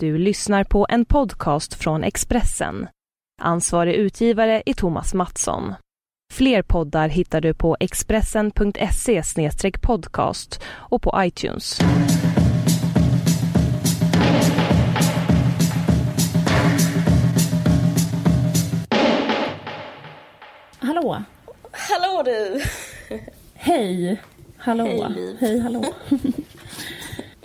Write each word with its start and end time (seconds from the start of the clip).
Du 0.00 0.18
lyssnar 0.18 0.64
på 0.64 0.86
en 0.88 1.04
podcast 1.04 1.74
från 1.74 2.04
Expressen. 2.04 2.88
Ansvarig 3.42 3.94
utgivare 3.94 4.62
är 4.66 4.74
Thomas 4.74 5.14
Mattsson. 5.14 5.74
Fler 6.32 6.62
poddar 6.62 7.08
hittar 7.08 7.40
du 7.40 7.54
på 7.54 7.76
expressen.se 7.80 9.22
podcast 9.82 10.62
och 10.66 11.02
på 11.02 11.14
iTunes. 11.18 11.80
Hallå! 20.78 21.22
Hallå 21.72 22.22
du! 22.24 22.62
Hej! 23.54 24.22
Hallå! 24.56 24.84
Hej. 24.84 25.36
Hej, 25.40 25.60
hallå! 25.60 25.84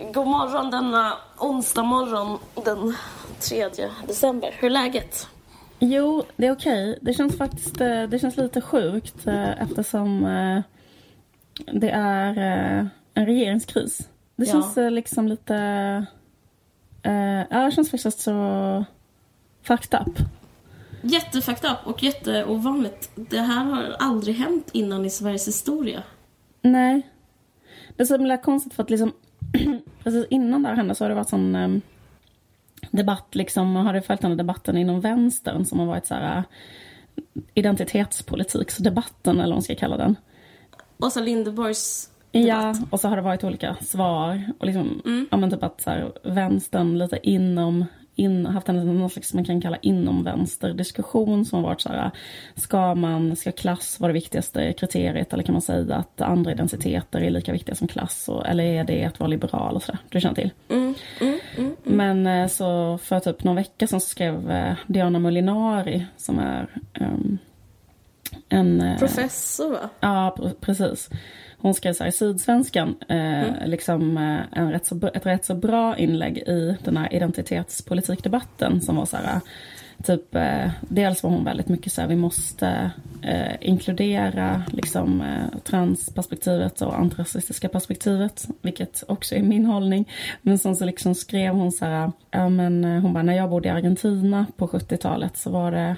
God 0.00 0.26
morgon 0.26 0.70
denna 0.70 1.12
onsdag 1.38 1.82
morgon 1.82 2.38
den 2.64 2.94
3 3.40 3.68
december. 4.06 4.54
Hur 4.58 4.66
är 4.66 4.70
läget? 4.70 5.28
Jo, 5.78 6.24
det 6.36 6.46
är 6.46 6.52
okej. 6.52 6.98
Det 7.02 7.14
känns 7.14 7.36
faktiskt 7.38 7.80
eh, 7.80 8.02
det 8.02 8.18
känns 8.18 8.36
lite 8.36 8.60
sjukt 8.60 9.26
eh, 9.26 9.62
eftersom 9.62 10.24
eh, 10.24 10.62
det 11.72 11.90
är 11.90 12.36
en 13.14 13.26
regeringskris. 13.26 14.08
Det 14.36 14.44
Ja. 14.44 14.52
känns 14.52 14.76
liksom 14.76 15.28
lite... 15.28 15.54
Ja, 17.50 17.64
det 17.64 17.70
känns 17.74 17.90
faktiskt 17.90 18.20
så 18.20 18.84
fucked 19.62 20.00
up. 20.00 20.18
Jättefucked 21.02 21.70
up 21.70 21.78
och 21.84 22.02
jätteovanligt. 22.02 23.10
Det 23.14 23.40
här 23.40 23.64
har 23.64 23.96
aldrig 23.98 24.34
hänt 24.36 24.68
innan 24.72 25.04
i 25.04 25.10
Sveriges 25.10 25.48
historia. 25.48 26.02
Nej. 26.62 27.02
Det 27.96 28.02
är 28.02 28.06
så 28.06 28.14
himla 28.16 28.36
konstigt 28.36 28.74
för 28.74 28.82
att 28.82 28.90
liksom 28.90 29.12
precis 30.02 30.26
innan 30.30 30.62
det 30.62 30.68
här 30.68 30.76
hände 30.76 30.94
så 30.94 31.04
har 31.04 31.08
det 31.08 31.14
varit 31.14 31.28
sån 31.28 31.54
um, 31.54 31.80
debatt 32.90 33.34
liksom, 33.34 33.76
har 33.76 33.92
du 33.92 34.00
följt 34.02 34.20
den 34.20 34.30
här 34.30 34.38
debatten 34.38 34.76
inom 34.76 35.00
vänstern 35.00 35.64
som 35.64 35.78
har 35.78 35.86
varit 35.86 36.06
så 36.06 36.14
här 36.14 36.36
uh, 36.38 36.42
identitetspolitiksdebatten 37.54 39.34
eller 39.36 39.48
vad 39.48 39.56
man 39.56 39.62
ska 39.62 39.74
kalla 39.74 39.96
den. 39.96 40.16
Åsa 40.98 41.20
Linderborgs 41.20 42.10
Ja, 42.32 42.56
debatt. 42.56 42.78
och 42.90 43.00
så 43.00 43.08
har 43.08 43.16
det 43.16 43.22
varit 43.22 43.44
olika 43.44 43.76
svar 43.80 44.52
och 44.58 44.66
liksom, 44.66 45.02
ja 45.30 45.36
men 45.36 45.50
typ 45.50 45.62
att 45.62 45.80
så 45.80 45.90
här, 45.90 46.12
vänstern 46.22 46.98
lite 46.98 47.18
inom 47.22 47.84
in, 48.14 48.46
haft 48.46 48.68
en 48.68 48.98
någon 48.98 49.10
slags 49.10 49.34
man 49.34 49.44
kan 49.44 49.60
kalla 49.60 49.76
inom 49.76 50.24
vänsterdiskussion 50.24 51.44
som 51.44 51.62
varit 51.62 51.80
så 51.80 51.88
här, 51.88 52.10
ska 52.54 52.94
man, 52.94 53.36
ska 53.36 53.52
klass 53.52 54.00
vara 54.00 54.08
det 54.08 54.14
viktigaste 54.14 54.72
kriteriet 54.72 55.32
eller 55.32 55.42
kan 55.42 55.52
man 55.52 55.62
säga 55.62 55.96
att 55.96 56.20
andra 56.20 56.52
identiteter 56.52 57.20
är 57.20 57.30
lika 57.30 57.52
viktiga 57.52 57.74
som 57.74 57.88
klass 57.88 58.28
och, 58.28 58.46
eller 58.46 58.64
är 58.64 58.84
det 58.84 59.04
att 59.04 59.20
vara 59.20 59.28
liberal 59.28 59.76
och 59.76 59.82
sådär, 59.82 59.98
du 60.08 60.20
känner 60.20 60.34
till. 60.34 60.50
Mm, 60.68 60.94
mm, 61.20 61.38
mm. 61.56 61.76
Men 61.84 62.26
eh, 62.26 62.48
så 62.48 62.98
för 62.98 63.20
typ 63.20 63.44
någon 63.44 63.56
vecka 63.56 63.86
sedan 63.86 64.00
så 64.00 64.08
skrev 64.08 64.50
eh, 64.50 64.74
Diana 64.86 65.18
Molinari 65.18 66.06
som 66.16 66.38
är 66.38 66.66
ehm, 66.94 67.38
en... 68.48 68.80
eh, 68.80 68.98
Professor 68.98 69.70
va? 69.70 69.90
Ja, 70.00 70.34
pr- 70.38 70.54
precis. 70.60 71.10
Hon 71.60 71.74
skrev 71.74 71.92
så 71.92 72.04
här 72.04 72.08
i 72.08 72.12
Sydsvenskan, 72.12 72.94
eh, 73.08 73.66
liksom 73.66 74.18
eh, 74.18 74.58
en 74.60 74.72
rätt 74.72 74.86
så, 74.86 75.10
ett 75.14 75.26
rätt 75.26 75.44
så 75.44 75.54
bra 75.54 75.96
inlägg 75.96 76.38
i 76.38 76.76
den 76.84 76.96
här 76.96 77.14
identitetspolitikdebatten 77.14 78.80
som 78.80 78.96
var 78.96 79.06
så 79.06 79.16
här, 79.16 79.40
typ, 80.02 80.34
eh, 80.34 80.70
dels 80.80 81.22
var 81.22 81.30
hon 81.30 81.44
väldigt 81.44 81.68
mycket 81.68 81.92
så 81.92 82.00
här, 82.00 82.08
vi 82.08 82.16
måste 82.16 82.90
eh, 83.22 83.56
inkludera 83.60 84.62
liksom 84.72 85.20
eh, 85.20 85.58
transperspektivet 85.64 86.82
och 86.82 86.98
antirasistiska 86.98 87.68
perspektivet, 87.68 88.48
vilket 88.62 89.04
också 89.08 89.34
är 89.34 89.42
min 89.42 89.66
hållning. 89.66 90.08
Men 90.42 90.58
sen 90.58 90.76
så 90.76 90.84
liksom 90.84 91.14
skrev 91.14 91.54
hon 91.54 91.72
så 91.72 91.84
här, 91.84 92.12
ja 92.30 92.48
men 92.48 92.84
eh, 92.84 93.02
hon 93.02 93.12
bara, 93.12 93.22
när 93.22 93.36
jag 93.36 93.50
bodde 93.50 93.68
i 93.68 93.72
Argentina 93.72 94.46
på 94.56 94.66
70-talet 94.66 95.36
så 95.36 95.50
var 95.50 95.72
det 95.72 95.96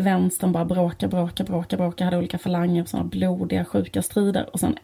vänstern 0.00 0.52
bara 0.52 0.64
bråka, 0.64 1.08
bråka, 1.08 1.44
bråka, 1.44 1.76
bråka, 1.76 2.04
hade 2.04 2.18
olika 2.18 2.38
falanger, 2.38 2.84
sådana 2.84 3.08
blodiga, 3.08 3.64
sjuka 3.64 4.02
strider. 4.02 4.48
Och 4.52 4.60
sen 4.60 4.78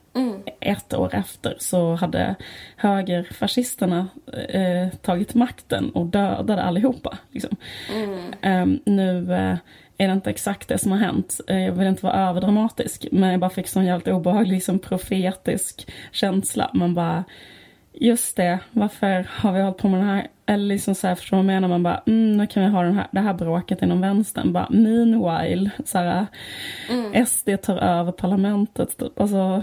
ett 0.61 0.95
år 0.95 1.15
efter 1.15 1.57
så 1.59 1.95
hade 1.95 2.35
högerfascisterna 2.77 4.09
eh, 4.49 4.89
tagit 4.89 5.35
makten 5.35 5.91
och 5.91 6.07
dödade 6.07 6.63
allihopa. 6.63 7.19
Liksom. 7.31 7.57
Ehm, 8.41 8.81
nu 8.87 9.35
eh, 9.35 9.57
är 9.99 10.09
det 10.09 10.13
inte 10.13 10.31
exakt 10.31 10.69
det 10.69 10.79
som 10.79 10.93
har 10.93 10.99
hänt. 10.99 11.41
Eh, 11.49 11.65
jag 11.65 11.73
vill 11.73 11.87
inte 11.87 12.07
vara 12.07 12.29
överdramatisk, 12.29 13.07
men 13.13 13.31
jag 13.31 13.41
bara 13.41 13.51
fick 13.51 13.69
sån 13.69 13.87
jävligt 13.87 14.09
obehaglig, 14.09 14.53
liksom, 14.53 14.79
profetisk 14.79 15.93
känsla. 16.13 16.71
Man 16.75 16.95
bara, 16.95 17.25
just 18.07 18.37
det, 18.37 18.59
varför 18.71 19.29
har 19.31 19.53
vi 19.53 19.61
hållit 19.61 19.77
på 19.79 19.89
med 19.89 20.01
den 20.01 20.09
här? 20.09 20.27
Eller 20.47 20.65
liksom 20.67 20.95
så 20.95 21.07
här, 21.07 21.15
förstår 21.15 21.39
jag 21.39 21.47
menar? 21.47 21.69
Man 21.69 21.83
bara, 21.83 22.03
mm, 22.07 22.37
nu 22.37 22.47
kan 22.47 22.63
vi 22.63 22.69
ha 22.69 22.83
den 22.83 22.95
här, 22.95 23.09
det 23.13 23.21
här 23.21 23.35
bråket 23.35 23.83
inom 23.83 24.01
vänstern. 24.01 24.53
Bara, 24.53 24.67
meanwhile, 24.71 25.71
så 25.85 25.99
här, 25.99 26.27
SD 27.27 27.49
tar 27.63 27.77
över 27.77 28.13
parlamentet. 28.13 28.97
Typ. 28.99 29.21
Alltså, 29.21 29.63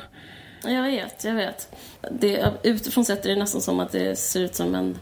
Jag 0.65 0.83
vet, 0.83 1.23
jag 1.23 1.33
vet. 1.35 1.75
Det, 2.11 2.53
utifrån 2.63 3.05
sett 3.05 3.25
är 3.25 3.29
det 3.29 3.35
nästan 3.35 3.61
som 3.61 3.79
att 3.79 3.91
det 3.91 4.15
ser 4.19 4.39
ut 4.41 4.55
som 4.55 4.75
en 4.75 4.97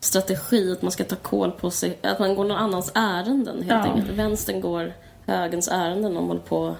strategi 0.00 0.72
att 0.72 0.82
man 0.82 0.92
ska 0.92 1.04
ta 1.04 1.16
koll 1.16 1.50
på 1.50 1.70
sig, 1.70 1.98
att 2.02 2.18
man 2.18 2.34
går 2.34 2.44
någon 2.44 2.56
annans 2.56 2.92
ärenden 2.94 3.56
helt 3.56 3.68
Ja. 3.86 3.92
enkelt. 3.92 4.10
Vänstern 4.18 4.60
går 4.60 4.92
högerns 5.26 5.68
ärenden 5.68 6.16
och 6.16 6.24
håller 6.26 6.40
på 6.40 6.76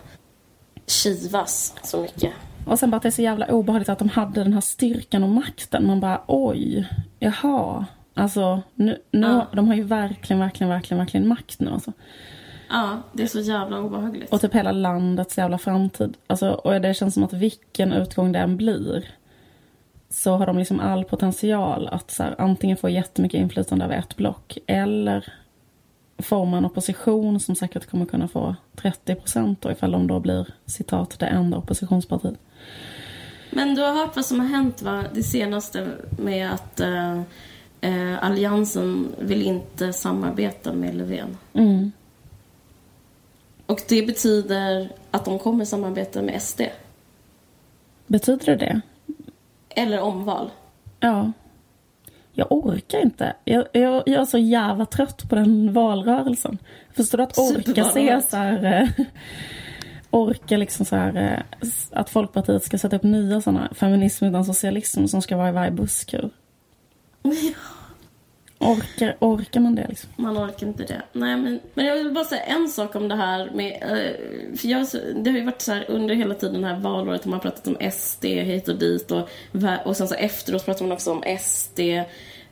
kivas 0.87 1.75
så 1.82 2.00
mycket. 2.00 2.32
Och 2.66 2.78
sen 2.78 2.91
bara 2.91 2.97
att 2.97 3.03
det 3.03 3.09
är 3.09 3.10
så 3.10 3.22
jävla 3.22 3.47
obehagligt 3.47 3.88
att 3.88 3.98
de 3.98 4.09
hade 4.09 4.44
den 4.44 4.53
här 4.53 4.60
styrkan 4.60 5.22
och 5.22 5.28
makten. 5.28 5.87
Man 5.87 6.00
bara, 6.00 6.21
oj, 6.26 6.88
jaha. 7.19 7.84
Alltså, 8.15 8.62
nu, 8.75 8.98
nu, 9.10 9.26
Ja. 9.26 9.47
de 9.53 9.69
har 9.69 9.75
ju 9.75 9.82
verkligen, 9.82 10.41
verkligen, 10.41 10.69
verkligen, 10.71 10.98
verkligen 10.98 11.28
makt 11.28 11.60
nu. 11.60 11.71
Alltså. 11.71 11.93
Ja, 12.71 13.03
det 13.12 13.22
är 13.22 13.26
så 13.26 13.41
jävla 13.41 13.78
obehagligt. 13.81 14.32
Och 14.32 14.41
typ 14.41 14.54
hela 14.54 14.72
landets 14.72 15.38
jävla 15.38 15.59
framtid. 15.59 16.16
Alltså, 16.26 16.50
och 16.50 16.81
det 16.81 16.94
känns 16.94 17.15
som 17.15 17.25
att 17.25 17.32
vilken 17.32 17.93
utgång 17.93 18.32
den 18.32 18.56
blir 18.56 19.04
så 20.09 20.37
har 20.37 20.47
de 20.47 20.59
liksom 20.59 20.81
all 20.81 21.04
potential 21.04 21.88
att 21.92 22.10
så 22.10 22.22
här, 22.22 22.34
antingen 22.38 22.77
få 22.77 22.88
jättemycket 22.88 23.41
inflytande 23.41 23.84
över 23.84 23.97
ett 23.97 24.16
block 24.16 24.59
eller 24.66 25.32
forma 26.22 26.58
en 26.58 26.64
opposition 26.64 27.41
som 27.41 27.54
säkert 27.54 27.91
kommer 27.91 28.06
kunna 28.06 28.28
få 28.28 28.56
30 28.76 29.14
procent 29.14 29.64
ifall 29.64 29.92
de 29.92 30.06
då 30.06 30.20
blir 30.20 30.47
citat 30.66 31.19
det 31.19 31.26
enda 31.26 31.56
oppositionspartiet. 31.56 32.38
Men 33.50 33.75
du 33.75 33.82
har 33.82 33.92
hört 33.92 34.16
vad 34.16 34.25
som 34.25 34.41
har 34.41 34.47
hänt 34.47 34.82
va? 34.82 35.04
Det 35.14 35.22
senaste 35.22 35.88
med 36.19 36.53
att 36.53 36.80
eh, 36.80 37.20
eh, 37.80 38.25
Alliansen 38.25 39.09
vill 39.19 39.42
inte 39.42 39.92
samarbeta 39.92 40.72
med 40.72 40.94
Löfven. 40.94 41.36
Mm. 41.53 41.92
Och 43.66 43.80
det 43.88 44.03
betyder 44.03 44.92
att 45.10 45.25
de 45.25 45.38
kommer 45.38 45.64
samarbeta 45.64 46.22
med 46.22 46.42
SD. 46.42 46.60
Betyder 48.06 48.47
det 48.47 48.56
det? 48.56 48.80
Eller 49.69 50.00
omval. 50.00 50.50
Ja. 51.00 51.32
Jag 52.40 52.52
orkar 52.52 52.98
inte. 52.98 53.32
Jag, 53.44 53.66
jag, 53.72 54.02
jag 54.06 54.20
är 54.20 54.24
så 54.24 54.38
jävla 54.38 54.86
trött 54.86 55.28
på 55.28 55.34
den 55.34 55.72
valrörelsen. 55.72 56.58
Förstår 56.96 57.18
du 57.18 57.24
att 57.24 57.38
orka 57.38 57.84
se 57.84 58.20
så 58.30 58.36
här... 58.36 58.82
Eh, 58.98 59.04
orka 60.10 60.56
liksom 60.56 60.86
så 60.86 60.96
här... 60.96 61.16
Eh, 61.16 61.68
att 61.90 62.10
Folkpartiet 62.10 62.64
ska 62.64 62.78
sätta 62.78 62.96
upp 62.96 63.02
nya 63.02 63.40
sådana 63.40 63.68
feminism 63.74 64.24
utan 64.24 64.44
socialism 64.44 65.06
som 65.06 65.22
ska 65.22 65.36
vara 65.36 65.48
i 65.48 65.52
varje 65.52 65.70
busskur. 65.70 66.30
Orkar, 68.58 69.16
orkar 69.18 69.60
man 69.60 69.74
det 69.74 69.86
liksom? 69.88 70.10
Man 70.16 70.38
orkar 70.38 70.66
inte 70.66 70.84
det. 70.84 71.02
Nej, 71.12 71.36
men, 71.36 71.60
men 71.74 71.86
jag 71.86 71.96
vill 71.96 72.12
bara 72.12 72.24
säga 72.24 72.42
en 72.42 72.68
sak 72.68 72.94
om 72.94 73.08
det 73.08 73.14
här 73.14 73.50
med... 73.54 73.72
Eh, 73.82 74.56
för 74.56 74.68
jag, 74.68 74.86
det 75.14 75.30
har 75.30 75.38
ju 75.38 75.44
varit 75.44 75.62
så 75.62 75.72
här 75.72 75.90
under 75.90 76.14
hela 76.14 76.34
tiden 76.34 76.62
det 76.62 76.68
här 76.68 76.80
valåret 76.80 77.24
har 77.24 77.30
man 77.30 77.40
pratat 77.40 77.66
om 77.66 77.90
SD 77.90 78.24
hit 78.24 78.68
och 78.68 78.78
dit 78.78 79.10
och, 79.10 79.28
och 79.84 79.96
sen 79.96 80.08
så 80.08 80.14
efteråt 80.14 80.64
pratar 80.64 80.84
man 80.84 80.92
också 80.92 81.12
om 81.12 81.22
SD. 81.40 81.80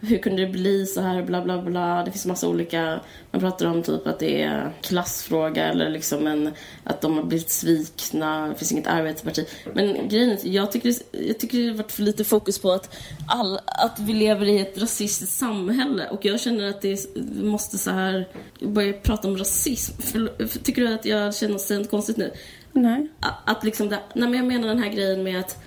Hur 0.00 0.18
kunde 0.18 0.46
det 0.46 0.52
bli 0.52 0.86
så 0.86 1.00
här? 1.00 1.22
Bla, 1.22 1.42
bla, 1.42 1.62
bla. 1.62 2.04
Det 2.04 2.10
finns 2.10 2.26
massa 2.26 2.48
olika... 2.48 3.00
Man 3.30 3.40
pratar 3.40 3.66
om 3.66 3.82
typ 3.82 4.06
att 4.06 4.18
det 4.18 4.42
är 4.42 4.72
klassfråga 4.82 5.64
eller 5.64 5.90
liksom 5.90 6.26
en, 6.26 6.52
att 6.84 7.00
de 7.00 7.16
har 7.16 7.24
blivit 7.24 7.50
svikna. 7.50 8.48
Det 8.48 8.54
finns 8.54 8.72
inget 8.72 8.86
arbetarparti. 8.86 9.46
Men 9.74 10.08
grejen 10.08 10.30
är, 10.30 10.38
jag 10.42 10.72
tycker, 10.72 10.94
jag 11.10 11.38
tycker 11.38 11.58
det 11.58 11.68
har 11.68 11.76
varit 11.76 11.92
för 11.92 12.02
lite 12.02 12.24
fokus 12.24 12.58
på 12.58 12.72
att, 12.72 12.96
all, 13.26 13.60
att 13.66 13.98
vi 13.98 14.12
lever 14.12 14.46
i 14.46 14.60
ett 14.60 14.78
rasistiskt 14.78 15.38
samhälle. 15.38 16.08
Och 16.08 16.24
jag 16.24 16.40
känner 16.40 16.68
att 16.68 16.80
det 16.80 16.92
är, 16.92 16.98
vi 17.14 17.44
måste 17.44 17.78
så 17.78 17.90
här 17.90 18.28
börja 18.60 18.92
prata 18.92 19.28
om 19.28 19.36
rasism. 19.36 20.02
För, 20.02 20.46
för, 20.46 20.58
tycker 20.58 20.82
du 20.82 20.94
att 20.94 21.04
jag 21.04 21.34
känner 21.34 21.78
något 21.78 21.90
konstigt 21.90 22.16
nu? 22.16 22.32
Nej. 22.72 23.08
Att, 23.20 23.34
att 23.44 23.64
liksom 23.64 23.88
det, 23.88 23.98
nej 24.14 24.28
men 24.28 24.34
jag 24.34 24.46
menar 24.46 24.68
den 24.68 24.82
här 24.82 24.90
grejen 24.90 25.22
med 25.22 25.40
att 25.40 25.58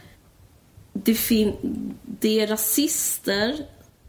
det, 0.94 1.16
fin, 1.16 1.54
det 2.04 2.40
är 2.40 2.48
rasister, 2.48 3.56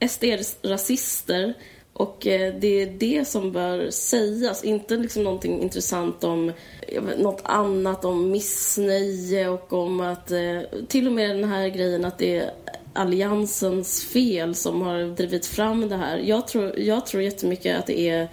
SD 0.09 0.25
är 0.25 0.69
rasister 0.69 1.55
och 1.93 2.27
eh, 2.27 2.55
det 2.55 2.83
är 2.83 2.87
det 2.87 3.29
som 3.29 3.53
bör 3.53 3.91
sägas, 3.91 4.65
inte 4.65 4.97
liksom 4.97 5.25
någonting 5.25 5.63
intressant 5.63 6.25
om 6.25 6.53
vet, 6.89 7.19
något 7.19 7.41
annat, 7.45 8.05
om 8.05 8.31
missnöje 8.31 9.49
och 9.49 9.73
om 9.73 10.01
att 10.01 10.31
eh, 10.31 10.61
till 10.89 11.07
och 11.07 11.13
med 11.13 11.31
den 11.31 11.45
här 11.45 11.69
grejen 11.69 12.05
att 12.05 12.19
det 12.19 12.39
är 12.39 12.51
alliansens 12.93 14.05
fel 14.05 14.55
som 14.55 14.83
har 14.83 15.17
drivit 15.17 15.47
fram 15.47 15.89
det 15.89 15.97
här. 15.97 16.19
Jag 16.19 16.49
tror, 16.49 16.79
jag 16.79 17.07
tror 17.07 17.23
jättemycket 17.23 17.79
att 17.79 17.87
det 17.87 18.09
är 18.09 18.29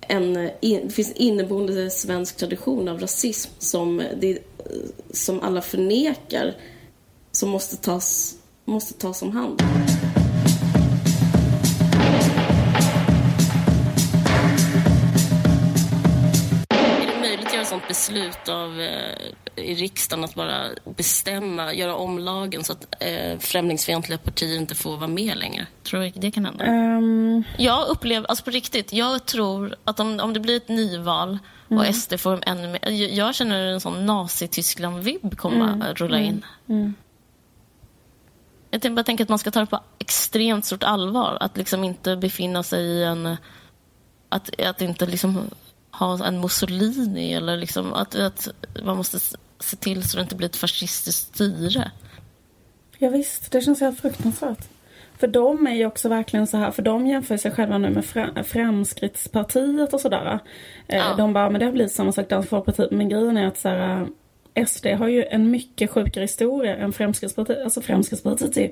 en, 0.00 0.50
in, 0.60 0.80
det 0.84 0.92
finns 0.92 1.12
inneboende 1.12 1.90
svensk 1.90 2.36
tradition 2.36 2.88
av 2.88 3.00
rasism 3.00 3.50
som, 3.58 4.02
det, 4.20 4.38
som 5.10 5.40
alla 5.40 5.62
förnekar 5.62 6.54
som 7.32 7.48
måste 7.48 7.76
tas, 7.76 8.36
måste 8.64 8.94
tas 8.94 9.22
om 9.22 9.30
hand. 9.30 9.62
Beslut 17.90 18.48
av, 18.48 18.80
eh, 18.80 19.14
i 19.56 19.74
riksdagen 19.74 20.24
att 20.24 20.34
bara 20.34 20.68
bestämma, 20.96 21.74
göra 21.74 21.94
om 21.94 22.18
lagen 22.18 22.64
så 22.64 22.72
att 22.72 22.86
eh, 23.00 23.38
främlingsfientliga 23.38 24.18
partier 24.18 24.56
inte 24.56 24.74
får 24.74 24.96
vara 24.96 25.08
med 25.08 25.36
längre? 25.36 25.66
Tror 25.82 26.00
du 26.00 26.10
det 26.10 26.30
kan 26.30 26.44
hända? 26.44 26.64
Ehm, 26.64 27.44
Jag 27.58 27.88
upplever, 27.88 28.26
alltså 28.28 28.44
på 28.44 28.50
riktigt, 28.50 28.92
jag 28.92 29.26
tror 29.26 29.76
att 29.84 30.00
om, 30.00 30.20
om 30.20 30.32
det 30.32 30.40
blir 30.40 30.56
ett 30.56 30.68
nyval 30.68 31.38
och 31.68 31.94
SD 31.94 32.14
får 32.18 32.42
ännu 32.46 32.68
mer... 32.68 32.90
Jag, 32.90 33.10
jag 33.12 33.34
känner 33.34 33.66
en 33.66 33.80
sån 33.80 34.06
Nazityskland-vibb 34.06 35.36
komma 35.38 35.78
att 35.90 36.00
rulla 36.00 36.18
in. 36.18 36.44
Jag 38.70 38.82
tänker, 38.82 38.96
bara 38.96 39.04
tänker 39.04 39.24
att 39.24 39.28
man 39.28 39.38
ska 39.38 39.50
ta 39.50 39.60
det 39.60 39.66
på 39.66 39.80
extremt 39.98 40.64
stort 40.64 40.82
allvar. 40.82 41.38
Att 41.40 41.56
liksom 41.56 41.84
inte 41.84 42.16
befinna 42.16 42.62
sig 42.62 42.82
i 42.84 43.04
en... 43.04 43.36
Att, 44.28 44.60
att 44.60 44.80
inte 44.80 45.06
liksom 45.06 45.50
ha 46.00 46.26
en 46.26 46.40
Mussolini 46.40 47.32
eller 47.34 47.56
liksom 47.56 47.92
att, 47.92 48.14
att 48.14 48.48
man 48.84 48.96
måste 48.96 49.18
se 49.60 49.76
till 49.76 50.08
så 50.08 50.16
det 50.16 50.22
inte 50.22 50.36
blir 50.36 50.48
ett 50.48 50.56
fascistiskt 50.56 51.34
styre. 51.34 51.90
Ja, 52.98 53.08
visst, 53.08 53.50
det 53.52 53.60
känns 53.60 53.80
helt 53.80 54.00
fruktansvärt. 54.00 54.68
För 55.18 55.26
de 55.26 55.66
är 55.66 55.74
ju 55.74 55.86
också 55.86 56.08
verkligen 56.08 56.46
så 56.46 56.56
här, 56.56 56.70
för 56.70 56.82
de 56.82 57.06
jämför 57.06 57.36
sig 57.36 57.50
själva 57.50 57.78
nu 57.78 57.90
med 57.90 58.04
Fra- 58.04 58.42
Framskrittspartiet 58.42 59.94
och 59.94 60.00
sådär. 60.00 60.38
Eh, 60.86 60.96
Ja. 60.98 61.14
De 61.16 61.32
bara, 61.32 61.50
men 61.50 61.58
det 61.58 61.64
har 61.66 61.72
blivit 61.72 61.92
samma 61.92 62.12
sak 62.12 62.28
Dansk 62.28 62.48
Folkpartiet. 62.48 62.90
Men 62.90 63.08
grejen 63.08 63.36
är 63.36 63.46
att 63.46 63.58
så 63.58 63.68
här, 63.68 64.06
SD 64.66 64.86
har 64.86 65.08
ju 65.08 65.24
en 65.24 65.50
mycket 65.50 65.90
sjukare 65.90 66.24
historia 66.24 66.76
än 66.76 66.92
Fremskrittspartiet. 66.92 67.64
Alltså 67.64 67.80
Fremskrittspartiet 67.80 68.56
är 68.56 68.70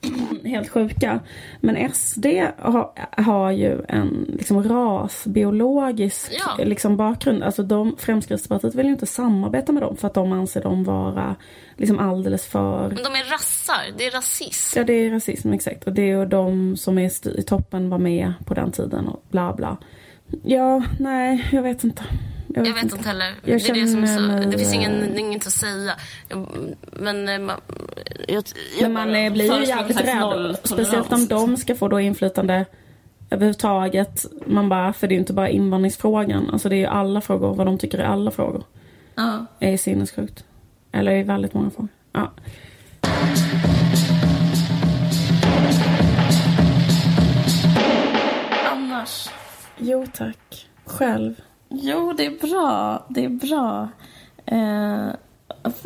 helt 0.44 0.68
sjuka. 0.68 1.20
Men 1.60 1.92
SD 1.92 2.26
har, 2.58 2.92
har 3.22 3.50
ju 3.50 3.82
en 3.88 4.26
liksom 4.28 4.62
rasbiologisk 4.62 6.32
Ja. 6.32 6.64
liksom, 6.64 6.96
bakgrund. 6.96 7.42
Alltså 7.42 7.62
de, 7.62 7.96
Fremskrittspartiet 7.98 8.74
vill 8.74 8.86
ju 8.86 8.92
inte 8.92 9.06
samarbeta 9.06 9.72
med 9.72 9.82
dem 9.82 9.96
för 9.96 10.06
att 10.08 10.14
de 10.14 10.32
anser 10.32 10.62
dem 10.62 10.84
vara 10.84 11.36
liksom 11.76 11.98
alldeles 11.98 12.46
för 12.46 12.88
Men 12.88 13.02
de 13.04 13.18
är 13.18 13.30
rassar, 13.32 13.82
det 13.98 14.06
är 14.06 14.10
rasism. 14.10 14.78
Ja, 14.78 14.84
det 14.84 14.92
är 14.92 15.10
rasism, 15.10 15.52
exakt. 15.52 15.84
Och 15.86 15.92
det 15.92 16.02
är 16.02 16.18
ju 16.18 16.26
de 16.26 16.76
som 16.76 16.98
är 16.98 17.38
i 17.38 17.42
toppen 17.42 17.90
var 17.90 17.98
med 17.98 18.32
på 18.44 18.54
den 18.54 18.72
tiden 18.72 19.08
och 19.08 19.24
bla 19.30 19.52
bla. 19.52 19.76
Ja, 20.42 20.82
nej, 21.00 21.48
jag 21.52 21.62
vet 21.62 21.84
inte. 21.84 22.04
Jag 22.66 22.74
vet 22.74 22.82
inte 22.82 23.08
heller. 23.08 23.26
Jag 23.44 23.60
det, 23.60 23.68
är 23.68 23.74
det, 23.74 23.88
som 23.88 24.02
är 24.02 24.42
så, 24.42 24.50
det 24.50 24.58
finns 24.58 24.74
ingen, 24.74 25.18
inget 25.18 25.46
att 25.46 25.52
säga. 25.52 25.92
Men 26.92 27.28
eh, 27.28 27.38
man, 27.38 27.60
jag, 28.28 28.44
Men 28.82 28.92
man 28.92 29.14
eh, 29.14 29.32
blir 29.32 29.60
ju 29.60 29.66
jävligt 29.66 30.00
rädd. 30.00 30.56
Speciellt 30.64 31.12
om 31.12 31.26
de 31.26 31.56
ska 31.56 31.74
få 31.74 31.88
då 31.88 32.00
inflytande 32.00 32.64
överhuvudtaget. 33.30 34.26
Man 34.46 34.68
bara, 34.68 34.92
för 34.92 35.06
det 35.06 35.12
är 35.12 35.16
ju 35.16 35.20
inte 35.20 35.32
bara 35.32 35.48
invandringsfrågan. 35.48 36.50
Alltså 36.52 36.68
det 36.68 36.74
är 36.74 36.78
ju 36.78 36.86
alla 36.86 37.20
frågor, 37.20 37.54
vad 37.54 37.66
de 37.66 37.78
tycker 37.78 37.98
är 37.98 38.04
alla 38.04 38.30
frågor. 38.30 38.64
ja. 39.14 39.46
Är 39.60 39.76
sinnessjukt. 39.76 40.44
Eller 40.92 41.12
är 41.12 41.24
väldigt 41.24 41.54
många 41.54 41.70
frågor. 41.70 41.88
Ja. 42.12 42.32
Annars? 48.72 49.28
Jo 49.78 50.06
tack. 50.14 50.66
Själv. 50.84 51.34
Jo, 51.68 52.12
det 52.16 52.26
är 52.26 52.48
bra. 52.48 53.04
Det 53.08 53.24
är 53.24 53.28
bra. 53.28 53.88
Eh, 54.44 55.08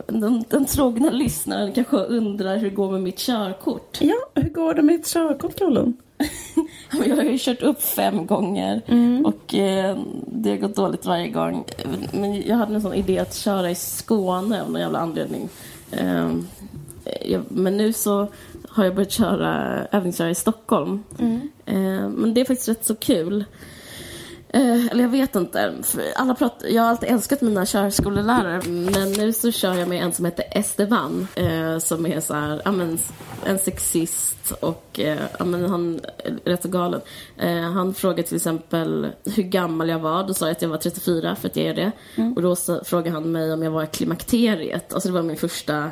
den, 0.06 0.44
den 0.48 0.64
trogna 0.64 1.10
lyssnaren 1.10 1.72
kanske 1.72 1.96
undrar 1.96 2.56
hur 2.56 2.70
det 2.70 2.76
går 2.76 2.90
med 2.90 3.02
mitt 3.02 3.18
körkort. 3.18 3.98
Ja, 4.00 4.16
hur 4.34 4.50
går 4.50 4.74
det 4.74 4.82
med 4.82 4.94
ditt 4.94 5.06
körkort 5.06 5.58
Caroline? 5.58 5.96
Jag 7.06 7.16
har 7.16 7.22
ju 7.22 7.38
kört 7.38 7.62
upp 7.62 7.82
fem 7.82 8.26
gånger 8.26 8.82
och 9.24 9.54
eh, 9.54 9.98
det 10.26 10.50
har 10.50 10.56
gått 10.56 10.76
dåligt 10.76 11.06
varje 11.06 11.28
gång. 11.28 11.64
Men 12.12 12.42
jag 12.42 12.56
hade 12.56 12.74
en 12.74 12.82
sån 12.82 12.94
idé 12.94 13.18
att 13.18 13.34
köra 13.34 13.70
i 13.70 13.74
Skåne 13.74 14.62
av 14.62 14.70
någon 14.70 14.80
jävla 14.80 14.98
anledning. 14.98 15.48
Eh, 15.90 16.30
jag, 17.24 17.42
men 17.48 17.76
nu 17.76 17.92
så 17.92 18.28
har 18.68 18.84
jag 18.84 18.94
börjat 18.94 19.12
köra, 19.12 19.84
övningsköra 19.92 20.30
i 20.30 20.34
Stockholm. 20.34 21.02
Eh, 21.66 22.08
men 22.08 22.34
det 22.34 22.40
är 22.40 22.44
faktiskt 22.44 22.68
rätt 22.68 22.86
så 22.86 22.94
kul. 22.94 23.44
Eh, 24.54 24.86
eller 24.86 25.02
jag 25.02 25.08
vet 25.08 25.36
inte. 25.36 25.74
Alla 26.16 26.34
pratar, 26.34 26.68
jag 26.68 26.82
har 26.82 26.90
alltid 26.90 27.08
älskat 27.08 27.40
mina 27.40 27.66
körskolelärare 27.66 28.60
men 28.68 29.12
nu 29.12 29.32
så 29.32 29.52
kör 29.52 29.74
jag 29.74 29.88
med 29.88 30.02
en 30.02 30.12
som 30.12 30.24
heter 30.24 30.44
Esteban 30.50 31.28
eh, 31.34 31.78
som 31.78 32.06
är 32.06 32.20
så 32.20 32.34
här, 32.34 32.62
ja, 32.64 32.72
men, 32.72 32.98
en 33.44 33.58
sexist 33.58 34.52
och 34.60 35.00
eh, 35.00 35.18
ja, 35.38 35.44
men, 35.44 35.64
han 35.64 36.00
är 36.18 36.38
rätt 36.44 36.62
så 36.62 36.68
galen. 36.68 37.00
Eh, 37.36 37.60
han 37.60 37.94
frågade 37.94 38.22
till 38.22 38.36
exempel 38.36 39.08
hur 39.24 39.42
gammal 39.42 39.88
jag 39.88 39.98
var. 39.98 40.26
Då 40.26 40.34
sa 40.34 40.46
jag 40.46 40.52
att 40.52 40.62
jag 40.62 40.68
var 40.68 40.76
34 40.76 41.36
för 41.36 41.48
att 41.48 41.56
jag 41.56 41.66
är 41.66 41.74
det. 41.74 41.92
Och 42.36 42.42
då 42.42 42.56
så 42.56 42.84
frågade 42.84 43.10
han 43.10 43.32
mig 43.32 43.52
om 43.52 43.62
jag 43.62 43.70
var 43.70 43.82
i 43.82 43.86
klimakteriet. 43.86 44.92
Alltså 44.92 45.08
det 45.08 45.14
var 45.14 45.22
min 45.22 45.36
första 45.36 45.90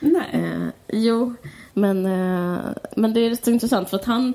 Nej. 0.00 0.28
Eh, 0.32 0.68
jo, 0.88 1.34
men, 1.72 2.02
men 2.96 3.14
det 3.14 3.20
är 3.20 3.30
rätt 3.30 3.44
så 3.44 3.50
intressant 3.50 3.90
för 3.90 3.96
att 3.96 4.04
han, 4.04 4.34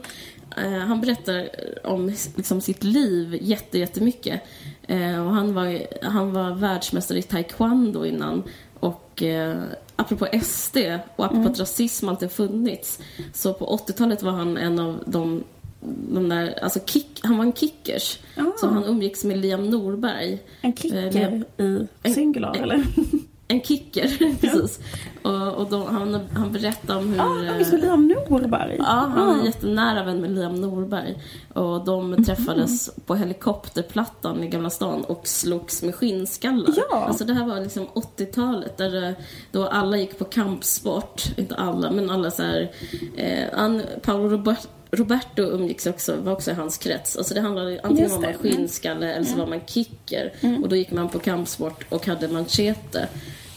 eh, 0.57 0.71
han 0.79 1.01
berättar 1.01 1.49
om 1.83 2.07
liksom, 2.35 2.61
sitt 2.61 2.83
liv 2.83 3.37
jätte, 3.41 3.77
jättemycket. 3.79 4.41
Eh, 4.87 5.25
och 5.27 5.33
han, 5.33 5.53
var, 5.53 5.87
han 6.05 6.33
var 6.33 6.51
världsmästare 6.55 7.17
i 7.19 7.21
taekwondo 7.21 8.05
innan. 8.05 8.43
Och 8.79 9.23
eh, 9.23 9.57
apropå 9.95 10.27
SD 10.41 10.77
och 11.15 11.25
apropå 11.25 11.49
att 11.49 11.59
rasism 11.59 12.09
alltid 12.09 12.31
funnits. 12.31 12.99
Så 13.33 13.53
på 13.53 13.77
80-talet 13.87 14.23
var 14.23 14.31
han 14.31 14.57
en 14.57 14.79
av 14.79 15.03
de 15.05 15.43
de 16.11 16.29
där, 16.29 16.59
alltså 16.63 16.79
kick, 16.85 17.19
han 17.23 17.37
var 17.37 17.45
en 17.45 17.53
kickers. 17.53 18.19
Ah. 18.37 18.41
Så 18.57 18.67
han 18.67 18.83
umgicks 18.85 19.23
med 19.23 19.37
Liam 19.37 19.69
Norberg. 19.69 20.39
En 20.61 20.69
Eh, 20.69 20.75
kicker 20.75 21.45
i 21.57 21.85
en- 22.03 22.13
singular 22.13 22.55
en- 22.55 22.63
eller? 22.63 22.83
En 23.47 23.61
kicker, 23.61 24.35
precis. 24.41 24.79
Och, 25.23 25.47
och 25.53 25.69
då, 25.69 25.85
han, 25.85 26.19
han 26.33 26.51
berättade 26.51 26.99
om 26.99 27.07
hur... 27.09 27.17
Ja, 27.17 27.51
ah, 27.53 27.57
visst 27.57 27.71
var 27.71 27.79
Liam 27.79 28.07
Norberg? 28.07 28.75
Ja, 28.79 28.83
han 29.15 29.29
Ah. 29.29 29.41
är 29.41 29.45
jättenära 29.45 30.03
vän 30.03 30.21
med 30.21 30.31
Liam 30.31 30.55
Norberg. 30.61 31.23
Och 31.53 31.85
de 31.85 32.23
träffades 32.25 32.89
på 33.05 33.15
helikopterplattan 33.15 34.43
i 34.43 34.47
Gamla 34.47 34.69
stan 34.69 35.03
och 35.03 35.27
slogs 35.27 35.83
med 35.83 35.95
skinnskallar. 35.95 36.73
Ja. 36.89 37.05
Alltså 37.07 37.25
det 37.25 37.33
här 37.33 37.45
var 37.45 37.61
liksom 37.61 37.87
80-talet 37.87 38.77
där 38.77 39.03
eh, 39.03 39.13
då 39.51 39.67
alla 39.67 39.97
gick 39.97 40.17
på 40.19 40.25
kampsport. 40.25 41.23
Inte 41.37 41.55
alla, 41.55 41.91
men 41.91 42.09
alla 42.09 42.31
så 42.31 42.43
här... 42.43 42.71
Eh, 43.17 43.43
han, 43.53 43.81
Paolo 44.01 44.29
Robert, 44.29 44.67
Roberto 44.95 45.41
umgicks 45.41 45.87
också, 45.87 46.15
var 46.15 46.31
också 46.33 46.51
i 46.51 46.53
hans 46.53 46.77
krets. 46.77 47.17
Alltså 47.17 47.33
det 47.33 47.41
handlade 47.41 47.79
antingen 47.83 48.03
Just 48.03 48.15
var 48.15 48.21
man 48.21 48.33
skinnskalle 48.33 49.13
eller 49.13 49.25
så 49.25 49.37
var 49.37 49.47
man 49.47 49.61
kicker. 49.65 50.33
Mm. 50.41 50.63
Och 50.63 50.69
då 50.69 50.75
gick 50.75 50.91
man 50.91 51.09
på 51.09 51.19
kampsport 51.19 51.85
och 51.89 52.07
hade 52.07 52.27
manchete. 52.27 53.07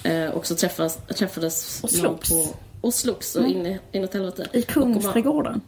Eh, 0.05 0.27
och 0.27 0.47
så 0.47 0.55
träffades, 0.55 0.97
träffades 1.17 1.81
Och 1.83 1.91
man 1.93 2.01
slogs. 2.01 2.29
på 2.31 2.55
och 2.81 2.95
slogs 2.95 3.37
och 3.37 3.47
in 3.49 3.67
i- 3.67 3.79
inåt 3.93 4.15
helvete. 4.15 4.47
I 4.53 4.63
Kungsträdgården? 4.63 5.61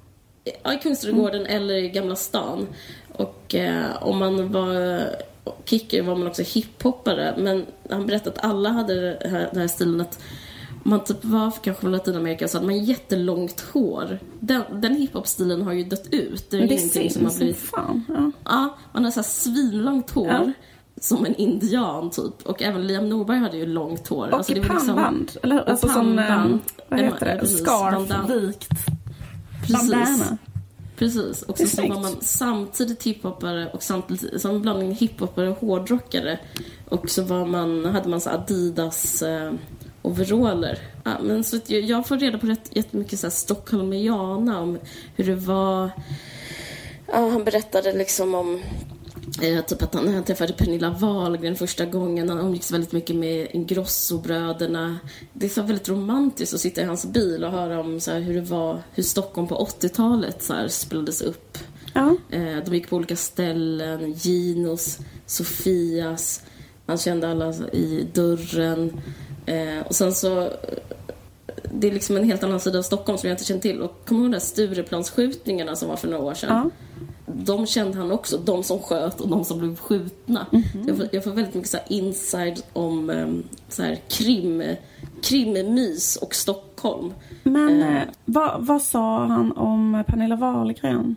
Ja, 0.62 0.75
i 0.75 0.79
Kungsträdgården 0.79 1.47
eller 1.47 1.75
i 1.75 1.89
Gamla 1.89 2.17
stan. 2.17 2.67
Och 3.12 3.55
eh, 3.55 4.03
om 4.03 4.19
man 4.19 4.53
var 4.53 5.00
kicker 5.65 6.03
var 6.03 6.17
man 6.17 6.27
också 6.27 6.43
hiphoppare. 6.43 7.35
Men 7.39 7.67
han 7.91 8.07
berättade 8.07 8.37
att 8.39 8.45
alla 8.45 8.69
hade 8.69 8.95
det 9.00 9.29
här, 9.29 9.49
den 9.53 9.61
här 9.61 9.69
stilen 9.69 10.00
att 10.00 10.19
man 10.83 11.05
typ 11.05 11.25
var 11.25 11.51
kanske 11.63 11.81
från 11.81 11.93
Latinamerika 11.93 12.49
så 12.49 12.57
hade 12.59 12.67
man 12.67 12.85
jättelångt 12.85 13.61
hår. 13.73 14.19
Den, 14.41 14.63
den 14.81 14.97
hiphop-stilen 14.97 15.63
har 15.63 15.73
ju 15.73 15.85
dött 15.85 16.07
ut. 16.11 16.51
Det 16.51 16.57
är 16.57 16.61
det 16.69 16.75
ingenting 16.75 17.11
som 17.11 17.23
har 17.25 17.31
som 17.31 17.39
blivit... 17.39 17.57
fan. 17.59 18.05
Ja. 18.09 18.31
Ja, 18.45 18.77
man 18.93 19.05
har 19.05 19.11
så 19.11 19.21
här 19.21 19.25
svinlångt 19.29 20.11
hår. 20.11 20.27
Ja. 20.29 20.53
Som 21.01 21.27
en 21.27 21.35
indian 21.35 22.11
typ. 22.11 22.43
Och 22.47 22.63
även 22.63 22.87
Liam 22.87 23.09
Norberg 23.09 23.39
hade 23.39 23.57
ju 23.57 23.67
långt 23.67 24.09
hår. 24.09 24.29
Och 24.29 24.35
Alltså, 24.35 24.53
i 24.53 24.55
det 24.55 24.61
var 24.61 24.75
liksom- 24.75 24.87
pannband. 24.97 25.31
Eller 25.43 25.63
och 25.63 25.69
alltså 25.69 25.87
som, 25.89 25.95
pannband. 26.17 26.55
eh, 26.55 26.59
vad 26.89 27.01
heter 27.01 27.27
det, 27.27 27.37
precis. 27.41 27.59
scarf 27.61 27.95
Bandana. 27.95 28.27
vikt. 28.35 28.69
Precis. 29.67 29.91
Bandana. 29.91 30.39
Precis. 30.97 31.43
Och 31.43 31.59
sen 31.59 31.67
så 31.69 31.83
var 31.83 32.01
man 32.01 32.17
samtidigt 32.21 33.03
hiphoppare 33.03 33.71
och 33.71 33.83
samtidigt 33.83 34.41
som 34.41 34.51
en 34.51 34.63
blandning 34.63 34.93
hiphoppare 34.95 35.49
och 35.49 35.57
hårdrockare. 35.59 36.39
Och 36.89 37.11
så 37.11 37.23
var 37.23 37.47
man, 37.47 37.85
hade 37.85 38.09
man 38.09 38.21
så 38.21 38.31
Adidas 38.31 39.23
eh, 39.23 39.53
overaller. 40.02 40.78
Ja, 41.04 41.19
men 41.23 41.45
så 41.45 41.61
jag, 41.66 41.83
jag 41.83 42.09
får 42.09 42.16
reda 42.16 42.38
på 42.38 42.47
rätt 42.47 42.76
jättemycket 42.76 43.21
så 43.21 43.26
här 43.26 43.33
stockholmiana 43.33 44.61
om 44.61 44.78
hur 45.16 45.25
det 45.25 45.35
var. 45.35 45.90
Ja, 47.07 47.28
han 47.28 47.45
berättade 47.45 47.92
liksom 47.92 48.35
om 48.35 48.62
Eh, 49.42 49.64
typ 49.64 49.83
att 49.83 49.95
han, 49.95 50.14
han 50.14 50.25
träffade 50.25 50.52
Pernilla 50.52 50.90
Wahlgren 50.90 51.57
första 51.57 51.85
gången. 51.85 52.28
Han 52.28 52.38
umgicks 52.38 52.71
väldigt 52.71 52.92
mycket 52.92 53.16
med 53.16 53.49
Ingrosso-bröderna. 53.52 54.99
Det 55.33 55.47
är 55.47 55.50
så 55.50 55.62
väldigt 55.62 55.88
romantiskt 55.88 56.54
att 56.54 56.61
sitta 56.61 56.80
i 56.80 56.85
hans 56.85 57.07
bil 57.07 57.45
och 57.45 57.52
höra 57.52 57.80
om 57.80 58.00
så 58.00 58.11
här, 58.11 58.21
hur 58.21 58.35
det 58.35 58.40
var, 58.40 58.83
hur 58.95 59.02
Stockholm 59.02 59.49
på 59.49 59.66
80-talet 59.80 60.42
så 60.42 60.54
här, 60.54 60.69
spelades 60.69 61.23
upp. 61.23 61.59
Ja. 61.95 62.16
Eh, 62.30 62.57
de 62.64 62.75
gick 62.75 62.90
på 62.90 62.97
olika 62.97 63.16
ställen. 63.16 64.12
Ginos, 64.12 64.99
Sofias. 65.26 66.42
Han 66.87 66.99
kände 66.99 67.30
alla 67.30 67.54
i 67.73 68.07
dörren. 68.12 69.00
Eh, 69.47 69.87
och 69.87 69.95
sen 69.95 70.13
så... 70.15 70.51
Det 71.73 71.89
är 71.89 71.93
liksom 71.93 72.17
en 72.17 72.25
helt 72.25 72.43
annan 72.43 72.61
sida 72.61 72.79
av 72.79 72.83
Stockholm 72.83 73.19
som 73.19 73.29
jag 73.29 73.35
inte 73.35 73.45
känner 73.45 73.61
till. 73.61 73.81
Och 73.81 74.07
kommer 74.07 74.21
du 74.21 74.25
ihåg 74.25 74.33
de 74.33 74.37
där 74.37 74.41
Stureplansskjutningarna 74.41 75.77
som 75.77 75.89
var 75.89 75.97
för 75.97 76.09
några 76.09 76.25
år 76.25 76.35
sedan? 76.35 76.71
Ja. 76.87 77.03
De 77.27 77.67
kände 77.67 77.99
han 77.99 78.13
också, 78.13 78.39
de 78.39 78.63
som 78.63 78.79
sköt 78.79 79.21
och 79.21 79.29
de 79.29 79.45
som 79.45 79.59
blev 79.59 79.77
skjutna. 79.77 80.47
Mhm. 80.51 80.85
jag, 80.87 80.97
får, 80.97 81.09
jag 81.13 81.25
får 81.25 81.31
väldigt 81.31 81.55
mycket 81.55 81.71
så 81.71 81.79
inside 81.89 82.63
om 82.73 83.11
um, 83.11 83.43
så 83.69 83.83
här 83.83 83.99
krim, 84.09 84.63
krimmys 85.23 86.17
och 86.17 86.35
Stockholm. 86.35 87.13
Men 87.43 87.83
Eh. 87.83 87.97
eh, 87.97 88.09
vad, 88.25 88.67
vad 88.67 88.83
sa 88.83 89.25
han 89.27 89.53
om 89.53 90.05
Pernilla 90.07 90.37
Wahlgren? 90.37 91.17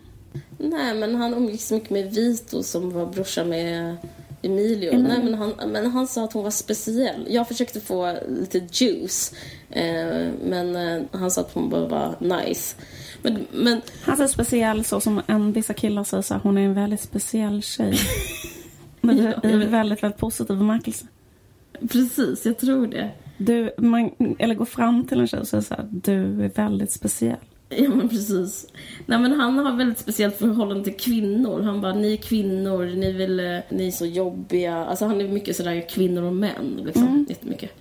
Nej, 0.58 0.94
men 0.94 1.16
han 1.16 1.34
umgicks 1.34 1.72
mycket 1.72 1.90
med 1.90 2.14
Vito 2.14 2.64
som 2.64 2.92
var 2.92 3.06
brorsa 3.06 3.44
med 3.44 3.98
Emilio. 4.44 4.94
Emilio. 4.94 5.08
Nej, 5.08 5.24
men 5.24 5.34
han, 5.34 5.54
men 5.72 5.92
han 5.92 6.08
sa 6.08 6.24
att 6.24 6.34
hon 6.34 6.44
var 6.44 6.52
speciell. 6.52 7.28
Jag 7.30 7.48
försökte 7.48 7.80
få 7.80 8.18
lite 8.30 8.68
juice, 8.72 9.34
eh, 9.70 10.30
men 10.46 10.76
eh, 10.76 11.02
han 11.12 11.32
sa 11.32 11.42
att 11.42 11.54
hon 11.54 11.70
bara 11.70 11.88
var 11.88 12.16
nice. 12.20 12.76
Men, 13.22 13.48
men 13.52 13.82
Han 14.04 14.22
är 14.22 14.28
speciell 14.28 14.84
så 14.86 15.00
som 15.00 15.22
en, 15.28 15.52
vissa 15.52 15.74
killar 15.74 16.04
säger 16.04 16.22
så 16.22 16.34
här, 16.34 16.42
hon 16.42 16.58
är 16.58 16.62
en 16.62 16.74
väldigt 16.74 17.02
speciell 17.02 17.62
tjej. 17.62 17.98
Men 19.02 19.18
Ja, 19.18 19.50
i 19.50 19.56
väldigt, 19.58 20.04
väldigt 20.04 20.20
positiv 20.20 20.58
bemärkelse. 20.58 21.06
precis, 21.92 22.46
jag 22.46 22.58
tror 22.58 22.88
det. 22.88 23.10
Du, 23.38 23.72
man, 23.78 24.12
eller 24.40 24.56
gå 24.56 24.66
fram 24.66 25.08
till 25.08 25.20
en 25.20 25.28
tjej 25.28 25.40
och 25.40 25.48
säga 25.48 25.62
så 25.62 25.74
här, 25.74 25.88
du 25.92 26.44
är 26.44 26.50
väldigt 26.50 26.92
speciell. 26.92 27.38
Ja, 27.78 27.90
men 27.90 28.10
precis. 28.10 28.68
Nej, 29.06 29.20
men 29.20 29.32
han 29.32 29.58
har 29.58 29.76
väldigt 29.76 30.00
speciellt 30.00 30.38
förhållande 30.38 30.84
till 30.84 30.98
kvinnor. 30.98 31.62
Han 31.62 31.82
bara, 31.82 31.94
ni 31.94 32.14
är 32.14 32.18
kvinnor, 32.18 32.86
ni, 32.96 33.12
vill, 33.12 33.40
eh, 33.40 33.60
ni 33.70 33.88
är 33.88 33.92
så 33.92 34.06
jobbiga. 34.06 34.86
Alltså 34.86 35.06
han 35.06 35.22
är 35.22 35.28
mycket 35.28 35.56
sådär 35.56 35.90
kvinnor 35.90 36.24
och 36.24 36.34
män, 36.34 36.82
liksom. 36.86 37.08
Mm. 37.08 37.26
Jättemycket. 37.30 37.72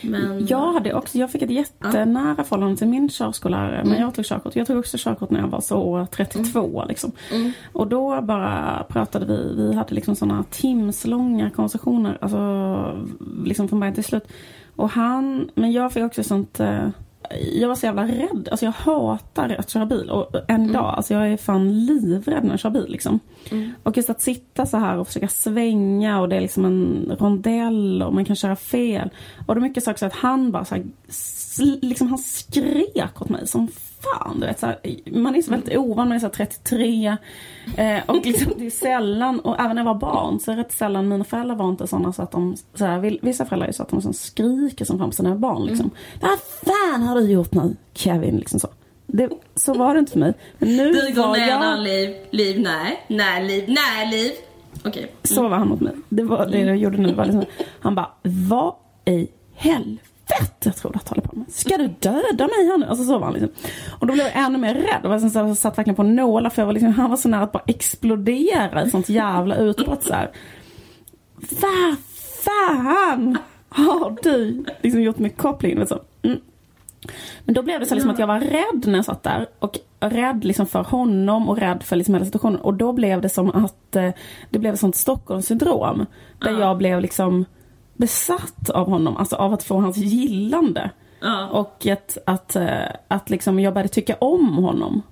Men... 0.00 0.46
Jag, 0.46 0.72
hade 0.72 0.94
också, 0.94 1.18
jag 1.18 1.30
fick 1.30 1.42
ett 1.42 1.50
jättenära 1.50 2.44
förhållande 2.44 2.76
till 2.76 2.88
min 2.88 3.08
körskollärare 3.08 3.84
när 3.84 4.00
jag 4.00 4.14
tog 4.14 4.24
körkort. 4.24 4.56
Jag 4.56 4.66
tog 4.66 4.78
också 4.78 4.96
körkort 5.00 5.30
när 5.30 5.40
jag 5.40 5.48
var 5.48 5.60
så 5.60 6.06
32 6.10 6.84
liksom. 6.88 7.12
Mm. 7.32 7.52
Och 7.72 7.86
då 7.86 8.20
bara 8.22 8.84
pratade 8.88 9.26
vi, 9.26 9.54
vi 9.56 9.74
hade 9.74 9.94
liksom 9.94 10.16
sådana 10.16 10.44
timslånga 10.50 11.50
konversationer, 11.50 12.18
alltså 12.20 13.06
liksom 13.44 13.68
från 13.68 13.80
början 13.80 13.94
till 13.94 14.04
slut. 14.04 14.24
Och 14.76 14.90
han, 14.90 15.50
men 15.54 15.72
jag 15.72 15.92
fick 15.92 16.04
också 16.04 16.22
sånt, 16.22 16.60
eh, 16.60 16.88
jag 17.52 17.68
var 17.68 17.74
så 17.74 17.86
jävla 17.86 18.06
rädd, 18.06 18.48
alltså 18.50 18.66
jag 18.66 18.72
hatar 18.72 19.56
att 19.58 19.70
köra 19.70 19.86
bil. 19.86 20.10
Och 20.10 20.30
en 20.48 20.72
dag, 20.72 20.94
alltså 20.96 21.14
jag 21.14 21.28
är 21.32 21.36
fan 21.36 21.84
livrädd 21.86 22.44
när 22.44 22.50
jag 22.50 22.60
kör 22.60 22.70
bil 22.70 22.86
liksom. 22.88 23.20
Och 23.82 23.96
just 23.96 24.10
att 24.10 24.20
sitta 24.20 24.66
så 24.66 24.76
här 24.76 24.98
och 24.98 25.06
försöka 25.06 25.28
svänga 25.28 26.20
och 26.20 26.28
det 26.28 26.36
är 26.36 26.40
liksom 26.40 26.64
en 26.64 27.12
rondell 27.18 28.02
och 28.02 28.14
man 28.14 28.24
kan 28.24 28.36
köra 28.36 28.56
fel. 28.56 29.10
Och 29.46 29.54
det 29.54 29.58
är 29.58 29.62
mycket 29.62 29.84
saker 29.84 29.98
så 29.98 30.06
att 30.06 30.12
han 30.12 30.50
bara 30.52 30.64
så 30.64 30.74
här, 30.74 30.84
liksom 31.82 32.08
han 32.08 32.18
skrek 32.18 33.22
åt 33.22 33.28
mig 33.28 33.46
som 33.46 33.68
fan. 34.02 34.40
Du 34.40 34.46
vet, 34.46 34.58
så 34.58 34.66
här, 34.66 34.78
man 35.06 35.34
är 35.34 35.42
så 35.42 35.50
väldigt 35.50 35.78
ovan, 35.78 36.08
man 36.08 36.16
är 36.16 36.20
så 36.20 36.26
här 36.26 36.32
33. 36.32 37.16
Eh, 37.76 37.98
och 38.06 38.26
liksom, 38.26 38.52
det 38.56 38.66
är 38.66 38.70
sällan, 38.70 39.40
och 39.40 39.60
även 39.60 39.76
när 39.76 39.82
jag 39.82 39.94
var 39.94 40.00
barn 40.00 40.40
så 40.40 40.52
är 40.52 40.56
det 40.56 40.62
rätt 40.62 40.72
sällan, 40.72 41.08
mina 41.08 41.24
föräldrar 41.24 41.56
var 41.56 41.68
inte 41.68 41.86
sådana 41.86 42.12
så 42.12 42.22
att 42.22 42.30
de, 42.32 42.56
så 42.74 42.84
här, 42.84 43.18
vissa 43.22 43.44
föräldrar 43.44 43.68
är 43.68 43.72
så 43.72 43.82
att 43.82 43.88
de 43.88 43.96
liksom 43.96 44.12
skriker 44.12 44.84
som 44.84 44.98
fan 44.98 45.10
på 45.10 45.16
sina 45.16 45.36
barn. 45.36 45.64
Liksom. 45.64 45.90
Vad 46.20 46.38
fan 46.40 47.02
har 47.02 47.20
du 47.20 47.30
gjort 47.30 47.52
nu 47.54 47.76
Kevin? 47.94 48.36
Liksom 48.36 48.60
så. 48.60 48.68
Det, 49.06 49.28
så 49.54 49.74
var 49.74 49.94
det 49.94 50.00
inte 50.00 50.12
för 50.12 50.18
mig. 50.18 50.34
Men 50.58 50.76
nu 50.76 50.92
Du 50.92 51.14
går 51.14 51.28
var 51.28 51.36
jag... 51.36 51.80
liv, 51.80 52.16
liv, 52.30 52.60
nej, 52.60 53.04
nej, 53.08 53.44
liv, 53.46 53.64
nej, 53.68 54.10
liv. 54.10 54.32
Okej. 54.84 55.12
Så 55.22 55.48
var 55.48 55.56
han 55.56 55.68
mot 55.68 55.80
mig. 55.80 55.92
Det 56.08 56.22
var 56.22 56.46
det 56.46 56.58
jag 56.58 56.76
gjorde 56.76 56.98
nu. 56.98 57.14
Var 57.14 57.24
liksom, 57.24 57.44
han 57.80 57.94
bara, 57.94 58.10
vad 58.22 58.74
i 59.04 59.28
helvete 59.54 60.11
tror 60.60 60.92
du 60.92 60.98
att 60.98 61.06
du 61.06 61.10
håller 61.10 61.22
på 61.22 61.36
med? 61.36 61.52
Ska 61.52 61.76
du 61.76 61.88
döda 61.88 62.46
mig 62.46 62.66
här 62.66 62.78
nu? 62.78 62.86
Alltså 62.86 63.04
så 63.04 63.18
var 63.18 63.24
han 63.24 63.32
liksom. 63.32 63.50
Och 63.98 64.06
då 64.06 64.12
blev 64.12 64.26
jag 64.26 64.44
ännu 64.46 64.58
mer 64.58 64.74
rädd. 64.74 65.06
Och 65.06 65.12
jag 65.12 65.20
så 65.20 65.54
satt 65.54 65.78
verkligen 65.78 65.96
på 65.96 66.02
nålar 66.02 66.50
för 66.50 66.62
jag 66.62 66.66
var 66.66 66.72
liksom, 66.72 66.92
han 66.92 67.10
var 67.10 67.16
så 67.16 67.28
nära 67.28 67.42
att 67.42 67.52
bara 67.52 67.62
explodera 67.66 68.84
i 68.84 68.90
sånt 68.90 69.08
jävla 69.08 69.56
utbrott 69.56 70.02
så 70.02 70.14
här. 70.14 70.30
Vad 71.34 71.96
fan 72.44 73.38
har 73.68 74.16
du 74.22 74.64
liksom 74.82 75.02
gjort 75.02 75.18
med 75.18 75.36
kopplingen? 75.36 75.86
Så. 75.86 76.00
Mm. 76.22 76.40
Men 77.44 77.54
då 77.54 77.62
blev 77.62 77.80
det 77.80 77.86
så 77.86 77.94
liksom 77.94 78.10
att 78.10 78.18
jag 78.18 78.26
var 78.26 78.40
rädd 78.40 78.86
när 78.86 78.98
jag 78.98 79.04
satt 79.04 79.22
där. 79.22 79.46
Och 79.58 79.78
rädd 80.00 80.44
liksom 80.44 80.66
för 80.66 80.82
honom 80.82 81.48
och 81.48 81.58
rädd 81.58 81.82
för 81.82 81.96
liksom 81.96 82.14
hela 82.14 82.26
situationen. 82.26 82.60
Och 82.60 82.74
då 82.74 82.92
blev 82.92 83.20
det 83.20 83.28
som 83.28 83.50
att 83.50 83.96
eh, 83.96 84.10
det 84.50 84.58
blev 84.58 84.74
ett 84.74 84.80
sånt 84.80 84.96
Stockholmssyndrom. 84.96 86.06
Där 86.38 86.60
jag 86.60 86.78
blev 86.78 87.00
liksom 87.00 87.44
besatt 87.94 88.70
av 88.70 88.86
honom, 88.88 89.16
alltså 89.16 89.36
av 89.36 89.52
att 89.52 89.62
få 89.64 89.80
hans 89.80 89.96
gillande. 89.96 90.90
Ja. 91.20 91.48
Och 91.48 91.86
att, 91.86 92.18
att, 92.26 92.56
eh, 92.56 92.82
att 93.08 93.30
liksom 93.30 93.60
jag 93.60 93.74
började 93.74 93.88
tycka 93.88 94.14
om 94.20 94.56
honom. 94.56 95.02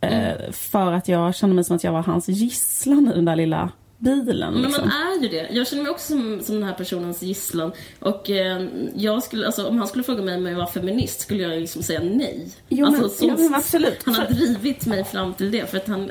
Eh, 0.00 0.50
För 0.52 0.92
att 0.92 1.08
jag 1.08 1.34
kände 1.34 1.54
mig 1.54 1.64
som 1.64 1.76
att 1.76 1.84
jag 1.84 1.92
var 1.92 2.02
hans 2.02 2.28
gisslan 2.28 3.08
i 3.12 3.14
den 3.14 3.24
där 3.24 3.36
lilla 3.36 3.70
bilen. 3.98 4.52
Men 4.54 4.62
Liksom. 4.62 4.84
man 4.88 5.18
är 5.18 5.22
ju 5.22 5.28
det. 5.28 5.48
Jag 5.54 5.66
känner 5.66 5.82
mig 5.82 5.90
också 5.92 6.06
som, 6.06 6.40
som 6.42 6.54
den 6.54 6.64
här 6.64 6.72
personens 6.74 7.22
gisslan. 7.22 7.72
Och 8.00 8.30
eh, 8.30 8.66
jag 8.94 9.22
skulle, 9.22 9.46
alltså, 9.46 9.66
om 9.68 9.78
han 9.78 9.88
skulle 9.88 10.04
fråga 10.04 10.22
mig 10.22 10.36
om 10.36 10.46
jag 10.46 10.56
var 10.56 10.66
feminist 10.66 11.20
skulle 11.20 11.42
jag 11.42 11.60
liksom 11.60 11.82
säga 11.82 12.00
nej. 12.02 12.48
Jo, 12.68 12.86
alltså, 12.86 13.00
men- 13.02 13.10
så, 13.10 13.26
ja, 13.26 13.34
men 13.38 13.54
absolut. 13.54 14.02
Han 14.06 14.14
har 14.14 14.26
drivit 14.26 14.86
mig 14.86 15.04
fram 15.04 15.34
till 15.34 15.50
det. 15.50 15.70
För 15.70 15.76
att 15.76 15.88
han, 15.88 16.10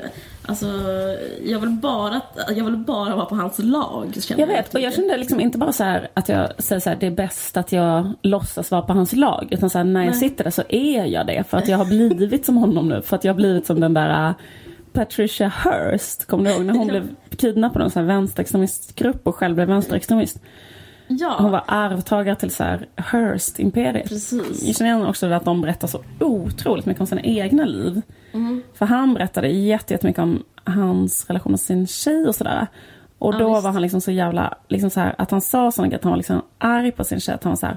alltså, 0.50 0.66
jag 1.44 1.60
vill 1.60 1.70
bara, 1.70 2.20
jag 2.48 2.64
vill 2.64 2.76
bara 2.76 3.16
vara 3.16 3.26
på 3.26 3.34
hans 3.34 3.58
lag. 3.58 4.14
Jag 4.36 4.46
vet, 4.46 4.74
och 4.74 4.80
jag 4.80 4.94
kände 4.94 5.16
liksom 5.16 5.40
inte 5.40 5.58
bara 5.58 5.72
så 5.72 5.84
här 5.84 6.08
att 6.14 6.28
jag 6.28 6.62
säger 6.62 6.80
så 6.80 6.90
här, 6.90 6.96
det 7.00 7.06
är 7.06 7.10
bäst 7.10 7.56
att 7.56 7.72
jag 7.72 8.12
låtsas 8.22 8.70
vara 8.70 8.82
på 8.82 8.92
hans 8.92 9.12
lag. 9.12 9.48
Utan 9.50 9.70
så 9.70 9.78
här, 9.78 9.84
när 9.84 10.00
jag 10.00 10.10
Nej. 10.10 10.20
sitter 10.20 10.44
där 10.44 10.50
så 10.50 10.62
är 10.68 11.04
jag 11.04 11.26
det. 11.26 11.44
För 11.48 11.58
att 11.58 11.68
jag 11.68 11.78
har 11.78 11.84
blivit 11.84 12.46
som 12.46 12.56
honom 12.56 12.88
nu. 12.88 13.02
För 13.02 13.16
att 13.16 13.24
jag 13.24 13.32
har 13.32 13.36
blivit 13.36 13.66
som 13.66 13.80
den 13.80 13.94
där 13.94 14.28
äh, 14.28 14.34
Patricia 14.92 15.48
Hearst. 15.48 16.26
Kommer 16.26 16.44
du 16.44 16.50
ihåg 16.50 16.64
när 16.64 16.74
hon 16.74 16.88
blev 16.88 17.08
kidnappad 17.36 17.82
av 17.82 17.96
en 17.96 18.06
vänsterextremistgrupp 18.06 19.26
och 19.26 19.36
själv 19.36 19.54
blev 19.54 19.68
vänsterextremist? 19.68 20.40
Ja, 21.12 21.36
Hon 21.38 21.50
var 21.50 21.62
arvtagare 21.66 22.36
till 22.36 22.50
så 22.50 22.64
här 22.64 22.86
Hearst-imperiet. 22.96 24.08
precis. 24.08 24.62
Jag 24.62 24.76
känner 24.76 25.08
också 25.08 25.26
att 25.26 25.44
de 25.44 25.60
berättar 25.60 25.88
så 25.88 26.02
otroligt 26.20 26.86
mycket 26.86 27.00
om 27.00 27.06
sina 27.06 27.20
egna 27.20 27.64
liv. 27.64 28.02
Mm. 28.32 28.62
För 28.74 28.86
han 28.86 29.14
berättade 29.14 29.48
jätte- 29.48 29.94
jättemycket 29.94 30.22
om 30.22 30.42
hans 30.64 31.26
relation 31.26 31.52
med 31.52 31.60
sin 31.60 31.86
tjej 31.86 32.26
och 32.26 32.34
sådär. 32.34 32.66
Och 33.18 33.34
Ja, 33.34 33.38
då 33.38 33.52
visst. 33.54 33.64
var 33.64 33.72
han 33.72 33.82
liksom 33.82 34.00
så 34.00 34.10
jävla, 34.10 34.54
liksom 34.68 34.90
så 34.90 35.00
här, 35.00 35.14
att 35.18 35.30
han 35.30 35.40
sa 35.40 35.70
sådana 35.72 35.88
grejer, 35.88 35.98
att 35.98 36.04
han 36.04 36.10
var 36.12 36.16
liksom 36.16 36.42
arg 36.58 36.92
på 36.92 37.04
sin 37.04 37.20
tjej. 37.20 37.34
Att 37.34 37.44
han 37.44 37.50
var 37.50 37.56
så 37.56 37.66
här, 37.66 37.76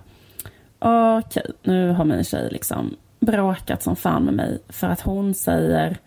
okej, 1.18 1.52
nu 1.64 1.90
har 1.92 2.06
min 2.06 2.24
tjej 2.24 2.50
liksom 2.52 2.96
bråkat 3.20 3.84
som 3.84 3.96
fan 3.96 4.24
med 4.24 4.34
mig 4.34 4.60
för 4.70 4.88
att 4.88 5.02
hon 5.02 5.34
säger 5.34 5.98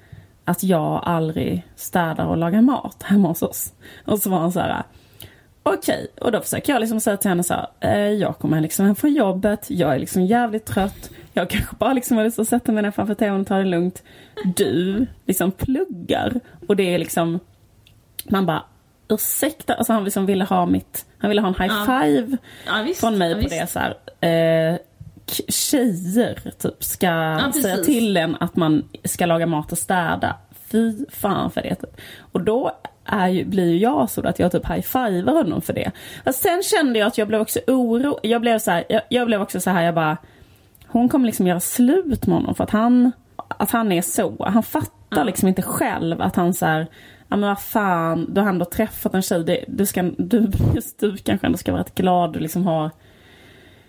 att 0.45 0.63
jag 0.63 1.01
aldrig 1.05 1.67
städar 1.77 2.27
och 2.27 2.37
lagar 2.37 2.61
mat 2.61 3.03
hemma 3.03 3.29
hos 3.29 3.43
oss. 3.43 3.73
Och 4.05 4.19
så 4.19 4.31
var 4.31 4.39
han 4.39 4.53
så 4.53 4.61
här, 4.61 4.83
Okej, 5.69 6.07
och 6.21 6.33
då 6.33 6.41
försöker 6.41 6.73
jag 6.73 6.81
liksom 6.81 7.01
säga 7.01 7.17
till 7.17 7.29
henne 7.29 7.43
så 7.43 7.55
här, 7.55 7.69
eh, 7.81 8.13
jag 8.13 8.39
kommer 8.39 8.61
liksom 8.61 8.87
hem 8.87 8.95
från 8.97 9.15
jobbet, 9.15 9.67
jag 9.71 9.95
är 9.95 9.99
liksom 9.99 10.25
jävligt 10.25 10.65
trött, 10.65 11.11
jag 11.33 11.51
kanske 11.51 11.77
bara 11.77 11.93
liksom 11.93 12.17
har 12.17 12.25
lust 12.25 12.39
att 12.39 12.49
sätta 12.49 12.73
mig 12.73 12.83
ner 12.83 12.91
framför 12.91 13.15
tvn 13.15 13.41
och 13.41 13.47
ta 13.47 13.57
det 13.57 13.65
lugnt. 13.65 14.03
Du 14.45 15.07
liksom 15.27 15.53
pluggar 15.53 16.41
och 16.69 16.77
det 16.77 16.95
är 16.95 16.99
liksom, 16.99 17.41
man 18.25 18.47
bara, 18.47 18.65
ursäkta, 19.09 19.75
alltså 19.75 19.93
han 19.93 20.05
liksom 20.05 20.27
ville 20.27 20.45
ha 20.45 20.67
mitt, 20.67 21.07
han 21.19 21.29
ville 21.29 21.41
ha 21.41 21.49
en 21.49 21.55
high 21.55 21.85
five 21.85 22.37
Ja, 22.67 22.83
visst. 22.83 23.01
från 23.01 23.19
mig 23.19 23.31
ja, 23.31 23.43
på 23.43 23.49
det 23.49 23.71
så 23.71 23.79
här. 23.79 23.95
Eh, 24.21 24.79
tjejer 25.49 26.53
typ 26.59 26.85
ska 26.85 27.41
säga 27.63 27.77
till 27.77 28.17
en 28.17 28.37
att 28.41 28.57
man 28.57 28.89
ska 29.05 29.27
laga 29.27 29.47
mat 29.47 29.73
och 29.73 29.79
städa. 29.79 30.37
Fy 30.69 31.07
fan 31.09 31.51
för 31.51 31.63
det. 31.63 31.75
Typ. 31.75 32.01
Och 32.33 32.41
då 32.41 32.73
är 33.07 33.29
ju, 33.29 33.45
blir 33.45 33.71
ju 33.71 33.79
jag 33.79 34.11
så 34.11 34.29
att 34.29 34.39
jag 34.39 34.53
typ 34.53 34.67
high-fivar 34.67 35.33
honom 35.33 35.63
för 35.63 35.73
det. 35.73 35.91
Och 36.27 36.35
sen 36.35 36.63
kände 36.63 36.99
jag 36.99 37.07
att 37.07 37.19
jag 37.19 37.29
blev 37.29 37.41
också 37.41 37.61
oro. 37.67 38.19
Jag 38.23 38.41
blev 38.41 38.59
så 38.59 38.71
här, 38.71 38.85
jag, 38.89 39.03
jag 39.09 39.27
blev 39.27 39.43
också 39.43 39.61
så 39.61 39.71
här, 39.71 39.83
jag 39.83 39.95
bara 39.95 40.17
hon 40.87 41.09
kommer 41.09 41.27
liksom 41.27 41.47
göra 41.47 41.61
slut 41.61 42.27
med 42.27 42.37
honom 42.37 42.55
för 42.55 42.65
att 42.65 42.71
han, 42.71 43.13
att 43.37 43.71
han 43.71 43.93
är 43.93 44.03
så. 44.03 44.45
Han 44.45 44.63
fattar 44.63 45.25
liksom 45.25 45.49
inte 45.49 45.63
själv 45.63 46.23
att 46.23 46.37
han 46.37 46.55
så 46.55 46.67
här, 46.67 46.87
ja 47.29 47.37
men 47.37 47.49
vad 47.49 47.61
fan, 47.61 48.35
du 48.35 48.41
har 48.41 48.49
ändå 48.49 48.65
träffat 48.65 49.15
en 49.15 49.23
tjej. 49.23 49.45
Det, 49.45 49.65
du, 49.69 49.87
ska, 49.87 50.03
du, 50.03 50.51
just 50.75 51.01
du 51.01 51.17
kanske 51.17 51.47
ändå 51.47 51.59
ska 51.59 51.73
vara 51.73 51.83
rätt 51.83 51.95
glad 51.95 52.33
du 52.33 52.39
liksom 52.39 52.67
har 52.67 52.91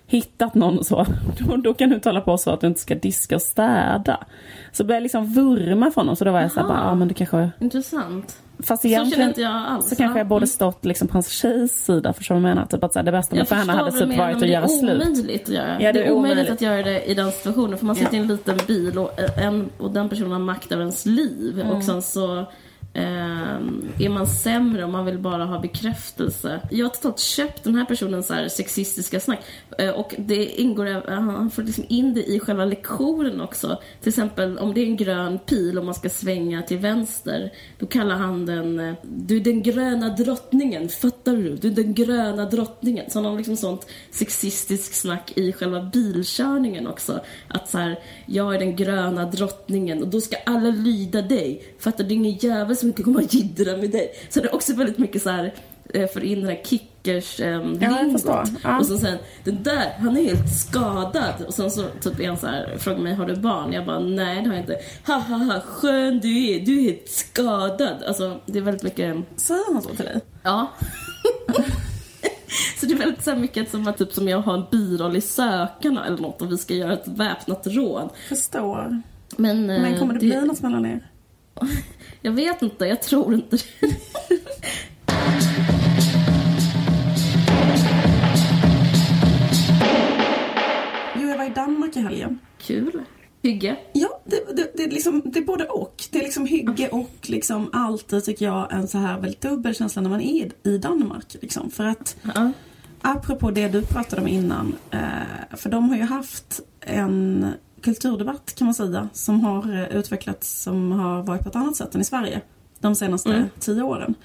hittat 0.08 0.56
någon 0.56 0.78
och 0.80 0.86
så, 0.86 1.06
då, 1.40 1.56
då 1.64 1.74
kan 1.74 1.90
du 1.90 2.00
hålla 2.04 2.22
på 2.22 2.38
så 2.38 2.52
att 2.52 2.62
du 2.62 2.68
inte 2.68 2.80
ska 2.80 2.96
diska 2.96 3.36
och 3.36 3.42
städa. 3.42 4.18
Så 4.72 4.84
började 4.84 4.96
jag 4.98 5.04
liksom 5.04 5.26
vurma 5.34 5.92
för 5.92 6.02
honom, 6.02 6.16
så 6.16 6.26
då 6.26 6.32
var 6.32 6.42
jag 6.42 6.52
såhär, 6.52 6.68
ja 6.68 6.82
ah, 6.82 6.96
men 6.96 7.08
du 7.08 7.14
kanske... 7.14 7.50
Intressant. 7.60 8.38
Fast 8.64 8.82
Så 8.82 8.90
känner 8.90 9.28
inte 9.28 9.42
jag 9.42 9.52
alls. 9.68 9.90
så 9.90 9.96
kanske 9.96 10.20
jag 10.20 10.26
Ja. 10.26 10.30
borde 10.30 10.48
stått 10.48 10.86
liksom 10.86 11.08
på 11.08 11.14
hans 11.14 11.30
tjejs 11.30 11.86
sida, 11.86 12.14
förstår 12.14 12.36
du 12.36 12.42
vad 12.42 12.50
jag 12.50 12.56
menar? 12.56 12.68
Typ 12.68 12.84
att 12.84 12.94
så 12.94 13.00
här, 13.00 13.04
det 13.04 13.12
bästa 13.12 13.36
med 13.36 13.48
för 13.48 13.56
henne 13.56 13.74
hade 13.74 13.92
typ 13.92 14.18
varit 14.18 14.36
att 14.38 14.48
göra 14.50 14.66
Det 14.68 14.74
är 14.74 14.80
slut. 14.80 15.02
omöjligt 15.08 15.44
att 15.44 15.50
göra. 15.56 15.82
Ja, 15.82 15.94
det, 15.94 16.04
är 16.04 16.12
omöjligt, 16.12 16.50
att 16.50 16.62
göra 16.62 16.84
det 16.84 17.04
i 17.06 17.14
den 17.14 17.32
situationen. 17.32 17.78
För 17.78 17.86
man 17.86 17.96
sitter 17.96 18.14
Ja. 18.14 18.18
i 18.18 18.22
en 18.22 18.28
liten 18.28 18.58
bil 18.68 18.98
och, 18.98 19.12
en, 19.38 19.70
och 19.78 19.92
den 19.92 20.10
personen 20.10 20.32
har 20.32 20.40
makt 20.40 20.72
över 20.72 20.82
ens 20.82 21.06
liv. 21.06 21.60
Mm. 21.62 21.76
Och 21.76 21.84
sen 21.84 22.02
så 22.02 22.46
ehm, 22.98 23.90
är 24.00 24.10
man 24.10 24.28
sämre 24.28 24.84
och 24.84 24.90
man 24.90 25.06
vill 25.06 25.20
bara 25.20 25.46
ha 25.46 25.60
bekräftelse. 25.60 26.62
Jag 26.72 26.86
har 26.86 26.90
totalt 26.90 27.20
köpt 27.20 27.64
den 27.64 27.76
här 27.76 27.86
personens 27.86 28.30
här 28.30 28.48
sexistiska 28.48 29.20
snack. 29.20 29.40
Eh, 29.78 29.90
och 29.90 30.16
det 30.18 30.62
ingår, 30.62 30.88
eh, 30.88 31.02
han 31.08 31.52
får 31.52 31.64
liksom 31.64 31.86
in 31.88 32.14
det 32.14 32.24
i 32.24 32.40
själva 32.40 32.66
lektionen 32.66 33.42
också. 33.42 33.78
Till 34.02 34.10
exempel 34.10 34.58
om 34.58 34.74
det 34.74 34.82
är 34.82 34.86
en 34.86 34.98
grön 34.98 35.40
pil 35.40 35.78
och 35.78 35.86
man 35.86 35.94
ska 35.94 36.10
svänga 36.10 36.62
till 36.62 36.78
vänster. 36.78 37.54
Då 37.80 37.86
kallar 37.86 38.16
han 38.16 38.46
den, 38.46 38.80
eh, 38.80 38.96
du 39.04 39.38
är 39.38 39.42
den 39.42 39.64
gröna 39.64 40.10
drottningen, 40.10 40.90
fattar 40.90 41.34
du? 41.34 41.56
Du 41.56 41.68
är 41.68 41.72
den 41.72 41.94
gröna 41.94 42.46
drottningen. 42.46 43.10
Så 43.10 43.20
han 43.20 43.26
har 43.26 43.38
liksom 43.38 43.58
sånt 43.58 43.88
sexistiskt 44.12 44.96
snack 44.96 45.32
i 45.36 45.54
själva 45.54 45.82
bilkörningen 45.82 46.88
också. 46.88 47.20
Att 47.48 47.70
så 47.70 47.78
här, 47.78 48.00
jag 48.26 48.56
är 48.56 48.60
den 48.60 48.76
gröna 48.76 49.26
drottningen 49.26 50.02
och 50.02 50.08
då 50.08 50.22
ska 50.22 50.36
alla 50.46 50.70
lyda 50.70 51.22
dig. 51.22 51.64
Fattar 51.80 52.04
du? 52.04 52.08
Det 52.08 52.14
är 52.14 52.16
ingen 52.16 52.38
jävel 52.38 52.76
som 52.78 52.87
inte 52.88 53.04
kommer 53.04 53.20
att 53.20 53.34
jiddra 53.34 53.78
med 53.78 53.92
dig. 53.92 54.14
Så 54.30 54.40
det 54.40 54.48
är 54.48 54.56
också 54.56 54.76
väldigt 54.76 54.98
mycket 54.98 55.22
så 55.22 55.30
här 55.30 55.54
eh, 55.94 56.08
för 56.08 56.24
in 56.24 56.40
den 56.40 56.50
här 56.50 56.62
kickers 56.64 57.40
eh, 57.40 58.12
förstår. 58.12 58.44
Ja. 58.64 58.80
Och 58.80 58.86
så 58.86 58.98
sen, 58.98 59.18
den 59.44 59.64
där, 59.64 59.94
han 60.00 60.18
är 60.18 60.24
helt 60.24 60.54
skadad. 60.60 61.34
Och 61.48 61.54
sen 61.54 61.72
så 61.72 61.86
typ 62.02 62.26
han 62.26 62.38
så 62.38 62.48
här, 62.48 62.78
frågar 62.78 63.00
mig, 63.00 63.14
har 63.14 63.26
du 63.26 63.36
barn? 63.36 63.74
Jag 63.74 63.86
bara, 63.86 64.00
nej 64.00 64.42
det 64.42 64.50
har 64.50 64.56
jag 64.56 64.64
inte. 64.64 64.78
Ha 65.08 65.14
ha 65.14 65.38
ha, 65.38 65.62
skön 65.62 66.20
du 66.20 66.50
är, 66.50 66.66
du 66.66 66.80
är 66.80 66.84
helt 66.84 67.10
skadad. 67.10 68.04
Alltså 68.08 68.40
det 68.46 68.60
är 68.60 68.64
väldigt 68.64 68.84
mycket, 68.84 69.16
Säger 69.36 69.74
han 69.74 69.82
så 69.82 69.90
till 69.90 70.06
dig? 70.06 70.22
ja. 70.44 70.72
så 72.80 72.86
det 72.86 72.94
är 72.94 72.98
väldigt 72.98 73.24
så 73.24 73.36
mycket 73.36 73.72
som 73.72 73.88
att 73.88 73.98
typ 73.98 74.14
som 74.14 74.28
jag 74.28 74.40
har 74.40 74.54
en 74.54 74.66
biroll 74.72 75.16
i 75.16 75.22
Sökarna 75.22 76.06
eller 76.06 76.18
något 76.18 76.42
och 76.42 76.52
vi 76.52 76.58
ska 76.58 76.74
göra 76.74 76.94
ett 76.94 77.08
väpnat 77.08 77.68
rån. 77.68 78.10
Förstår. 78.30 79.02
Men, 79.38 79.70
eh, 79.70 79.82
Men 79.82 80.00
kommer 80.00 80.14
det 80.14 80.20
bli 80.20 80.42
något 80.42 80.62
mellan 80.62 80.86
er? 80.86 81.12
Jag 82.22 82.32
vet 82.32 82.62
inte, 82.62 82.86
jag 82.86 83.02
tror 83.02 83.34
inte 83.34 83.58
det. 83.58 83.64
Jo, 91.16 91.30
jag 91.30 91.38
var 91.38 91.46
i 91.46 91.50
Danmark 91.50 91.96
i 91.98 92.00
helgen. 92.00 92.40
Kul. 92.58 93.02
Hygge. 93.44 93.78
Ja, 93.94 94.22
det, 94.26 94.56
det, 94.56 94.72
det, 94.78 94.84
är 94.84 94.90
liksom, 94.90 95.22
det 95.26 95.40
är 95.40 95.44
både 95.44 95.66
och. 95.66 96.04
Det 96.12 96.20
är 96.20 96.24
liksom 96.24 96.46
hygge 96.46 96.88
och 96.90 97.12
liksom 97.22 97.70
alltid 97.74 98.24
tycker 98.26 98.46
jag 98.46 98.74
en 98.74 98.88
så 98.88 98.98
här 98.98 99.20
väldigt 99.20 99.42
dubbel 99.42 99.76
känsla 99.76 100.02
när 100.02 100.10
man 100.10 100.22
är 100.22 100.52
i 100.64 100.78
Danmark. 100.78 101.36
Liksom. 101.42 101.72
För 101.72 101.84
att 101.86 102.16
Ja. 102.36 102.52
apropå 103.02 103.52
det 103.52 103.68
du 103.68 103.82
pratade 103.82 104.22
om 104.22 104.28
innan. 104.28 104.76
Eh, 104.92 105.58
för 105.58 105.70
de 105.70 105.90
har 105.90 105.98
ju 105.98 106.04
haft 106.04 106.60
en 106.82 107.48
kulturdebatt 107.82 108.56
kan 108.56 108.66
man 108.66 108.74
säga 108.74 109.10
som 109.14 109.42
har 109.42 109.74
eh, 109.74 109.98
utvecklats 109.98 110.62
som 110.64 110.92
har 110.92 111.24
varit 111.24 111.44
på 111.44 111.50
ett 111.50 111.56
annat 111.56 111.76
sätt 111.76 111.96
än 111.96 112.02
i 112.02 112.06
Sverige 112.06 112.42
de 112.80 112.96
senaste 112.96 113.30
Mm. 113.34 113.50
tio 113.60 113.82
åren. 113.82 114.16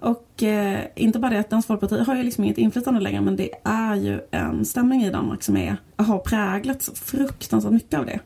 Och 0.00 0.42
eh, 0.42 0.80
inte 0.96 1.18
bara 1.18 1.30
det 1.30 1.38
att 1.40 1.50
Dansk 1.50 1.68
Folkparti 1.68 1.98
har 2.06 2.16
ju 2.16 2.22
liksom 2.22 2.44
inget 2.44 2.58
inflytande 2.58 3.00
längre 3.00 3.20
men 3.20 3.36
det 3.36 3.50
är 3.64 3.94
ju 3.94 4.20
en 4.30 4.64
stämning 4.64 5.04
i 5.04 5.10
Danmark 5.10 5.42
som 5.42 5.56
är, 5.56 5.76
har 5.96 6.18
präglats 6.18 6.90
fruktansvärt 6.94 7.72
mycket 7.72 7.98
av 7.98 8.06
det. 8.06 8.20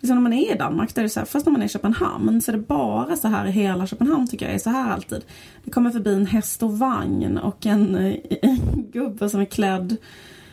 Liksom 0.00 0.16
när 0.16 0.22
man 0.22 0.32
är 0.32 0.54
i 0.54 0.58
Danmark, 0.58 0.94
där 0.94 1.02
är 1.02 1.04
det 1.04 1.08
så 1.10 1.20
här, 1.20 1.26
först 1.26 1.46
när 1.46 1.52
man 1.52 1.62
är 1.62 1.66
i 1.66 1.68
Köpenhamn 1.68 2.40
så 2.40 2.50
är 2.50 2.56
det 2.56 2.62
bara 2.62 3.16
så 3.16 3.28
här 3.28 3.46
i 3.46 3.50
hela 3.50 3.86
Köpenhamn 3.86 4.28
tycker 4.28 4.46
jag 4.46 4.54
är 4.54 4.58
så 4.58 4.70
här 4.70 4.92
alltid. 4.92 5.24
Det 5.64 5.70
kommer 5.70 5.90
förbi 5.90 6.14
en 6.14 6.26
häst 6.26 6.62
och 6.62 6.78
vagn 6.78 7.38
och 7.38 7.66
en, 7.66 7.94
eh, 7.94 8.14
en 8.42 8.58
gubbe 8.92 9.30
som 9.30 9.40
är 9.40 9.44
klädd 9.44 9.96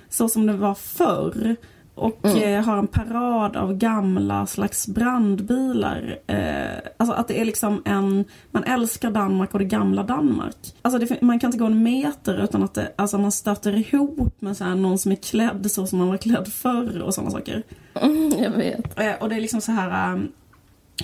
så 0.09 0.29
som 0.29 0.45
det 0.45 0.53
var 0.53 0.75
förr. 0.75 1.55
Och 1.97 2.25
eh, 2.25 2.63
har 2.63 2.77
en 2.77 2.87
parad 2.87 3.55
av 3.55 3.73
gamla 3.73 4.45
slags 4.45 4.87
brandbilar. 4.87 6.19
Eh, 6.27 6.79
alltså 6.97 7.15
att 7.15 7.27
det 7.27 7.41
är 7.41 7.45
liksom 7.45 7.81
en, 7.85 8.25
man 8.51 8.63
älskar 8.63 9.11
Danmark 9.11 9.53
och 9.53 9.59
det 9.59 9.65
gamla 9.65 10.03
Danmark. 10.03 10.55
Alltså 10.81 10.99
det, 10.99 11.21
man 11.21 11.39
kan 11.39 11.47
inte 11.47 11.57
gå 11.57 11.65
en 11.65 11.83
meter 11.83 12.43
utan 12.43 12.63
att 12.63 12.73
det, 12.73 12.91
alltså 12.95 13.17
man 13.17 13.31
stöter 13.31 13.75
ihop 13.75 14.41
med 14.41 14.57
så 14.57 14.63
här 14.63 14.75
någon 14.75 14.97
som 14.97 15.11
är 15.11 15.15
klädd 15.15 15.71
så 15.71 15.87
som 15.87 15.99
man 15.99 16.07
var 16.07 16.17
klädd 16.17 16.47
förr 16.47 17.01
och 17.01 17.13
sådana 17.13 17.31
saker. 17.31 17.63
Mm, 18.01 18.31
jag 18.43 18.51
vet. 18.51 18.99
Eh, 18.99 19.13
Och 19.19 19.29
det 19.29 19.35
är 19.35 19.41
liksom 19.41 19.61
så 19.61 19.71
här 19.71 20.13
um, 20.13 20.31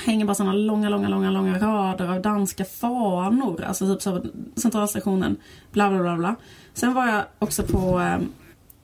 hänger 0.06 0.26
bara 0.26 0.36
såna 0.36 0.54
långa, 0.54 0.89
långa, 0.89 1.08
långa, 1.08 1.32
långa 1.32 1.60
rader 1.60 2.08
av 2.10 2.22
danska 2.22 2.65
fanor. 2.65 3.63
Alltså 3.63 3.94
typ 3.94 4.02
så 4.02 4.22
centralstationen, 4.56 5.36
bla 5.72 5.89
bla 5.89 6.00
bla 6.00 6.15
bla. 6.15 6.36
Sen 6.74 6.94
var 6.94 7.08
jag 7.08 7.24
också 7.39 7.63
på, 7.63 8.00
um, 8.00 8.30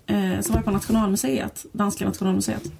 eh, 0.09 0.41
så 0.41 0.51
var 0.51 0.57
jag 0.57 0.65
på 0.65 0.71
Nationalmuseet, 0.71 1.65
Danska 1.71 2.05
Nationalmuseet. 2.05 2.71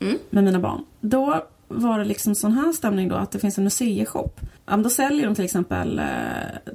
Mm. 0.00 0.18
Med 0.30 0.44
mina 0.44 0.58
barn. 0.58 0.84
Då 1.00 1.44
var 1.68 1.98
det 1.98 2.04
liksom 2.04 2.34
sån 2.34 2.52
här 2.52 2.72
stämning 2.72 3.08
då 3.08 3.14
att 3.14 3.30
det 3.30 3.38
finns 3.38 3.58
en 3.58 3.64
museishop. 3.64 4.40
Då 4.82 4.90
säljer 4.90 5.26
de 5.26 5.34
till 5.34 5.44
exempel 5.44 5.98
eh, 5.98 6.04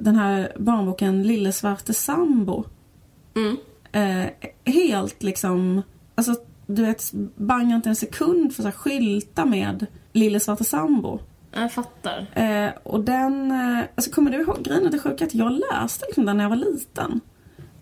den 0.00 0.16
här 0.16 0.52
barnboken 0.58 1.22
Lille 1.22 1.52
Svarte 1.52 1.94
Sambo. 1.94 2.64
Mm. 3.36 3.56
Eh, 3.92 4.30
helt 4.64 5.22
liksom, 5.22 5.82
alltså 6.14 6.34
du 6.66 6.82
vet, 6.82 7.12
bangar 7.36 7.76
inte 7.76 7.88
en 7.88 7.96
sekund 7.96 8.54
för 8.54 8.62
här 8.62 8.70
skylta 8.70 9.44
med 9.44 9.86
Lille 10.12 10.40
Svarte 10.40 10.64
Sambo. 10.64 11.18
Jag 11.52 11.72
fattar. 11.72 12.26
Eh, 12.32 12.70
och 12.82 13.00
den, 13.00 13.50
eh, 13.50 13.84
alltså 13.94 14.10
kommer 14.10 14.30
du 14.30 14.40
ihåg, 14.40 14.62
grejen 14.62 14.90
det 14.90 14.98
sjuka 14.98 15.24
att 15.24 15.34
jag 15.34 15.52
läste 15.52 16.06
liksom 16.06 16.26
den 16.26 16.36
när 16.36 16.44
jag 16.44 16.48
var 16.48 16.56
liten. 16.56 17.20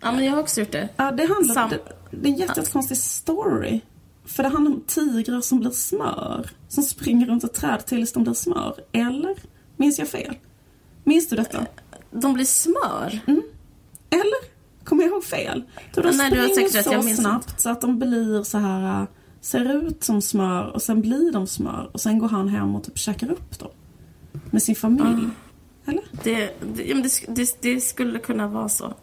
Ja, 0.03 0.11
men 0.11 0.25
jag 0.25 0.31
har 0.31 0.39
också 0.39 0.59
gjort 0.59 0.71
det. 0.71 0.89
Ja, 0.97 1.11
det 1.11 1.25
handlar 1.25 1.55
Sam- 1.55 1.69
det, 1.69 1.79
det 2.11 2.29
är 2.29 2.33
en 2.33 2.37
jättekonstig 2.39 2.97
story. 2.97 3.79
För 4.25 4.43
det 4.43 4.49
handlar 4.49 4.71
om 4.71 4.81
tigrar 4.87 5.41
som 5.41 5.59
blir 5.59 5.71
smör. 5.71 6.49
Som 6.67 6.83
springer 6.83 7.25
runt 7.27 7.43
ett 7.43 7.53
träd 7.53 7.85
tills 7.85 8.13
de 8.13 8.23
blir 8.23 8.33
smör. 8.33 8.75
Eller? 8.91 9.35
Minns 9.77 9.99
jag 9.99 10.07
fel? 10.07 10.35
Minns 11.03 11.29
du 11.29 11.35
detta? 11.35 11.65
De 12.11 12.33
blir 12.33 12.45
smör. 12.45 13.19
Eller? 14.09 14.53
Kommer 14.83 15.03
jag 15.03 15.11
ihåg 15.11 15.23
fel? 15.23 15.63
Då 15.93 16.01
de 16.01 16.17
Nej, 16.17 16.31
du 16.31 16.39
har 16.39 16.47
springer 16.47 16.69
rätt, 16.69 16.85
jag 16.85 16.85
så 17.01 17.01
minns 17.07 17.19
snabbt 17.19 17.61
så 17.61 17.69
att 17.69 17.81
de 17.81 17.99
blir 17.99 18.43
så 18.43 18.57
här 18.57 19.01
äh, 19.01 19.07
ser 19.41 19.75
ut 19.87 20.03
som 20.03 20.21
smör 20.21 20.71
och 20.71 20.81
sen 20.81 21.01
blir 21.01 21.31
de 21.31 21.47
smör 21.47 21.89
och 21.93 22.01
sen 22.01 22.19
går 22.19 22.29
han 22.29 22.47
hem 22.47 22.75
och 22.75 22.83
typ 22.83 22.97
käkar 22.97 23.31
upp 23.31 23.59
dem. 23.59 23.69
Med 24.51 24.63
sin 24.63 24.75
familj. 24.75 25.27
Eller? 25.85 26.03
Det, 26.23 26.51
det, 26.75 26.93
det, 27.27 27.61
det 27.61 27.81
skulle 27.81 28.19
kunna 28.19 28.47
vara 28.47 28.69
så. 28.69 28.93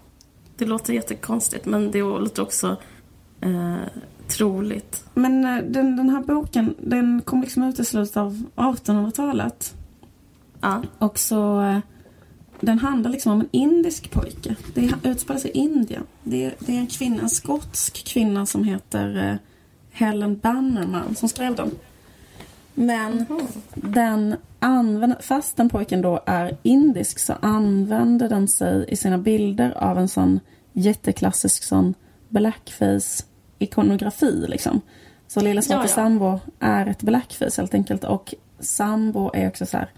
Det 0.61 0.66
låter 0.66 0.92
jättekonstigt, 0.92 1.66
men 1.66 1.90
det 1.90 1.99
låter 1.99 2.42
också 2.42 2.77
eh, 3.40 3.77
troligt. 4.29 5.05
Men 5.14 5.44
äh, 5.44 5.64
den, 5.64 5.96
den 5.96 6.09
här 6.09 6.23
boken 6.23 6.75
den 6.79 7.23
kom 7.25 7.40
liksom 7.40 7.62
ut 7.62 7.81
i 7.81 7.85
slutet 7.85 8.16
av 8.16 8.42
1800-talet. 8.57 9.75
Ja. 10.61 10.83
Och 10.99 11.18
så 11.18 11.62
eh, 11.62 11.79
den 12.61 12.79
handlar 12.79 13.11
liksom 13.11 13.33
om 13.33 13.40
en 13.40 13.49
indisk 13.51 14.11
pojke. 14.11 14.57
Det 14.75 14.92
utspelar 15.03 15.40
sig 15.40 15.51
i 15.51 15.59
Indien. 15.59 16.03
Det 16.23 16.44
är, 16.44 16.55
det 16.59 16.73
är 16.73 16.79
en 16.79 16.87
kvinna, 16.87 17.23
en 17.23 17.31
skotsk 17.31 18.05
kvinna 18.07 18.46
som 18.46 18.64
heter 18.64 19.31
eh, 19.31 19.37
Helen 19.90 20.38
Bannerman 20.38 21.14
som 21.14 21.29
skrev 21.29 21.55
den. 21.55 21.70
Men 22.75 23.27
den 23.75 24.37
använder, 24.59 25.19
fast 25.21 25.57
den 25.57 25.69
pojken 25.69 26.03
då 26.03 26.21
är 26.27 26.57
indisk 26.63 27.19
så 27.19 27.35
använder 27.41 28.29
den 28.29 28.49
sig 28.49 28.85
i 28.89 28.97
sina 28.97 29.19
bilder 29.19 29.71
av 29.71 29.99
en 29.99 30.09
sån 30.09 30.41
jätteklassisk 30.73 31.63
sån 31.63 31.95
blackface 32.29 33.25
ikonografi 33.59 34.45
liksom. 34.49 34.81
Så 35.29 35.41
Lilla 35.41 35.63
Svarte 35.63 35.83
Ja, 35.83 35.83
ja. 35.83 35.95
Sambo 35.95 36.41
är 36.61 36.87
ett 36.87 37.03
blackface 37.03 37.61
helt 37.61 37.75
enkelt 37.75 38.05
och 38.05 38.35
sambo 38.61 39.31
är 39.35 39.49
också 39.49 39.67
så 39.67 39.77
här 39.77 39.91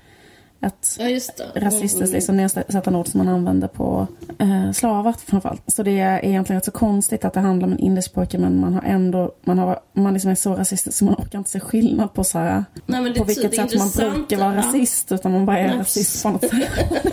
ett 0.62 0.96
Ja, 0.98 1.06
rasistiskt 1.54 2.12
liksom, 2.12 2.36
nedsättande 2.36 2.98
ord 2.98 3.06
som 3.08 3.18
man 3.18 3.28
använder 3.28 3.68
på 3.68 4.06
eh, 4.38 4.72
slavar 4.72 5.14
framförallt. 5.26 5.62
Så 5.66 5.82
det 5.82 6.00
är 6.00 6.24
egentligen 6.24 6.56
rätt 6.60 6.64
så 6.64 6.70
konstigt 6.70 7.24
att 7.24 7.32
det 7.34 7.40
handlar 7.40 7.66
om 7.66 7.72
en 7.72 7.78
indisk 7.78 8.12
pojke 8.14 8.38
men 8.38 8.60
man 8.60 8.74
har 8.74 8.82
ändå, 8.82 9.32
man, 9.44 9.58
har, 9.58 9.80
man 9.92 10.12
liksom 10.12 10.30
är 10.30 10.34
så 10.34 10.54
rasistisk 10.54 10.98
så 10.98 11.04
man 11.04 11.14
orkar 11.14 11.38
inte 11.38 11.50
se 11.50 11.60
skillnad 11.60 12.14
på 12.14 12.24
så 12.24 12.38
här, 12.38 12.64
Nej, 12.86 13.14
på 13.14 13.24
vilket 13.24 13.52
är 13.58 13.66
sätt 13.68 13.78
man 13.78 14.12
brukar 14.14 14.36
vara 14.38 14.56
rasist 14.56 15.12
utan 15.12 15.32
man 15.32 15.46
bara 15.46 15.58
är 15.58 15.68
Nej, 15.68 15.78
rasist 15.78 16.22
på 16.22 16.30
något 16.30 16.40
sätt. 16.40 16.52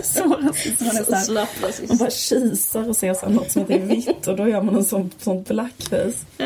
Så 0.06 0.24
rasist. 0.24 0.82
Man, 0.82 0.90
är 0.98 1.04
så 1.04 1.16
här, 1.16 1.22
Slapp 1.22 1.50
rasist. 1.64 1.90
man 1.90 1.98
bara 1.98 2.10
kisar 2.10 2.90
och 2.90 2.96
ser 2.96 3.14
så 3.14 3.26
här, 3.26 3.34
något 3.34 3.52
som 3.52 3.62
inte 3.62 3.74
är 3.74 3.80
vitt 3.80 4.28
och 4.28 4.36
då 4.36 4.48
gör 4.48 4.62
man 4.62 4.76
en 4.76 4.84
sån, 4.86 5.10
sån 5.18 5.44
blackface. 5.44 6.26
Äh, 6.38 6.46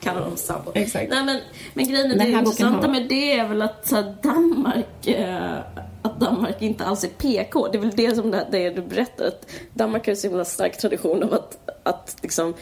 kallar 0.00 0.20
dem 0.20 0.36
sambo. 0.36 0.70
Exakt. 0.74 1.10
Nej, 1.10 1.24
men, 1.24 1.40
men 1.74 1.88
grejen 1.88 2.10
är, 2.10 2.18
det 2.18 2.28
intressanta 2.30 2.86
har- 2.86 2.92
med 2.92 3.06
det 3.08 3.38
är 3.38 3.48
väl 3.48 3.62
att 3.62 3.88
så 3.88 3.96
här, 3.96 4.14
Danmark, 4.22 5.06
eh, 5.06 5.58
att 6.02 6.20
Danmark 6.20 6.62
inte 6.62 6.84
alls 6.84 7.04
är 7.04 7.08
PK. 7.08 7.68
Det 7.68 7.78
är 7.78 7.80
väl 7.80 7.90
det 7.90 8.16
som 8.16 8.30
det, 8.30 8.46
det 8.50 8.70
du 8.70 8.82
berättar. 8.82 9.24
Att 9.24 9.46
Danmark 9.74 10.06
har 10.06 10.12
ju 10.12 10.16
så 10.16 10.28
himla 10.28 10.44
stark 10.44 10.78
tradition 10.78 11.22
av 11.22 11.34
att, 11.34 11.58
att 11.82 12.16
liksom, 12.22 12.54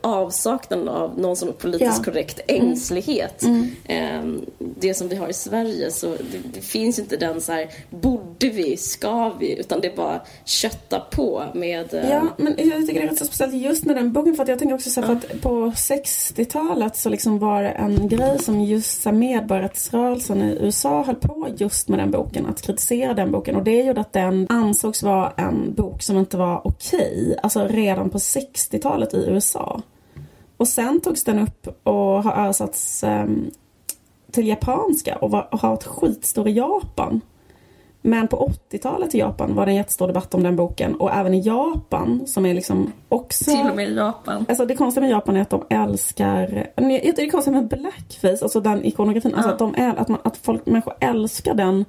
avsaknaden 0.00 0.88
av 0.88 1.18
någon 1.18 1.36
som 1.36 1.52
politiskt 1.52 1.98
Ja. 1.98 2.04
korrekt 2.04 2.40
ängslighet. 2.46 3.44
Ehm, 3.86 4.40
det 4.58 4.94
som 4.94 5.08
vi 5.08 5.16
har 5.16 5.28
i 5.28 5.32
Sverige 5.32 5.90
så 5.90 6.06
det, 6.06 6.38
det 6.54 6.60
finns 6.60 6.98
inte 6.98 7.16
den 7.16 7.40
så 7.40 7.52
här 7.52 7.68
borde 7.90 8.48
vi, 8.48 8.76
ska 8.76 9.32
vi, 9.40 9.58
utan 9.60 9.80
det 9.80 9.92
är 9.92 9.96
bara 9.96 10.20
kötta 10.44 11.00
på 11.10 11.42
med 11.54 11.94
eh, 11.94 12.10
Ja, 12.10 12.22
men 12.36 12.54
jag 12.58 12.86
tycker 12.86 13.00
det 13.02 13.08
är 13.08 13.16
så 13.16 13.24
speciellt 13.24 13.54
just 13.54 13.84
med 13.84 13.96
den 13.96 14.12
boken 14.12 14.34
för 14.36 14.42
att 14.42 14.48
jag 14.48 14.58
tänker 14.58 14.74
också 14.74 14.90
så 14.90 15.00
här, 15.00 15.06
för 15.06 15.14
att 15.14 15.40
på 15.42 15.48
60-talet 15.70 16.96
så 16.96 17.08
liksom 17.08 17.38
var 17.38 17.62
det 17.62 17.68
en 17.70 18.08
grej 18.08 18.38
som 18.38 18.60
just 18.64 19.02
så 19.02 19.08
här, 19.08 19.16
medborgarrättsrörelsen 19.16 20.42
i 20.42 20.58
USA 20.60 21.02
höll 21.02 21.14
på 21.14 21.46
just 21.56 21.88
med 21.88 21.98
den 21.98 22.10
boken, 22.10 22.46
att 22.46 22.62
kritisera 22.62 23.14
den 23.14 23.32
boken 23.32 23.56
och 23.56 23.64
det 23.64 23.82
gjorde 23.82 24.00
att 24.00 24.12
den 24.12 24.46
ansågs 24.50 25.02
vara 25.02 25.32
en 25.36 25.74
bok 25.74 26.02
som 26.02 26.18
inte 26.18 26.36
var 26.36 26.66
okej, 26.66 27.38
alltså 27.42 27.66
redan 27.66 28.10
på 28.10 28.18
60-talet 28.18 29.14
i 29.14 29.24
USA. 29.28 29.77
Och 30.58 30.68
sen 30.68 31.00
togs 31.00 31.24
den 31.24 31.38
upp 31.38 31.86
och 31.86 32.22
har 32.22 32.32
översatts 32.32 33.04
ehm, 33.04 33.50
till 34.32 34.46
japanska 34.48 35.16
och, 35.16 35.30
var, 35.30 35.48
och 35.52 35.60
har 35.60 35.68
varit 35.68 35.84
skitstor 35.84 36.48
i 36.48 36.52
Japan. 36.52 37.20
Men 38.02 38.28
på 38.28 38.52
80-talet 38.70 39.14
i 39.14 39.18
Japan 39.18 39.54
var 39.54 39.66
det 39.66 39.72
en 39.72 39.76
jättestor 39.76 40.06
debatt 40.06 40.34
om 40.34 40.42
den 40.42 40.56
boken 40.56 40.94
och 40.94 41.12
även 41.12 41.34
i 41.34 41.40
Japan 41.40 42.26
som 42.26 42.46
är 42.46 42.54
liksom 42.54 42.92
också... 43.08 43.44
till 43.44 43.70
och 43.70 43.76
med 43.76 43.88
i 43.88 43.94
Japan. 43.94 44.46
Alltså 44.48 44.66
det 44.66 44.76
konstiga 44.76 45.02
med 45.02 45.10
Japan 45.10 45.36
är 45.36 45.40
att 45.40 45.50
de 45.50 45.64
älskar, 45.70 46.66
det 46.76 47.22
är 47.22 47.30
konstigt 47.30 47.54
med 47.54 47.68
blackface, 47.68 48.38
alltså 48.42 48.60
den 48.60 48.84
ikonografin, 48.84 49.34
alltså 49.34 49.48
Ja. 49.48 49.52
att, 49.52 49.58
de 49.58 49.74
är, 49.74 49.94
att, 49.94 50.08
man, 50.08 50.18
att 50.24 50.36
folk, 50.36 50.66
människor 50.66 50.94
älskar 51.00 51.54
den 51.54 51.84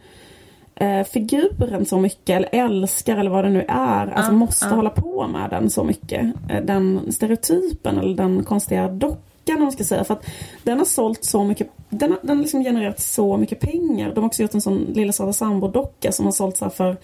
eh, 0.79 1.03
figuren 1.03 1.85
så 1.85 1.99
mycket, 1.99 2.29
eller 2.29 2.49
älskar 2.51 3.17
eller 3.17 3.31
vad 3.31 3.45
det 3.45 3.49
nu 3.49 3.65
är, 3.67 4.07
alltså 4.07 4.31
måste 4.31 4.65
ja. 4.65 4.75
hålla 4.75 4.89
på 4.89 5.27
med 5.27 5.49
den 5.49 5.69
så 5.69 5.83
mycket. 5.83 6.25
Eh, 6.49 6.61
den 6.63 7.11
stereotypen 7.11 7.97
eller 7.97 8.15
den 8.15 8.43
konstiga 8.43 8.87
dockan 8.87 9.57
om 9.57 9.63
man 9.63 9.71
ska 9.71 9.83
säga, 9.83 10.03
för 10.03 10.13
att 10.13 10.25
den 10.63 10.77
har 10.77 10.85
sålt 10.85 11.23
så 11.23 11.43
mycket, 11.43 11.67
den 11.89 12.11
har, 12.11 12.19
den 12.21 12.37
har 12.37 12.43
liksom 12.43 12.63
genererat 12.63 12.99
så 12.99 13.37
mycket 13.37 13.59
pengar. 13.59 14.11
De 14.15 14.19
har 14.19 14.27
också 14.27 14.41
gjort 14.41 14.53
en 14.53 14.61
sån 14.61 14.77
Lilla 14.77 15.13
Svarta 15.13 15.33
Sambo-docka 15.33 16.11
som 16.11 16.25
har 16.25 16.31
sålt 16.31 16.57
så 16.57 16.69
för, 16.69 16.97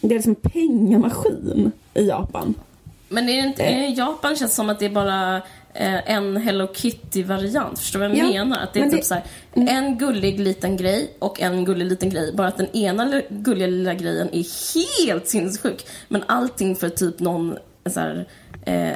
det 0.00 0.14
är 0.14 0.18
liksom 0.18 0.36
en 0.42 0.50
pengamaskin 0.50 1.72
i 1.94 2.06
Japan. 2.06 2.54
Men 3.08 3.28
är 3.28 3.42
det 3.42 3.48
inte, 3.48 3.62
i 3.62 3.94
Japan 3.94 4.36
känns 4.36 4.54
som 4.54 4.70
att 4.70 4.78
det 4.78 4.86
är 4.86 4.90
bara 4.90 5.36
eh, 5.36 5.42
en 5.74 6.36
Hello 6.36 6.66
Kitty-variant. 6.74 7.78
Förstår 7.78 8.00
du 8.00 8.08
vad 8.08 8.16
jag 8.16 8.26
Ja, 8.34 8.44
menar? 8.44 8.62
Att 8.62 8.72
det 8.72 8.80
är 8.80 8.84
typ 8.90 9.00
det- 9.00 9.06
så 9.06 9.14
här, 9.14 9.24
en 9.54 9.98
gullig 9.98 10.40
liten 10.40 10.76
grej 10.76 11.10
och 11.18 11.40
en 11.40 11.64
gullig 11.64 11.86
liten 11.86 12.10
grej. 12.10 12.32
Bara 12.34 12.48
att 12.48 12.56
den 12.56 12.76
ena 12.76 13.04
li- 13.04 13.26
gulliga 13.28 13.66
lilla 13.66 13.94
grejen 13.94 14.28
är 14.32 14.44
helt 15.06 15.28
sinnessjuk. 15.28 15.86
Men 16.08 16.22
allting 16.26 16.76
för 16.76 16.88
typ 16.88 17.20
någon 17.20 17.56
så 17.86 18.00
här, 18.00 18.28
eh, 18.66 18.92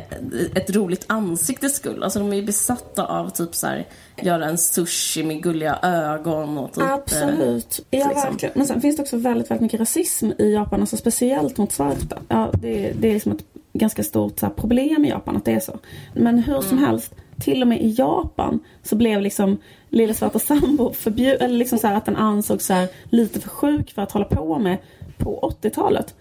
ett 0.55 0.71
roligt 0.71 1.05
ansiktes 1.07 1.77
skull. 1.77 2.03
Alltså 2.03 2.19
de 2.19 2.33
är 2.33 2.37
ju 2.37 2.43
besatta 2.43 3.07
av 3.07 3.31
typ 3.31 3.55
så 3.55 3.67
här, 3.67 3.87
göra 4.23 4.45
en 4.47 4.59
sushi 4.59 5.23
med 5.23 5.43
gulliga 5.43 5.79
ögon 5.83 6.59
och 6.59 6.73
typ... 6.73 6.83
eh, 6.83 6.93
Absolut. 6.93 7.81
Ja, 7.91 8.09
liksom. 8.09 8.23
verkligen. 8.31 8.53
Men 8.57 8.67
sen 8.67 8.81
finns 8.81 8.97
det 8.97 9.03
också 9.03 9.17
väldigt, 9.17 9.51
väldigt 9.51 9.63
mycket 9.63 9.81
rasism 9.81 10.31
i 10.39 10.53
Japan, 10.53 10.81
alltså 10.81 10.97
speciellt 10.97 11.57
mot 11.59 11.73
svarta. 11.73 12.19
Ja, 12.29 12.51
det, 12.63 12.93
det 13.01 13.09
är 13.09 13.13
liksom 13.13 13.33
ett 13.33 13.45
ganska 13.79 14.03
stort 14.03 14.43
här, 14.43 14.51
problem 14.51 15.05
i 15.05 15.09
Japan 15.09 15.37
att 15.37 15.45
det 15.45 15.53
är 15.53 15.61
så. 15.61 15.79
Men 16.15 16.39
hur 16.39 16.61
som 16.61 16.79
helst, 16.79 17.15
till 17.41 17.63
och 17.63 17.69
med 17.69 17.83
i 17.83 17.95
Japan 17.99 18.61
så 18.83 18.97
blev 18.97 19.21
liksom 19.21 19.59
Lilla 19.89 20.15
Svarta 20.15 20.39
Sambo 20.39 20.93
förbjuden, 20.93 21.47
eller 21.47 21.59
liksom 21.59 21.79
så 21.79 21.87
här 21.87 21.95
att 21.95 22.07
den 22.07 22.17
ansågs 22.17 22.67
så 22.67 22.73
här, 22.73 22.89
lite 23.05 23.41
för 23.41 23.49
sjuk 23.49 23.93
för 23.93 24.03
att 24.03 24.13
hålla 24.13 24.25
på 24.25 24.59
med 24.59 24.79
på 25.19 25.55
80-talet. 25.63 26.15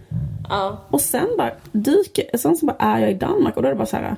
Ja. 0.49 0.77
Och 0.89 1.01
sen 1.01 1.27
bara 1.37 1.51
dyker, 1.71 2.37
sen 2.37 2.57
så 2.57 2.65
bara 2.65 2.77
är 2.79 2.99
jag 2.99 3.11
i 3.11 3.13
Danmark 3.13 3.57
och 3.57 3.61
då 3.61 3.67
är 3.67 3.71
det 3.71 3.77
bara 3.77 3.85
så 3.85 3.97
här. 3.97 4.15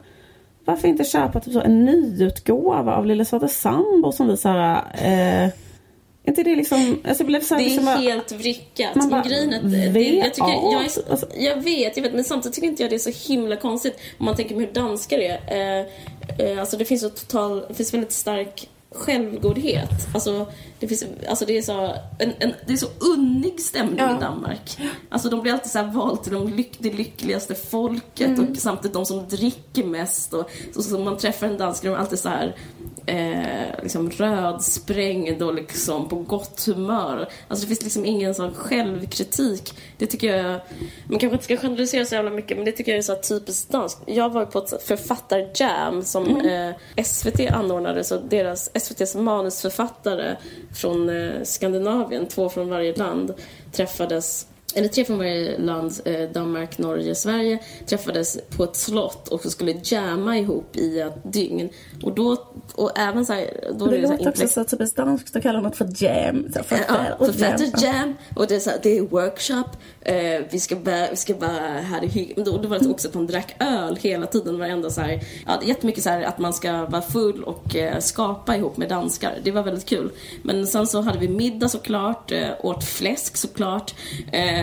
Varför 0.66 0.88
inte 0.88 1.04
köpa 1.04 1.40
typ 1.40 1.54
så 1.54 1.62
en 1.62 1.86
nyutgåva 1.86 2.96
av 2.96 3.06
Lilla 3.06 3.26
Svarta 3.26 3.48
Sambo 3.48 4.12
som 4.12 4.28
vi 4.28 4.38
så 4.38 4.50
här, 4.50 4.84
eh, 5.46 5.50
inte 6.28 6.44
det 6.44 6.56
liksom, 6.56 7.00
alltså 7.08 7.24
så 7.24 7.32
här, 7.32 7.58
Det 7.58 7.64
är 7.64 7.66
liksom 7.66 7.86
bara, 7.86 7.96
helt 7.98 8.32
vrickat. 8.32 8.96
Man 8.96 9.10
bara, 9.10 9.22
grejen 9.22 9.54
att 9.54 9.72
det, 9.72 9.90
det, 9.90 10.00
jag, 10.10 10.34
tycker, 10.34 10.50
jag, 10.50 10.74
är, 10.74 11.12
Alltså- 11.12 11.28
jag 11.38 11.62
vet, 11.64 11.98
jag 11.98 12.04
vet, 12.04 12.14
men 12.14 12.24
samtidigt 12.24 12.56
tycker 12.56 12.68
inte 12.68 12.84
jag 12.84 12.90
det 12.92 12.96
är 12.96 13.12
så 13.12 13.34
himla 13.34 13.56
konstigt 13.56 14.00
om 14.18 14.26
man 14.26 14.36
tänker 14.36 14.56
på 14.56 14.62
hur 14.62 14.72
danskar 14.74 15.18
är. 15.20 15.40
Eh, 15.48 15.86
eh, 16.50 16.60
alltså 16.60 16.78
det 16.78 16.86
finns 16.86 17.02
så 17.02 17.10
total, 17.10 17.66
det 17.68 17.74
finns 17.74 17.94
väldigt 17.94 18.12
stark 18.12 18.70
självgodhet. 18.92 19.90
Alltså 20.14 20.48
det, 20.80 20.88
finns, 20.88 21.04
alltså 21.30 21.46
det 21.46 21.58
är 21.58 21.62
så, 21.62 21.96
en, 22.20 22.34
en, 22.40 22.54
det 22.68 22.74
är 22.74 22.78
så 22.78 22.88
unnig 23.00 23.60
stämning 23.62 24.00
Ja. 24.00 24.18
i 24.18 24.20
Danmark. 24.22 24.78
Alltså 25.10 25.30
de 25.30 25.42
blir 25.42 25.54
alltid 25.54 25.72
så 25.72 25.78
här 25.80 25.86
valt 25.92 26.24
till 26.24 26.34
de 26.34 26.48
lyck, 26.54 26.72
det 26.80 26.94
lyckligaste 26.94 27.56
folket 27.56 28.28
Mm. 28.28 28.52
och 28.52 28.58
samtidigt 28.58 28.94
de 28.94 29.06
som 29.06 29.28
dricker 29.28 29.84
mest. 29.84 30.34
Och, 30.34 30.50
så, 30.74 30.82
så 30.82 31.00
man 31.00 31.18
träffar 31.18 31.48
en 31.48 31.58
dansk, 31.58 31.84
de 31.84 31.90
är 31.90 31.96
alltid 31.98 32.20
så 32.20 32.30
här 32.30 32.56
eh, 33.10 33.82
liksom 33.84 34.10
rödsprängd 34.10 35.42
och 35.42 35.54
liksom 35.54 36.10
på 36.10 36.16
gott 36.16 36.66
humör. 36.66 37.30
Alltså 37.48 37.66
det 37.66 37.68
finns 37.68 37.84
liksom 37.84 38.06
ingen 38.06 38.36
sån 38.36 38.54
självkritik. 38.54 39.74
Det 39.98 40.06
tycker 40.06 40.38
jag, 40.38 40.60
man 41.08 41.20
kanske 41.20 41.34
inte 41.34 41.44
ska 41.44 41.58
generalisera 41.58 42.06
så 42.06 42.16
jävla 42.16 42.32
mycket 42.32 42.58
men 42.58 42.66
det 42.66 42.72
tycker 42.72 42.92
jag 42.92 42.98
är 42.98 43.02
så 43.02 43.16
typiskt 43.16 43.72
danskt. 43.72 44.02
Jag 44.06 44.30
var 44.30 44.46
på 44.46 44.60
ett 44.60 44.84
författarjam 44.84 46.04
som 46.04 46.42
eh, 46.42 47.04
SVT 47.04 47.40
anordnade, 47.52 48.04
så 48.04 48.18
deras, 48.18 48.72
SVTs 48.74 49.16
manusförfattare 49.16 50.36
från 50.76 51.10
eh, 51.10 51.44
Skandinavien, 51.44 52.28
två 52.28 52.50
från 52.50 52.70
varje 52.70 52.96
land, 52.96 53.34
träffades 53.72 54.48
eller 54.76 54.88
tre 54.88 55.06
från 55.06 55.18
varje 55.18 55.58
land, 55.58 55.94
eh, 56.06 56.30
Danmark, 56.30 56.78
Norge, 56.78 57.16
Sverige, 57.16 57.60
träffades 57.86 58.38
på 58.58 58.64
ett 58.64 58.76
slott 58.76 59.28
och 59.28 59.42
skulle 59.52 59.76
jamma 59.84 60.38
ihop 60.38 60.76
i 60.78 61.00
ett 61.00 61.34
dygn. 61.34 61.70
Och 62.04 62.16
då, 62.16 62.38
och 62.76 63.00
även 63.00 63.26
så 63.26 63.34
här, 63.34 63.70
då 63.80 63.86
är 63.86 63.90
det 63.90 63.98
det 63.98 64.08
så 64.08 64.12
här 64.12 64.18
låter 64.18 64.30
också 64.30 64.48
så 64.48 64.64
typiskt 64.64 64.98
danskt 64.98 65.36
att 65.36 65.44
kalla 65.44 65.62
något 65.62 65.76
för 65.76 65.88
jam. 66.04 66.48
Så, 66.54 66.60
Ja, 66.70 67.26
författare 67.26 67.68
och 67.68 67.82
jam. 67.82 67.96
jam 67.96 68.14
och 68.36 68.48
det 68.48 68.56
är, 68.56 68.60
så 68.60 68.70
här, 68.70 68.80
det 68.84 68.98
är 68.98 69.02
workshop. 69.02 69.70
Eh, 70.02 70.42
vi, 70.52 70.60
ska 70.60 70.76
bara, 70.76 71.10
vi 71.10 71.16
ska 71.16 71.34
bara 71.34 72.00
hyggligt. 72.02 72.38
Men 72.38 72.46
då, 72.46 72.58
då 72.58 72.68
var 72.68 72.80
det 72.80 72.90
också 72.90 73.08
att 73.08 73.14
man 73.14 73.28
drack 73.28 73.56
öl 73.60 73.96
hela 74.02 74.26
tiden. 74.26 74.60
Varenda 74.60 74.90
så 74.90 75.02
här, 75.02 75.20
ja, 75.48 75.62
jättemycket 75.66 76.04
så 76.04 76.10
här 76.10 76.22
att 76.22 76.40
man 76.40 76.54
ska 76.54 76.86
vara 76.86 77.02
full 77.02 77.44
och 77.44 77.76
eh, 77.76 78.00
skapa 78.00 78.56
ihop 78.56 78.78
med 78.78 78.90
danskar. 78.90 79.38
Det 79.44 79.52
var 79.52 79.64
väldigt 79.64 79.86
kul. 79.86 80.12
Men 80.44 80.68
sen 80.68 80.88
så 80.88 81.02
hade 81.02 81.20
vi 81.20 81.28
middag 81.28 81.70
såklart, 81.70 82.32
eh, 82.32 82.48
åt 82.60 82.84
fläsk 82.84 83.38
såklart. 83.38 83.94
Eh, 84.32 84.59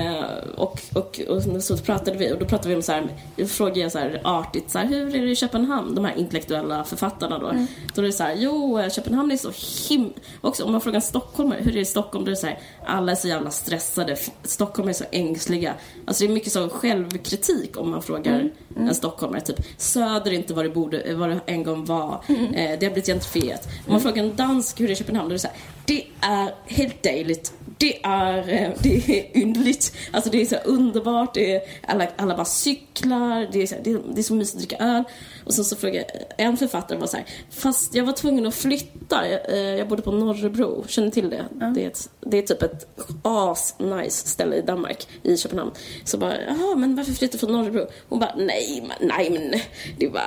och, 0.56 0.80
och, 0.94 1.20
och 1.28 1.62
så 1.62 1.76
pratade 1.76 2.16
vi 2.18 2.32
och 2.32 2.38
då 2.38 2.44
pratade 2.44 2.68
vi 2.68 2.74
om 2.76 2.82
så 2.82 2.92
här, 2.92 3.08
jag 3.36 3.50
frågade 3.50 3.80
jag 3.80 3.92
så 3.92 3.98
här 3.98 4.20
artigt 4.24 4.70
så 4.70 4.78
här, 4.78 4.86
hur 4.86 5.16
är 5.16 5.22
det 5.22 5.30
i 5.30 5.36
Köpenhamn? 5.36 5.94
De 5.94 6.04
här 6.04 6.14
intellektuella 6.16 6.84
författarna 6.84 7.38
då. 7.38 7.52
Då 7.94 8.02
är 8.02 8.06
det 8.06 8.12
så 8.12 8.22
här, 8.22 8.34
jo 8.38 8.78
eh, 8.78 8.90
Köpenhamn 8.90 9.30
är 9.32 9.36
så 9.36 9.50
him... 9.88 10.12
Också 10.40 10.64
om 10.64 10.72
man 10.72 10.80
frågar 10.80 10.96
en 10.96 11.02
stockholmare, 11.02 11.58
hur 11.62 11.70
är 11.70 11.74
det 11.74 11.80
i 11.80 11.84
Stockholm? 11.84 12.24
Då 12.24 12.30
är 12.30 12.34
det 12.34 12.40
så 12.40 12.46
här, 12.46 12.58
alla 12.86 13.12
är 13.12 13.16
så 13.16 13.28
jävla 13.28 13.50
stressade. 13.50 14.12
F- 14.12 14.30
Stockholm 14.42 14.88
är 14.88 14.92
så 14.92 15.04
ängsliga. 15.10 15.74
Alltså 16.06 16.24
det 16.24 16.30
är 16.30 16.34
mycket 16.34 16.52
så 16.52 16.68
självkritik 16.68 17.80
om 17.80 17.90
man 17.90 18.02
frågar 18.02 18.50
en 18.76 18.94
stockholmare. 18.94 19.40
Typ, 19.40 19.56
söder 19.76 20.30
är 20.30 20.34
inte 20.34 20.54
vad 20.54 20.64
det, 20.64 20.68
borde, 20.68 21.14
vad 21.14 21.28
det 21.28 21.40
en 21.46 21.62
gång 21.62 21.84
var. 21.84 22.20
Eh, 22.28 22.78
det 22.78 22.86
har 22.86 22.92
blivit 22.92 23.06
gentrifierat. 23.06 23.68
Om 23.86 23.92
man 23.92 24.00
frågar 24.00 24.24
en 24.24 24.36
dansk 24.36 24.80
hur 24.80 24.86
det 24.86 24.92
är 24.92 24.94
i 24.94 24.98
Köpenhamn, 24.98 25.28
då 25.28 25.32
är 25.32 25.34
det 25.34 25.38
så 25.38 25.48
här, 25.48 25.56
det 25.84 26.04
är 26.20 26.54
helt 26.66 27.02
dejligt. 27.02 27.52
Det 27.78 28.04
är, 28.04 28.38
eh, 28.38 28.70
det 28.82 29.08
är 29.08 29.42
underligt. 29.42 29.92
Alltså 30.10 30.30
det 30.30 30.40
är 30.40 30.46
så 30.46 30.56
underbart. 30.56 31.34
Det 31.34 31.54
är, 31.54 31.60
alla, 31.86 32.06
alla 32.16 32.36
bara 32.36 32.44
cyklar. 32.44 33.48
Det 33.52 33.62
är, 33.62 33.66
så 33.66 33.74
det, 33.84 33.90
är, 33.90 34.00
det 34.14 34.20
är 34.20 34.22
så 34.22 34.34
mysigt 34.34 34.54
att 34.54 34.68
dricka 34.68 34.84
öl. 34.84 35.04
Och 35.46 35.54
sen 35.54 35.64
så 35.64 35.76
frågade 35.76 36.04
en 36.36 36.56
författare 36.56 36.98
var 36.98 37.06
så 37.06 37.16
här, 37.16 37.26
fast 37.50 37.94
jag 37.94 38.04
var 38.04 38.12
tvungen 38.12 38.46
att 38.46 38.54
flytta. 38.54 39.28
Jag, 39.28 39.50
eh, 39.52 39.58
jag 39.78 39.88
bodde 39.88 40.02
på 40.02 40.12
Norrebro. 40.12 40.84
Känner 40.88 41.10
till 41.10 41.30
det? 41.30 41.44
Det, 41.74 41.82
är 41.84 41.86
ett, 41.86 42.08
det 42.20 42.38
är 42.38 42.42
typ 42.42 42.62
ett 42.62 42.86
as-nice 43.22 44.26
ställe 44.26 44.56
i 44.56 44.60
Danmark, 44.62 45.08
i 45.22 45.36
Köpenhamn. 45.36 45.70
Så 46.04 46.18
bara, 46.18 46.42
jaha, 46.42 46.74
men 46.76 46.96
varför 46.96 47.12
flytta 47.12 47.38
från 47.38 47.52
Norrebro? 47.52 47.86
Hon 48.08 48.18
bara, 48.18 48.34
nej, 48.36 48.88
nej, 49.00 49.30
men 49.30 49.60
det 49.98 50.08
var, 50.08 50.22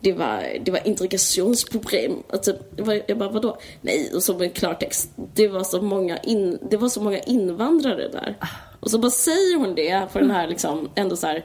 det 0.00 0.12
var, 0.12 0.58
det 0.64 0.70
var 0.70 0.86
integrationsproblem. 0.86 2.12
Typ, 2.42 2.56
jag 2.76 2.86
bara- 2.86 3.00
jag 3.06 3.18
bara, 3.18 3.28
vadå? 3.28 3.58
Nej, 3.80 4.10
och 4.14 4.22
så 4.22 4.34
med 4.34 4.54
klartext. 4.54 5.10
Det 5.34 5.48
var 5.48 5.64
så 5.64 5.82
många, 5.82 6.18
in, 6.18 6.58
det 6.70 6.76
var 6.76 6.88
så 6.88 7.00
många 7.00 7.18
invandrare 7.18 8.08
där. 8.08 8.36
Och 8.80 8.90
så 8.90 8.98
bara 8.98 9.10
säger 9.10 9.58
hon 9.58 9.74
det 9.74 10.12
på 10.12 10.18
den 10.18 10.30
här 10.30 10.46
liksom, 10.46 10.90
ändå 10.94 11.16
så 11.16 11.26
här 11.26 11.44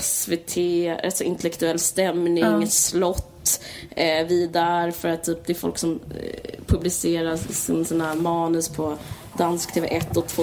SVT, 0.00 0.56
alltså 1.04 1.24
intellektuell 1.24 1.78
stämning, 1.78 2.66
slott. 2.66 3.60
Eh, 3.90 4.26
vi 4.26 4.44
är 4.44 4.48
där 4.48 4.90
för 4.90 5.08
att 5.08 5.24
typ, 5.24 5.46
det 5.46 5.52
är 5.52 5.54
folk 5.54 5.78
som 5.78 6.00
eh, 6.10 6.64
publicerar 6.66 7.32
liksom, 7.32 7.84
sina 7.84 8.14
manus 8.14 8.68
på 8.68 8.98
dansk 9.38 9.76
TV1 9.76 10.16
och 10.16 10.26
två 10.26 10.42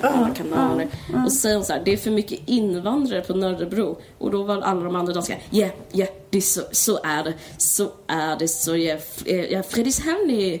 andra 0.00 0.34
kanaler. 0.34 0.88
Och 1.24 1.32
så 1.32 1.38
säger 1.38 1.56
hon 1.56 1.64
så 1.64 1.72
här, 1.72 1.82
det 1.84 1.92
är 1.92 1.96
för 1.96 2.10
mycket 2.10 2.40
invandrare 2.46 3.20
på 3.20 3.34
Nörrebro. 3.34 4.00
Och 4.18 4.30
då 4.30 4.42
var 4.42 4.60
alla 4.60 4.84
de 4.84 4.96
andra 4.96 5.12
danskarna, 5.12 5.40
ja, 5.50 5.58
yeah, 5.58 5.72
ja, 5.92 6.06
yeah, 6.32 6.42
så, 6.42 6.60
så 6.72 6.98
är 7.04 7.24
det, 7.24 7.34
så 7.56 7.90
är 8.06 8.38
det, 8.38 8.48
så 8.48 8.76
ja, 8.76 8.96
ja 9.26 9.62
Fredrikshamn 9.62 10.30
är, 10.30 10.60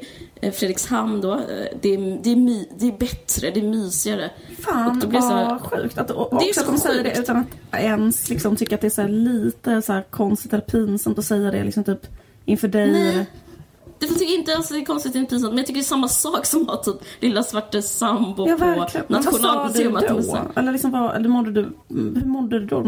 Fredrikshamn 0.52 1.20
då, 1.20 1.40
det 1.80 1.94
är, 1.94 2.18
det, 2.22 2.32
är 2.32 2.36
my, 2.36 2.68
det 2.78 2.86
är 2.86 2.98
bättre, 2.98 3.50
det 3.50 3.60
är 3.60 3.64
mysigare. 3.64 4.30
Fan 4.58 5.02
och 5.02 5.12
vad 5.12 5.24
så 5.24 5.68
sjukt 5.68 5.98
att, 5.98 6.10
och, 6.10 6.38
det 6.40 6.48
är 6.48 6.52
så 6.52 6.60
att 6.60 6.66
de 6.66 6.78
säger 6.78 7.04
det 7.04 7.18
utan 7.18 7.36
att 7.36 7.80
ens 7.80 8.28
liksom 8.28 8.56
tycka 8.56 8.74
att 8.74 8.80
det 8.80 8.86
är 8.86 8.90
så 8.90 9.06
lite 9.06 9.82
så 9.82 10.02
konstigt 10.10 10.52
eller 10.52 10.64
pinsamt 10.64 11.18
att 11.18 11.24
säga 11.24 11.50
det 11.50 11.64
liksom 11.64 11.84
typ 11.84 12.06
inför 12.44 12.68
dig. 12.68 12.92
Nej. 12.92 13.26
Det 14.08 14.14
tycker 14.14 14.34
inte 14.34 14.56
alls 14.56 14.68
det 14.68 14.76
är 14.76 14.84
konstigt 14.84 15.16
eller 15.16 15.26
pinsamt 15.26 15.52
men 15.52 15.58
jag 15.58 15.66
tycker 15.66 15.80
det 15.80 15.84
är 15.84 15.88
samma 15.88 16.08
sak 16.08 16.46
som 16.46 16.68
att 16.68 16.84
typ 16.84 16.96
Lilla 17.20 17.42
Svarte 17.42 17.82
Sambo 17.82 18.48
ja, 18.48 18.56
på 18.56 18.86
Nationalmuseum. 19.08 19.92
Vad 19.92 20.02
sa 20.02 20.14
du 20.14 20.22
då? 20.22 20.60
Eller 20.60 20.72
liksom 20.72 20.90
vad, 20.90 21.16
eller 21.16 21.28
mådde 21.28 21.50
du, 21.50 21.76
hur 21.88 22.26
mådde 22.26 22.60
du 22.60 22.66
då? 22.66 22.82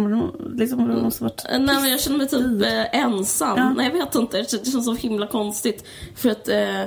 Liksom, 0.55 0.89
det 0.89 1.03
måste 1.03 1.25
varit 1.25 1.45
Nej 1.51 1.61
men 1.61 1.91
jag 1.91 2.01
kände 2.01 2.19
mig 2.19 2.29
typ 2.29 2.63
eh, 2.63 3.01
ensam. 3.01 3.59
Ja. 3.59 3.71
Nej 3.71 3.87
jag 3.87 3.93
vet 3.93 4.15
inte, 4.15 4.39
det 4.39 4.51
känns 4.51 4.85
så 4.85 4.95
himla 4.95 5.27
konstigt. 5.27 5.85
För 6.17 6.31
att 6.31 6.49
eh, 6.49 6.85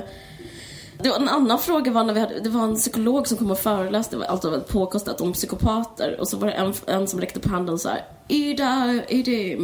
det 1.02 1.08
var 1.08 1.16
en 1.16 1.28
annan 1.28 1.58
fråga 1.58 1.92
var 1.92 2.04
när 2.04 2.14
vi 2.14 2.20
hade, 2.20 2.40
det 2.40 2.48
var 2.48 2.64
en 2.64 2.76
psykolog 2.76 3.28
som 3.28 3.36
kom 3.36 3.50
och 3.50 3.58
föreläste, 3.58 4.16
det 4.16 4.20
var 4.20 4.26
alltid 4.26 4.50
väldigt 4.50 4.68
påkostat, 4.68 5.20
om 5.20 5.32
psykopater. 5.32 6.20
Och 6.20 6.28
så 6.28 6.36
var 6.36 6.46
det 6.46 6.52
en, 6.52 6.74
en 6.86 7.06
som 7.06 7.20
räckte 7.20 7.40
på 7.40 7.48
handen 7.48 7.78
så 7.78 7.88
här, 7.88 8.04
är 8.28 8.54
det, 8.54 9.04
är 9.08 9.24
det 9.24 9.58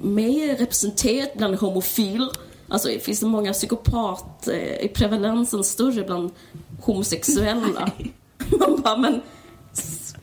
mer 0.00 0.56
representerat 0.56 1.34
bland 1.34 1.54
homofiler? 1.54 2.49
Alltså 2.70 2.88
finns 3.00 3.20
det 3.20 3.26
många 3.26 3.52
psykopat, 3.52 4.48
eh, 4.48 4.84
är 4.84 4.88
prevalensen 4.88 5.64
större 5.64 6.04
bland 6.04 6.30
homosexuella? 6.80 7.90
Man 8.58 8.80
bara, 8.82 8.96
men 8.96 9.22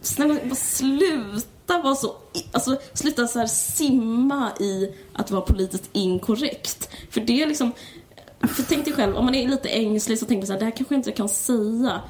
snälla 0.01 0.35
bara 0.43 0.55
sluta 0.55 1.81
vara 1.83 1.95
så, 1.95 2.15
alltså 2.51 2.77
sluta 2.93 3.27
så 3.27 3.39
här 3.39 3.47
simma 3.47 4.51
i 4.59 4.95
att 5.13 5.31
vara 5.31 5.41
politiskt 5.41 5.89
inkorrekt. 5.93 6.89
För 7.09 7.21
det 7.21 7.43
är 7.43 7.47
liksom, 7.47 7.71
för 8.41 8.63
tänk 8.63 8.85
dig 8.85 8.93
själv, 8.93 9.15
om 9.15 9.25
man 9.25 9.35
är 9.35 9.47
lite 9.47 9.69
ängslig 9.69 10.19
så 10.19 10.25
tänker 10.25 10.41
man 10.41 10.47
så 10.47 10.53
här, 10.53 10.59
det 10.59 10.65
här 10.65 10.71
kanske 10.71 10.93
jag 10.95 10.99
inte 10.99 11.11
kan 11.11 11.29
säga. 11.29 12.01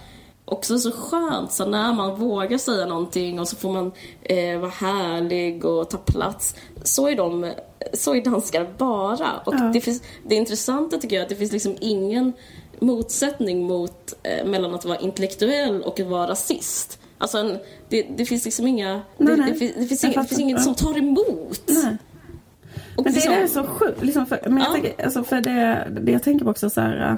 Också 0.46 0.80
så 0.80 0.92
skönt 0.92 1.52
så 1.52 1.66
när 1.66 1.94
man 1.94 2.20
vågar 2.20 2.58
säga 2.58 2.86
någonting 2.86 3.40
och 3.40 3.48
så 3.48 3.56
får 3.56 3.74
man 3.74 3.92
eh, 4.22 4.60
vara 4.60 4.72
härlig 4.72 5.66
och 5.66 5.90
ta 5.90 5.98
plats. 5.98 6.56
Så 6.84 7.08
är 7.08 7.16
de, 7.16 7.54
så 7.94 8.16
är 8.16 8.22
danskar 8.22 8.68
bara. 8.78 9.32
Och 9.46 9.54
ja. 9.54 9.70
det, 9.74 9.82
finns, 9.82 10.02
det 10.28 10.36
intressanta 10.36 10.98
tycker 10.98 11.16
jag 11.16 11.22
är 11.22 11.26
att 11.26 11.30
det 11.30 11.36
finns 11.36 11.52
liksom 11.52 11.76
ingen 11.80 12.34
motsättning 12.80 13.68
mot, 13.68 14.14
eh, 14.24 14.46
mellan 14.46 14.76
att 14.76 14.86
vara 14.86 14.98
intellektuell 14.98 15.82
och 15.82 16.00
att 16.00 16.08
vara 16.08 16.28
rasist. 16.28 17.00
Alltså 17.18 17.38
en, 17.38 17.58
det, 17.90 18.08
det, 18.18 18.26
finns 18.26 18.46
liksom 18.46 18.68
inga... 18.68 18.94
Nej, 18.94 19.04
det, 19.18 19.36
nej. 19.36 19.52
Det, 19.52 19.58
finns, 19.58 19.74
det, 19.76 19.86
finns, 19.86 20.04
inga, 20.04 20.22
det 20.22 20.28
finns 20.28 20.42
inget 20.42 20.64
som 20.64 20.76
tar 20.76 20.98
emot. 20.98 21.62
Nej. 21.68 21.98
Och 22.96 23.04
men 23.04 23.14
det, 23.14 23.20
liksom, 23.20 23.34
det 23.34 23.40
är 23.40 23.48
så 23.48 23.64
sjukt. 23.64 24.04
Liksom 24.04 24.26
för, 24.26 24.40
men 24.50 24.58
jag 24.58 24.74
tänker, 24.74 25.06
alltså 25.06 25.24
för 25.24 25.42
det, 25.42 25.88
det 26.02 26.12
jag 26.12 26.24
tänker 26.24 26.46
på 26.46 26.52
också 26.52 26.70
så 26.70 26.82
här, 26.82 27.12
äh, 27.12 27.16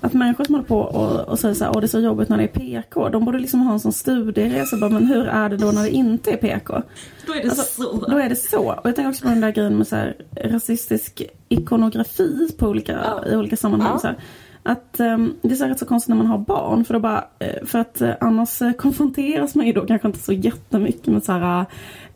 att 0.00 0.12
människor 0.12 0.44
som 0.44 0.54
håller 0.54 0.68
på 0.68 0.78
och, 0.78 1.28
och 1.28 1.38
säger 1.38 1.54
så 1.54 1.64
här, 1.64 1.72
åh 1.74 1.80
det 1.80 1.86
är 1.86 1.88
så 1.88 2.00
jobbigt 2.00 2.28
när 2.28 2.36
det 2.36 2.42
är 2.42 2.82
PK. 2.82 3.08
De 3.08 3.24
borde 3.24 3.38
liksom 3.38 3.60
ha 3.60 3.72
en 3.72 3.80
sån 3.80 3.92
studieresa. 3.92 4.76
Bara, 4.76 4.90
men 4.90 5.06
hur 5.06 5.26
är 5.26 5.48
det 5.48 5.56
då 5.56 5.66
när 5.72 5.82
det 5.82 5.90
inte 5.90 6.30
är 6.30 6.36
PK? 6.36 6.82
Då 7.26 7.32
är 7.32 7.42
det 7.42 7.48
alltså, 7.48 7.82
så. 7.82 8.06
Då 8.06 8.18
är 8.18 8.28
det 8.28 8.36
så. 8.36 8.72
Och 8.72 8.88
jag 8.88 8.96
tänker 8.96 9.08
också 9.08 9.22
på 9.22 9.28
den 9.28 9.40
där 9.40 9.50
grejen 9.50 9.76
med 9.76 9.86
så 9.86 9.96
här, 9.96 10.16
rasistisk 10.44 11.22
ikonografi 11.48 12.48
på 12.58 12.68
olika, 12.68 12.92
ja. 12.92 13.32
i 13.32 13.36
olika 13.36 13.56
sammanhang. 13.56 13.92
Ja. 13.92 13.98
Så 13.98 14.06
här. 14.06 14.16
Att 14.62 15.00
um, 15.00 15.36
det 15.42 15.50
är 15.50 15.54
så 15.54 15.64
rätt 15.64 15.78
så 15.78 15.86
konstigt 15.86 16.08
när 16.08 16.16
man 16.16 16.26
har 16.26 16.38
barn. 16.38 16.84
För, 16.84 16.94
då 16.94 17.00
bara, 17.00 17.24
uh, 17.44 17.66
för 17.66 17.78
att 17.78 18.02
uh, 18.02 18.10
annars 18.20 18.62
uh, 18.62 18.72
konfronteras 18.72 19.54
man 19.54 19.66
ju 19.66 19.72
då 19.72 19.86
kanske 19.86 20.08
inte 20.08 20.20
så 20.20 20.32
jättemycket 20.32 21.06
med 21.06 21.24
så 21.24 21.32
här 21.32 21.66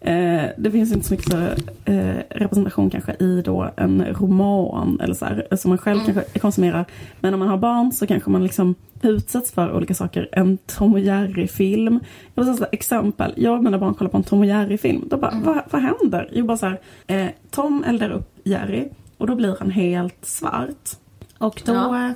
Eh, 0.00 0.44
det 0.56 0.70
finns 0.70 0.92
inte 0.92 1.06
så 1.06 1.14
mycket 1.14 1.32
så, 1.32 1.38
eh, 1.84 2.16
representation 2.30 2.90
kanske 2.90 3.12
i 3.12 3.42
då 3.44 3.70
en 3.76 4.04
roman 4.04 5.00
eller 5.00 5.14
så 5.14 5.24
här, 5.24 5.46
som 5.56 5.68
man 5.68 5.78
själv 5.78 6.00
mm. 6.00 6.14
kanske 6.14 6.38
konsumerar. 6.38 6.84
Men 7.20 7.34
om 7.34 7.40
man 7.40 7.48
har 7.48 7.58
barn 7.58 7.92
så 7.92 8.06
kanske 8.06 8.30
man 8.30 8.42
liksom 8.42 8.74
utsätts 9.02 9.52
för 9.52 9.76
olika 9.76 9.94
saker. 9.94 10.28
En 10.32 10.58
Tom 10.58 10.92
och 10.92 11.00
Jerry-film. 11.00 12.00
Jag 12.34 12.44
vill 12.44 12.56
säga 12.56 12.68
exempel. 12.72 13.32
Jag 13.36 13.56
och 13.56 13.64
mina 13.64 13.78
barn 13.78 13.94
kollar 13.94 14.10
på 14.10 14.16
en 14.16 14.22
Tom 14.22 14.38
och 14.38 14.46
Jerry-film. 14.46 15.04
Då 15.10 15.16
bara, 15.16 15.30
mm. 15.30 15.44
vad, 15.44 15.62
vad 15.70 15.82
händer? 15.82 16.28
Jo, 16.32 16.46
bara 16.46 16.56
så 16.56 16.66
här, 16.66 16.80
eh, 17.06 17.28
Tom 17.50 17.84
eldar 17.86 18.10
upp 18.10 18.38
Jerry 18.44 18.88
och 19.18 19.26
då 19.26 19.34
blir 19.34 19.56
han 19.58 19.70
helt 19.70 20.24
svart. 20.24 20.90
Och 21.38 21.62
då 21.66 21.72
ja. 21.72 22.14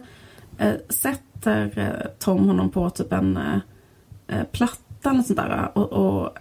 eh, 0.59 0.75
sätter 0.89 1.79
eh, 1.79 2.11
Tom 2.19 2.49
honom 2.49 2.71
på 2.71 2.91
typ 2.91 3.13
en 3.13 3.37
eh, 3.37 4.43
platta 4.53 5.11
eller 5.11 5.23
sånt 5.23 5.37
där 5.37 5.69
och, 5.75 5.93
och 5.93 6.39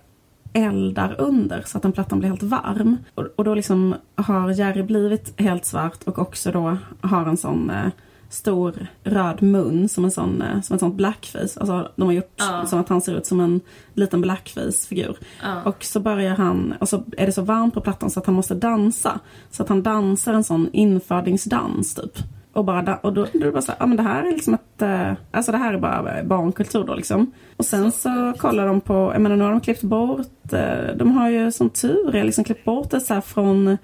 eldar 0.53 1.15
under 1.17 1.61
så 1.65 1.77
att 1.77 1.83
den 1.83 1.91
plattan 1.91 2.19
blir 2.19 2.29
helt 2.29 2.43
varm. 2.43 2.97
Och, 3.15 3.27
och 3.35 3.43
då 3.43 3.55
liksom 3.55 3.95
har 4.15 4.51
Jerry 4.51 4.83
blivit 4.83 5.41
helt 5.41 5.65
svart 5.65 6.03
och 6.03 6.19
också 6.19 6.51
då 6.51 6.77
har 7.01 7.25
en 7.25 7.37
sån 7.37 7.69
eh, 7.69 7.87
stor 8.33 8.87
röd 9.03 9.41
mun 9.41 9.89
som 9.89 10.05
en 10.05 10.11
sån, 10.11 10.41
eh, 10.41 10.61
som 10.61 10.73
en 10.73 10.79
sån 10.79 10.97
blackface. 10.97 11.59
Alltså 11.59 11.91
de 11.95 12.05
har 12.05 12.13
gjort 12.13 12.33
ja. 12.35 12.65
som 12.65 12.79
att 12.79 12.89
han 12.89 13.01
ser 13.01 13.17
ut 13.17 13.25
som 13.25 13.39
en 13.39 13.61
liten 13.93 14.21
blackface-figur. 14.21 15.17
Ja. 15.43 15.63
Och 15.63 15.83
så 15.83 15.99
börjar 15.99 16.35
han, 16.35 16.73
och 16.79 16.89
så 16.89 17.03
är 17.17 17.25
det 17.25 17.31
så 17.31 17.41
varmt 17.41 17.73
på 17.73 17.81
plattan 17.81 18.09
så 18.09 18.19
att 18.19 18.25
han 18.25 18.35
måste 18.35 18.55
dansa. 18.55 19.19
Så 19.51 19.63
att 19.63 19.69
han 19.69 19.83
dansar 19.83 20.33
en 20.33 20.43
sån 20.43 20.69
infödingsdans 20.73 21.95
typ. 21.95 22.17
Och, 22.53 22.65
bara, 22.65 22.97
och 22.97 23.13
då, 23.13 23.27
då 23.33 23.39
är 23.39 23.45
det 23.45 23.51
bara 23.51 23.61
så 23.61 23.71
här, 23.71 23.79
ja 23.79 23.85
men 23.85 23.97
det 23.97 24.03
här 24.03 24.23
är 24.23 24.31
liksom 24.31 24.53
ett, 24.53 24.72
inte, 24.83 25.15
alltså 25.31 25.51
det 25.51 25.57
här 25.57 25.73
är 25.73 25.77
bara 25.77 26.23
barnkultur 26.23 26.83
då 26.83 26.95
liksom. 26.95 27.31
Och 27.57 27.65
sen 27.65 27.91
så 27.91 28.33
kollar 28.37 28.67
de 28.67 28.81
på, 28.81 29.11
jag 29.13 29.21
menar 29.21 29.35
nu 29.35 29.43
har 29.43 29.51
de 29.51 29.61
klippt 29.61 29.81
bort, 29.81 30.53
eh, 30.53 30.95
de 30.95 31.11
har 31.11 31.29
ju 31.29 31.51
som 31.51 31.69
tur 31.69 32.15
är 32.15 32.23
liksom 32.23 32.43
klippt 32.43 32.65
bort 32.65 32.89
det 32.89 32.99
så 32.99 33.13
här 33.13 33.21
från 33.21 33.77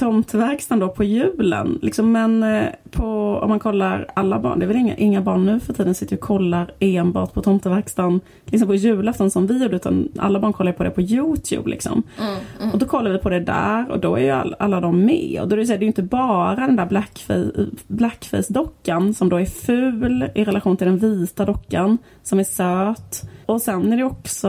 tomtverkstan 0.00 0.78
då 0.78 0.88
på 0.88 1.04
julen. 1.04 1.78
Liksom, 1.82 2.12
men 2.12 2.42
eh, 2.42 2.66
på, 2.90 3.38
om 3.42 3.48
man 3.48 3.58
kollar 3.58 4.06
alla 4.14 4.40
barn, 4.40 4.58
det 4.58 4.64
är 4.64 4.66
väl 4.66 4.76
inga, 4.76 4.96
inga 4.96 5.20
barn 5.20 5.46
nu 5.46 5.60
för 5.60 5.72
tiden 5.72 5.94
sitter 5.94 6.16
och 6.16 6.20
kollar 6.20 6.70
enbart 6.78 7.34
på 7.34 7.42
tomteverkstan 7.42 8.20
liksom 8.46 8.68
på 8.68 8.74
julafton 8.74 9.30
som 9.30 9.46
vi 9.46 9.62
gjorde 9.62 9.76
utan 9.76 10.08
alla 10.18 10.40
barn 10.40 10.52
kollar 10.52 10.72
på 10.72 10.84
det 10.84 10.90
på 10.90 11.00
Youtube 11.00 11.70
liksom. 11.70 12.02
Mm, 12.20 12.34
mm. 12.60 12.72
Och 12.72 12.78
då 12.78 12.86
kollar 12.86 13.10
vi 13.10 13.18
på 13.18 13.30
det 13.30 13.40
där 13.40 13.90
och 13.90 14.00
då 14.00 14.16
är 14.16 14.20
ju 14.20 14.30
all, 14.30 14.56
alla 14.58 14.80
de 14.80 15.04
med. 15.04 15.40
Och 15.42 15.48
då 15.48 15.56
är 15.56 15.60
det, 15.60 15.66
så 15.66 15.72
här, 15.72 15.78
det 15.78 15.82
är 15.82 15.86
ju 15.86 15.90
inte 15.90 16.02
bara 16.02 16.66
den 16.66 16.76
där 16.76 16.86
blackface, 16.86 17.52
blackface-dockan 17.86 19.14
som 19.14 19.28
då 19.28 19.40
är 19.40 19.44
ful 19.44 20.28
i 20.34 20.44
relation 20.44 20.76
till 20.76 20.86
den 20.86 20.98
vita 20.98 21.44
dockan 21.44 21.98
som 22.22 22.38
är 22.38 22.44
söt. 22.44 23.22
Och 23.46 23.62
sen 23.62 23.92
är 23.92 23.96
det 23.96 24.04
också 24.04 24.48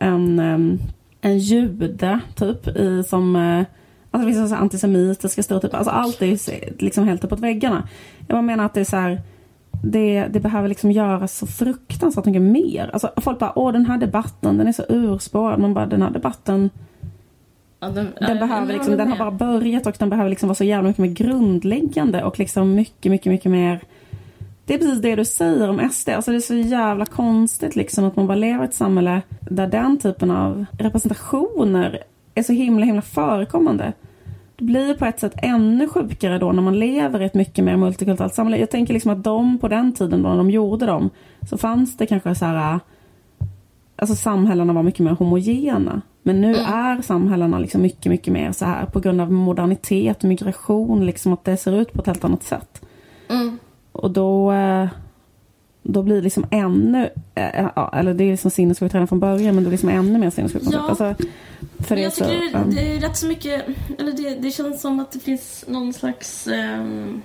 en, 0.00 0.38
en 1.20 1.38
jude 1.38 2.20
typ 2.36 2.68
i, 2.68 3.02
som 3.06 3.64
Alltså 4.14 4.28
vissa 4.28 4.48
så 4.48 4.54
antisemitiska 4.54 5.42
stereotyper. 5.42 5.78
Alltså 5.78 5.90
allt 5.90 6.22
är 6.22 6.26
ju 6.26 6.38
liksom 6.78 7.08
helt 7.08 7.24
uppåt 7.24 7.40
väggarna. 7.40 7.88
Jag 8.28 8.44
menar 8.44 8.64
att 8.64 8.74
det 8.74 8.80
är 8.80 8.84
så 8.84 8.96
här, 8.96 9.20
det, 9.82 10.26
det 10.30 10.40
behöver 10.40 10.68
liksom 10.68 10.92
göras 10.92 11.38
så 11.38 11.46
fruktansvärt 11.46 12.24
mycket 12.24 12.42
mer. 12.42 12.90
Alltså 12.92 13.10
folk 13.16 13.38
bara, 13.38 13.58
åh 13.58 13.72
den 13.72 13.86
här 13.86 13.98
debatten 13.98 14.58
den 14.58 14.68
är 14.68 14.72
så 14.72 14.84
urspårad. 14.88 15.60
Man 15.60 15.74
bara, 15.74 15.86
den 15.86 16.02
här 16.02 16.10
debatten 16.10 16.70
ja, 17.80 17.88
den, 17.88 18.08
den, 18.20 18.38
behöver 18.38 18.72
liksom, 18.72 18.96
den 18.96 19.08
har 19.08 19.18
bara 19.18 19.30
börjat 19.30 19.86
och 19.86 19.96
den 19.98 20.10
behöver 20.10 20.30
liksom 20.30 20.48
vara 20.48 20.54
så 20.54 20.64
jävla 20.64 20.88
mycket 20.88 21.02
mer 21.02 21.08
grundläggande 21.08 22.24
och 22.24 22.38
liksom 22.38 22.74
mycket, 22.74 23.10
mycket, 23.10 23.32
mycket 23.32 23.50
mer 23.50 23.80
det 24.66 24.74
är 24.74 24.78
precis 24.78 25.02
det 25.02 25.14
du 25.14 25.24
säger 25.24 25.68
om 25.68 25.90
SD. 25.90 26.08
Alltså 26.08 26.30
det 26.30 26.36
är 26.36 26.40
så 26.40 26.54
jävla 26.54 27.06
konstigt 27.06 27.76
liksom 27.76 28.04
att 28.04 28.16
man 28.16 28.26
bara 28.26 28.38
lever 28.38 28.64
i 28.64 28.68
ett 28.68 28.74
samhälle 28.74 29.22
där 29.40 29.66
den 29.66 29.98
typen 29.98 30.30
av 30.30 30.64
representationer 30.78 32.02
är 32.34 32.42
så 32.42 32.52
himla 32.52 32.86
himla 32.86 33.02
förekommande. 33.02 33.92
Det 34.56 34.64
blir 34.64 34.94
på 34.94 35.04
ett 35.04 35.20
sätt 35.20 35.34
ännu 35.36 35.88
sjukare 35.88 36.38
då 36.38 36.52
när 36.52 36.62
man 36.62 36.78
lever 36.78 37.22
i 37.22 37.24
ett 37.24 37.34
mycket 37.34 37.64
mer 37.64 37.76
multikulturellt 37.76 38.34
samhälle. 38.34 38.58
Jag 38.58 38.70
tänker 38.70 38.94
liksom 38.94 39.10
att 39.10 39.24
de 39.24 39.58
på 39.58 39.68
den 39.68 39.92
tiden 39.92 40.22
då 40.22 40.28
när 40.28 40.36
de 40.36 40.50
gjorde 40.50 40.86
dem 40.86 41.10
så 41.50 41.58
fanns 41.58 41.96
det 41.96 42.06
kanske 42.06 42.34
så 42.34 42.44
här 42.44 42.80
Alltså 43.96 44.16
samhällena 44.16 44.72
var 44.72 44.82
mycket 44.82 45.00
mer 45.00 45.10
homogena. 45.10 46.02
Men 46.22 46.40
nu 46.40 46.54
mm. 46.54 46.72
är 46.72 47.02
samhällena 47.02 47.58
liksom 47.58 47.82
mycket, 47.82 48.06
mycket 48.06 48.32
mer 48.32 48.52
så 48.52 48.64
här 48.64 48.86
på 48.86 49.00
grund 49.00 49.20
av 49.20 49.32
modernitet 49.32 50.22
och 50.22 50.28
migration, 50.28 51.06
liksom 51.06 51.32
att 51.32 51.44
det 51.44 51.56
ser 51.56 51.80
ut 51.80 51.92
på 51.92 52.00
ett 52.00 52.06
helt 52.06 52.24
annat 52.24 52.42
sätt. 52.42 52.82
Mm. 53.28 53.58
Och 53.92 54.10
då, 54.10 54.52
eh, 54.52 54.88
då 55.86 56.02
blir 56.02 56.16
det 56.16 56.22
liksom 56.22 56.46
ännu, 56.50 57.10
äh, 57.34 57.78
eller 57.92 58.14
det 58.14 58.24
är 58.24 58.30
liksom 58.30 58.50
sinnessjukt 58.50 58.94
redan 58.94 59.08
från 59.08 59.20
början, 59.20 59.54
men 59.54 59.56
det 59.56 59.60
blir 59.60 59.70
liksom 59.70 59.88
ännu 59.88 60.18
mer 60.18 60.30
sinnessjukt. 60.30 60.66
Ja. 60.72 60.88
Alltså, 60.88 61.14
för 61.78 61.96
jag 61.96 62.14
tycker 62.14 62.50
så, 62.52 62.58
det, 62.58 62.74
det, 62.74 62.96
är 62.96 63.00
rätt 63.00 63.16
så 63.16 63.26
mycket, 63.26 63.62
eller 63.98 64.12
det, 64.12 64.34
det 64.34 64.50
känns 64.50 64.80
som 64.80 65.00
att 65.00 65.12
det 65.12 65.20
finns 65.20 65.64
någon 65.68 65.92
slags 65.92 66.46
um, 66.46 67.22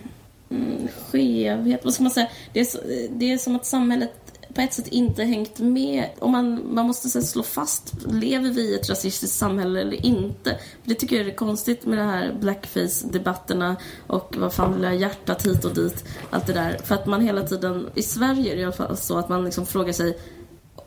skevhet, 1.12 1.86
vad 1.86 1.94
ska 1.94 2.04
man 2.04 2.12
säga? 2.12 2.28
Det 2.54 2.60
är, 2.60 2.68
det 3.10 3.32
är 3.32 3.38
som 3.38 3.56
att 3.56 3.66
samhället 3.66 4.29
på 4.54 4.62
ett 4.62 4.74
sätt 4.74 4.88
inte 4.88 5.24
hängt 5.24 5.60
med. 5.60 6.10
Och 6.20 6.30
man, 6.30 6.74
man 6.74 6.86
måste 6.86 7.10
så 7.10 7.22
slå 7.22 7.44
fast, 7.44 7.94
lever 8.08 8.50
vi 8.50 8.62
i 8.62 8.76
ett 8.76 8.90
rasistiskt 8.90 9.38
samhälle 9.38 9.82
eller 9.82 10.06
inte? 10.06 10.60
Det 10.84 10.96
tycker 10.96 11.16
jag 11.16 11.28
är 11.28 11.36
konstigt 11.36 11.86
med 11.86 11.98
de 11.98 12.04
här 12.04 12.38
blackface-debatterna 12.42 13.76
och 14.08 14.36
vad 14.38 14.54
fan 14.54 14.74
vill 14.74 14.84
jag 14.84 14.96
hjärtat 14.96 15.46
hit 15.46 15.66
och 15.66 15.74
dit, 15.74 16.06
allt 16.30 16.48
det 16.48 16.54
där. 16.54 16.78
För 16.84 16.96
att 16.96 17.06
man 17.06 17.22
hela 17.22 17.44
tiden, 17.44 17.90
i 17.96 18.04
Sverige 18.04 18.52
är 18.52 18.56
det 18.56 18.62
i 18.62 18.64
alla 18.64 18.74
fall 18.74 18.98
så 18.98 19.18
att 19.18 19.30
man 19.30 19.46
liksom 19.46 19.66
frågar 19.66 19.94
sig 19.94 20.18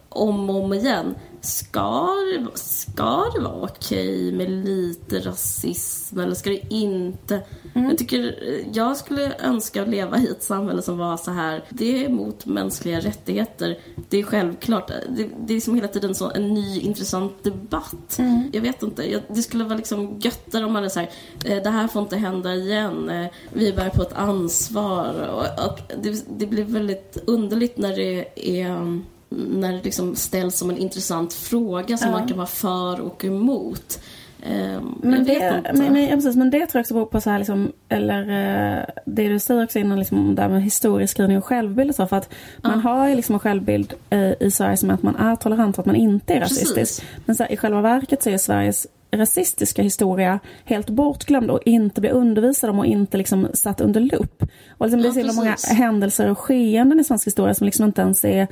om 0.09 0.51
och 0.51 0.65
om 0.65 0.73
igen. 0.73 1.15
Ska 1.43 2.09
det, 2.09 2.59
ska 2.59 3.31
det 3.35 3.41
vara 3.41 3.63
okej 3.63 4.33
med 4.33 4.51
lite 4.51 5.19
rasism 5.21 6.19
eller 6.19 6.35
ska 6.35 6.51
det 6.51 6.75
inte? 6.75 7.43
Mm. 7.75 7.89
Jag, 7.89 7.99
tycker, 7.99 8.35
jag 8.73 8.97
skulle 8.97 9.37
önska 9.39 9.83
att 9.83 9.89
leva 9.89 10.19
i 10.19 10.27
ett 10.27 10.43
samhälle 10.43 10.83
som 10.83 10.99
var 10.99 11.17
så 11.17 11.31
här. 11.31 11.65
Det 11.71 12.05
är 12.05 12.09
mot 12.09 12.47
mänskliga 12.47 13.01
rättigheter. 13.01 13.79
Det 14.09 14.19
är 14.19 14.23
självklart. 14.23 14.89
Det, 15.09 15.29
det 15.41 15.55
är 15.55 15.61
som 15.61 15.75
hela 15.75 15.89
tiden 15.89 16.15
så 16.15 16.31
en 16.31 16.55
ny 16.55 16.81
intressant 16.81 17.45
debatt. 17.45 18.19
Mm. 18.19 18.51
Jag 18.53 18.61
vet 18.61 18.83
inte. 18.83 19.13
Jag, 19.13 19.23
det 19.29 19.43
skulle 19.43 19.65
vara 19.65 19.77
liksom 19.77 20.19
göttare 20.19 20.65
om 20.65 20.73
man 20.73 20.85
är 20.85 20.89
så 20.89 21.01
här. 21.01 21.11
Det 21.45 21.71
här 21.71 21.89
får 21.89 22.03
inte 22.03 22.17
hända 22.17 22.55
igen. 22.55 23.11
Eh, 23.11 23.27
vi 23.53 23.73
bär 23.73 23.91
på 23.91 24.03
ett 24.03 24.13
ansvar. 24.13 25.29
Och, 25.29 25.71
och 25.71 25.79
det, 26.03 26.25
det 26.39 26.47
blir 26.47 26.65
väldigt 26.65 27.19
underligt 27.27 27.79
när 27.79 27.97
det 27.97 28.27
är 28.61 29.01
när 29.37 29.73
det 29.73 29.85
liksom 29.85 30.17
ställs 30.17 30.59
som 30.59 30.71
en 30.71 30.79
intressant 30.79 31.33
fråga 31.33 31.97
som 31.97 32.11
ja. 32.11 32.19
man 32.19 32.29
kan 32.29 32.37
vara 32.37 32.47
för 32.47 33.01
och 33.01 33.25
emot. 33.25 34.01
Um, 34.47 34.99
men, 35.03 35.25
det, 35.25 35.63
men, 35.75 35.93
men, 35.93 36.05
ja, 36.05 36.15
precis, 36.15 36.37
men 36.37 36.51
det 36.51 36.59
tror 36.59 36.79
jag 36.79 36.81
också 36.81 36.95
beror 36.95 37.07
på 37.07 37.21
så 37.21 37.31
här 37.31 37.39
liksom, 37.39 37.73
eller 37.89 38.23
uh, 38.23 38.85
det 39.05 39.29
du 39.29 39.39
säger 39.39 39.65
också 39.65 39.79
innan 39.79 39.99
liksom, 39.99 40.35
där 40.35 40.49
med 40.49 40.63
historieskrivning 40.63 41.39
och 41.39 41.45
självbild 41.45 41.91
och 41.91 41.97
så. 41.97 42.07
För 42.07 42.17
att 42.17 42.29
ja. 42.63 42.69
man 42.69 42.81
har 42.81 43.09
ju 43.09 43.15
liksom 43.15 43.35
en 43.35 43.39
självbild 43.39 43.95
uh, 44.13 44.33
i 44.41 44.51
Sverige 44.51 44.77
som 44.77 44.91
att 44.91 45.03
man 45.03 45.17
är 45.17 45.37
tolerant 45.37 45.77
och 45.77 45.83
att 45.83 45.87
man 45.87 45.97
inte 45.97 46.35
är 46.35 46.41
rasistisk. 46.41 46.75
Precis. 46.75 47.05
Men 47.25 47.37
så 47.37 47.43
här, 47.43 47.53
i 47.53 47.57
själva 47.57 47.81
verket 47.81 48.23
så 48.23 48.31
är 48.31 48.39
Sveriges 48.39 48.87
rasistiska 49.19 49.83
historia 49.83 50.39
helt 50.65 50.91
bortglömd 50.91 51.51
och 51.51 51.61
inte 51.65 52.01
blir 52.01 52.11
undervisad 52.11 52.71
om 52.71 52.79
och 52.79 52.87
inte 52.87 53.17
liksom 53.17 53.49
satt 53.55 53.81
under 53.81 54.01
lupp. 54.01 54.43
Och 54.79 54.87
liksom, 54.87 55.01
ja, 55.01 55.13
det 55.13 55.21
är 55.21 55.29
så 55.29 55.37
många 55.37 55.57
händelser 55.69 56.31
och 56.31 56.39
skeenden 56.39 57.01
i 57.01 57.05
svensk 57.05 57.27
historia 57.27 57.55
som 57.55 57.65
liksom 57.65 57.85
inte 57.85 58.03
ens 58.03 58.25
är... 58.25 58.47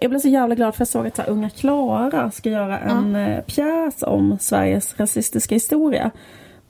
Jag 0.00 0.10
blev 0.10 0.20
så 0.20 0.28
jävla 0.28 0.54
glad 0.54 0.74
för 0.74 0.80
jag 0.80 0.88
såg 0.88 1.06
att 1.06 1.16
så 1.16 1.22
här, 1.22 1.30
Unga 1.30 1.50
Klara 1.50 2.30
ska 2.30 2.50
göra 2.50 2.78
en 2.78 3.14
ja. 3.14 3.28
Eh, 3.28 3.40
pjäs 3.44 4.02
om 4.02 4.38
Sveriges 4.40 5.00
rasistiska 5.00 5.54
historia. 5.54 6.10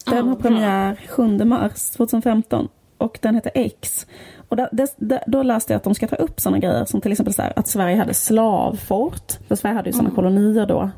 Den 0.07 0.17
ja, 0.17 0.23
har 0.23 0.37
premiär 0.37 1.01
7 1.09 1.45
mars 1.45 1.91
2015 1.91 2.69
och 2.99 3.19
den 3.23 3.35
heter 3.35 3.53
X. 3.55 4.07
Och 4.49 4.57
där, 4.57 4.69
det, 4.97 5.25
då 5.27 5.43
läste 5.43 5.73
jag 5.73 5.77
att 5.77 5.85
de 5.85 5.95
ska 5.95 6.07
ta 6.07 6.17
upp 6.17 6.41
sådana 6.41 6.59
grejer 6.59 6.85
som 6.85 7.01
till 7.01 7.13
exempel 7.13 7.35
så 7.35 7.43
här, 7.43 7.53
att 7.57 7.69
Sverige 7.69 7.97
hade 7.97 8.15
slavfort. 8.15 9.33
För 9.49 9.57
Sverige 9.57 9.77
hade 9.77 9.89
ju 9.89 9.93
sådana 9.93 10.09
mm. 10.09 10.17
kolonier 10.17 10.67
då 10.67 10.91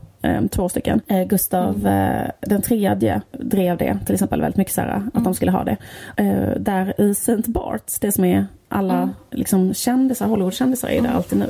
två 0.48 0.68
stycken. 0.68 1.00
Eh, 1.06 1.24
Gustav 1.24 1.86
mm. 1.86 2.30
den 2.40 2.62
tredje 2.62 3.22
drev 3.32 3.76
det 3.76 3.98
till 4.06 4.14
exempel 4.14 4.40
väldigt 4.40 4.56
mycket 4.56 4.74
så 4.74 4.80
här, 4.80 4.96
mm. 4.96 5.10
att 5.14 5.24
de 5.24 5.34
skulle 5.34 5.50
ha 5.50 5.64
det. 5.64 5.76
Eh, 6.16 6.60
där 6.60 7.00
i 7.00 7.10
St. 7.10 7.42
Barts, 7.46 7.98
det 7.98 8.12
som 8.12 8.24
är 8.24 8.46
alla 8.68 8.94
mm. 8.94 9.10
liksom, 9.30 9.74
kändisar, 9.74 10.26
Hollywoodkändisar 10.26 10.88
är 10.88 10.92
där 10.92 10.98
mm. 10.98 11.16
alltid 11.16 11.38
nu. 11.38 11.48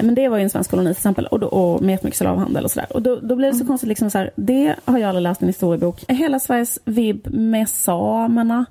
Men 0.00 0.14
det 0.14 0.28
var 0.28 0.36
ju 0.36 0.42
en 0.42 0.50
svensk 0.50 0.70
koloni 0.70 0.88
till 0.88 0.98
exempel 0.98 1.26
och, 1.26 1.40
då, 1.40 1.46
och 1.46 1.82
med 1.82 1.98
mycket 2.04 2.18
slavhandel 2.18 2.64
och 2.64 2.70
sådär. 2.70 2.86
Och 2.90 3.02
då, 3.02 3.16
då 3.16 3.36
blir 3.36 3.46
det 3.46 3.52
så 3.52 3.60
mm. 3.60 3.66
konstigt, 3.66 3.88
liksom 3.88 4.10
så 4.10 4.18
här, 4.18 4.30
det 4.36 4.74
har 4.84 4.98
jag 4.98 5.08
aldrig 5.08 5.22
läst 5.22 5.42
i 5.42 5.44
en 5.44 5.48
historiebok. 5.48 6.04
Hela 6.08 6.38
Sveriges 6.38 6.78
vibb 6.84 7.34
med 7.34 7.68
samerna. 7.68 8.64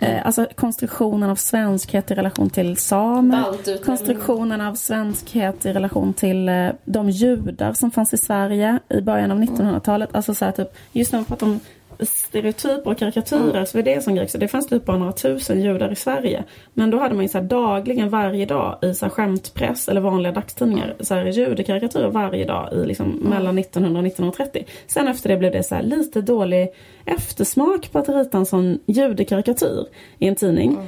Eh, 0.00 0.26
alltså 0.26 0.46
konstruktionen 0.54 1.30
av 1.30 1.36
svenskhet 1.36 2.10
i 2.10 2.14
relation 2.14 2.50
till 2.50 2.76
samer. 2.76 3.44
Konstruktionen 3.84 4.60
av 4.60 4.74
svenskhet 4.74 5.66
i 5.66 5.72
relation 5.72 6.12
till 6.12 6.48
eh, 6.48 6.68
de 6.84 7.10
judar 7.10 7.72
som 7.72 7.90
fanns 7.90 8.14
i 8.14 8.18
Sverige 8.18 8.78
i 8.88 9.00
början 9.00 9.30
av 9.30 9.38
1900-talet. 9.42 10.10
Alltså 10.12 10.34
så 10.34 10.44
här, 10.44 10.52
typ, 10.52 10.76
just 10.92 11.12
när 11.12 11.18
man 11.18 11.24
pratar 11.24 11.46
om 11.46 11.60
stereotyper 12.00 12.90
och 12.90 12.98
karikatyrer 12.98 13.50
mm. 13.50 13.66
så 13.66 13.82
det 13.82 14.04
som 14.04 14.14
grej. 14.14 14.28
Så 14.28 14.38
det 14.38 14.48
fanns 14.48 14.66
typ 14.66 14.84
bara 14.84 14.98
några 14.98 15.12
tusen 15.12 15.62
judar 15.62 15.92
i 15.92 15.96
Sverige. 15.96 16.44
Men 16.74 16.90
då 16.90 16.98
hade 16.98 17.14
man 17.14 17.24
ju 17.24 17.28
så 17.28 17.40
dagligen 17.40 18.08
varje 18.08 18.46
dag 18.46 18.78
i 18.82 18.94
så 18.94 19.06
här 19.06 19.10
skämtpress 19.10 19.88
eller 19.88 20.00
vanliga 20.00 20.32
dagstidningar 20.32 20.84
mm. 20.84 20.96
så 21.00 21.14
här 21.14 21.26
judekarikatyrer 21.26 22.10
varje 22.10 22.44
dag 22.44 22.72
i 22.72 22.86
liksom 22.86 23.06
mm. 23.06 23.28
mellan 23.28 23.58
1900 23.58 24.00
och 24.00 24.06
1930. 24.06 24.64
Sen 24.86 25.08
efter 25.08 25.28
det 25.28 25.36
blev 25.36 25.52
det 25.52 25.62
så 25.62 25.74
här 25.74 25.82
lite 25.82 26.20
dålig 26.20 26.68
eftersmak 27.04 27.92
på 27.92 27.98
att 27.98 28.08
rita 28.08 28.38
en 28.38 28.46
sån 28.46 28.78
judekarikatyr 28.86 29.86
i 30.18 30.28
en 30.28 30.34
tidning. 30.34 30.72
Mm. 30.72 30.86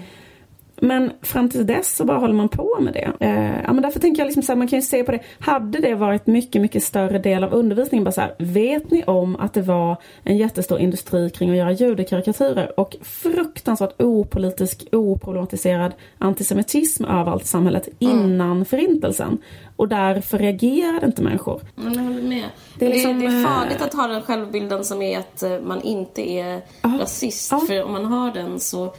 Men 0.81 1.13
fram 1.23 1.49
till 1.49 1.67
dess 1.67 1.97
så 1.97 2.05
bara 2.05 2.19
håller 2.19 2.35
man 2.35 2.49
på 2.49 2.79
med 2.81 2.93
det. 2.93 3.27
Eh, 3.27 3.61
ja, 3.65 3.73
men 3.73 3.83
därför 3.83 4.01
tänker 4.01 4.21
jag 4.23 4.27
liksom 4.27 4.43
så 4.43 4.53
här, 4.53 4.57
man 4.57 4.69
kan 4.69 4.79
ju 4.79 4.83
se 4.83 5.05
på 5.05 5.13
det. 5.13 5.21
Hade 5.39 5.79
det 5.79 5.95
varit 5.95 6.27
mycket, 6.27 6.63
mycket 6.63 6.83
större 6.83 7.19
del 7.19 7.45
av 7.45 7.53
undervisningen, 7.53 8.05
bara 8.05 8.13
så 8.13 8.21
här, 8.21 8.35
vet 8.39 8.91
ni 8.91 9.05
om 9.05 9.37
att 9.37 9.55
det 9.55 9.63
var 9.63 9.97
en 10.25 10.37
jättestor 10.37 10.79
industri 10.79 11.31
kring 11.31 11.51
att 11.51 11.57
göra 11.57 11.73
judekarikatyrer 11.73 12.81
och 12.81 12.97
fruktansvärt 13.03 14.03
opolitisk, 14.03 14.89
oproblematiserad 14.93 15.93
antisemitism 16.19 17.05
överallt 17.05 17.43
i 17.43 17.47
samhället 17.47 17.89
mm. 18.01 18.19
innan 18.19 18.65
förintelsen. 18.65 19.39
Och 19.77 19.89
därför 19.89 20.39
reagerade 20.39 21.07
inte 21.07 21.23
människor. 21.23 21.61
Men 21.75 21.95
jag 21.95 22.03
håller 22.03 22.23
med. 22.23 22.45
Det 22.79 22.87
är, 22.87 22.91
liksom, 22.91 23.21
det, 23.21 23.27
det 23.29 23.35
är 23.35 23.45
farligt 23.45 23.83
att 23.83 23.95
ha 23.95 24.07
den 24.07 24.23
självbilden 24.23 24.85
som 24.85 25.03
är 25.03 25.19
att 25.19 25.43
eh, 25.43 25.61
man 25.61 25.83
inte 25.83 26.31
är 26.31 26.57
uh, 26.57 26.99
rasist. 26.99 27.53
Uh. 27.53 27.59
För 27.59 27.83
om 27.83 27.93
man 27.93 28.05
har 28.05 28.33
den 28.33 28.61
så 28.61 28.95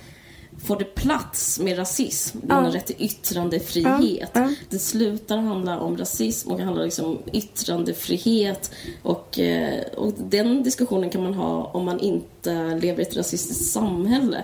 får 0.64 0.76
det 0.80 0.86
plats 0.86 1.60
med 1.60 1.78
rasism. 1.78 2.38
Man 2.44 2.66
har 2.66 2.72
rätt 2.72 2.86
till 2.86 2.96
yttrandefrihet. 3.00 4.32
Ja. 4.34 4.54
Det 4.70 4.80
slutar 4.80 5.38
handla 5.38 5.80
om 5.80 5.98
rasism 5.98 6.52
och 6.52 6.58
det 6.58 6.64
handlar 6.64 6.84
liksom 6.84 7.06
om 7.06 7.20
yttrandefrihet. 7.34 8.72
Och, 9.04 9.40
eh, 9.40 9.82
och 9.98 10.14
den 10.18 10.64
diskussionen 10.64 11.10
kan 11.10 11.24
man 11.24 11.34
ha 11.34 11.64
om 11.64 11.86
man 11.86 12.00
inte 12.00 12.80
lever 12.82 13.00
i 13.00 13.02
ett 13.02 13.18
rasistiskt 13.18 13.72
samhälle. 13.72 14.44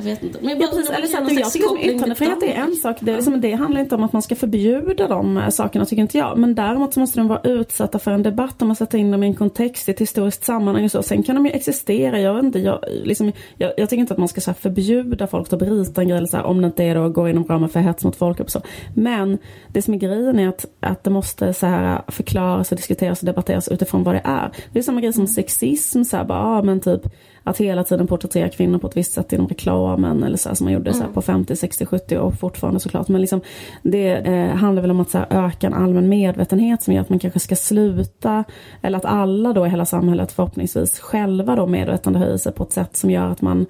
Jag 0.00 0.04
vet 0.04 0.22
inte. 0.22 0.38
Men 0.40 0.48
jag, 0.48 0.58
bara, 0.58 0.64
ja, 0.64 0.70
precis, 0.70 0.90
eller 0.90 1.06
så 1.06 1.16
att 1.16 1.32
jag 1.32 1.52
tycker 1.52 1.68
som 1.68 1.78
yttrandefrihet 1.78 2.42
är 2.42 2.54
en 2.54 2.74
sak. 2.74 2.96
Det, 3.00 3.14
liksom, 3.14 3.40
det 3.40 3.52
handlar 3.52 3.80
inte 3.80 3.94
om 3.94 4.04
att 4.04 4.12
man 4.12 4.22
ska 4.22 4.36
förbjuda 4.36 5.08
de 5.08 5.36
eh, 5.36 5.48
sakerna 5.48 5.86
tycker 5.86 6.02
inte 6.02 6.18
jag. 6.18 6.38
Men 6.38 6.54
däremot 6.54 6.94
så 6.94 7.00
måste 7.00 7.20
de 7.20 7.28
vara 7.28 7.40
utsatta 7.40 7.98
för 7.98 8.10
en 8.10 8.22
debatt 8.22 8.62
om 8.62 8.68
man 8.68 8.76
sätter 8.76 8.98
in 8.98 9.10
dem 9.10 9.22
i 9.22 9.26
en 9.26 9.34
kontext, 9.34 9.88
i 9.88 9.90
ett 9.90 10.00
historiskt 10.00 10.44
sammanhang 10.44 10.84
och 10.84 10.90
så. 10.90 11.02
Sen 11.02 11.22
kan 11.22 11.34
de 11.34 11.46
ju 11.46 11.52
existera. 11.52 12.20
Jag, 12.20 12.34
vet 12.34 12.44
inte, 12.44 12.58
jag, 12.58 12.84
liksom, 13.04 13.32
jag, 13.56 13.72
jag 13.76 13.90
tycker 13.90 14.00
inte 14.00 14.14
att 14.14 14.18
man 14.18 14.28
ska 14.28 14.40
så 14.40 14.50
här, 14.50 14.56
förbjuda 14.56 15.26
folk 15.26 15.52
att 15.52 15.58
bryta 15.58 16.00
en 16.00 16.08
grej 16.08 16.16
eller 16.16 16.28
så 16.28 16.36
här, 16.36 16.44
om 16.44 16.60
det 16.60 16.66
inte 16.66 16.84
är 16.84 16.94
då 16.94 17.08
går 17.08 17.28
inom 17.28 17.44
ramen 17.44 17.68
för 17.68 17.80
hets 17.80 18.04
mot 18.04 18.16
folkgrupp 18.16 18.46
och 18.46 18.52
så. 18.52 18.62
Men 18.94 19.38
det 19.68 19.82
som 19.82 19.94
är 19.94 19.98
grejen 19.98 20.38
är 20.38 20.48
att, 20.48 20.64
att 20.80 21.04
det 21.04 21.10
måste 21.10 21.54
så 21.54 21.66
här, 21.66 22.02
förklaras 22.08 22.72
och 22.72 22.76
diskuteras 22.76 23.20
och 23.20 23.26
debatteras 23.26 23.68
utifrån 23.68 24.04
vad 24.04 24.14
det 24.14 24.22
är. 24.24 24.50
Det 24.72 24.78
är 24.78 24.82
samma 24.82 25.00
grej 25.00 25.12
som 25.12 25.26
sexism, 25.26 26.02
så 26.02 26.16
här, 26.16 26.24
bara, 26.24 26.44
ah, 26.44 26.62
men 26.62 26.80
typ 26.80 27.02
att 27.44 27.58
hela 27.58 27.84
tiden 27.84 28.06
porträttera 28.06 28.48
kvinnor 28.48 28.78
på 28.78 28.86
ett 28.86 28.96
visst 28.96 29.12
sätt 29.12 29.32
inom 29.32 29.48
reklamen 29.48 30.22
eller 30.22 30.36
så 30.36 30.48
här, 30.48 30.56
som 30.56 30.64
man 30.64 30.72
gjorde 30.72 30.90
mm. 30.90 31.02
så 31.02 31.12
på 31.12 31.22
50, 31.22 31.56
60, 31.56 31.86
70 31.86 32.18
och 32.18 32.34
fortfarande 32.34 32.80
såklart. 32.80 33.08
Men 33.08 33.20
liksom, 33.20 33.40
det 33.82 34.12
eh, 34.12 34.56
handlar 34.56 34.82
väl 34.82 34.90
om 34.90 35.00
att 35.00 35.10
så 35.10 35.18
här, 35.18 35.26
öka 35.30 35.66
en 35.66 35.74
allmän 35.74 36.08
medvetenhet 36.08 36.82
som 36.82 36.94
gör 36.94 37.00
att 37.00 37.08
man 37.08 37.18
kanske 37.18 37.40
ska 37.40 37.56
sluta 37.56 38.44
eller 38.82 38.98
att 38.98 39.04
alla 39.04 39.52
då 39.52 39.66
i 39.66 39.70
hela 39.70 39.86
samhället 39.86 40.32
förhoppningsvis 40.32 41.00
själva 41.00 41.56
då 41.56 41.66
medvetandehöjer 41.66 42.36
sig 42.36 42.52
på 42.52 42.62
ett 42.62 42.72
sätt 42.72 42.96
som 42.96 43.10
gör 43.10 43.26
att 43.26 43.42
man 43.42 43.66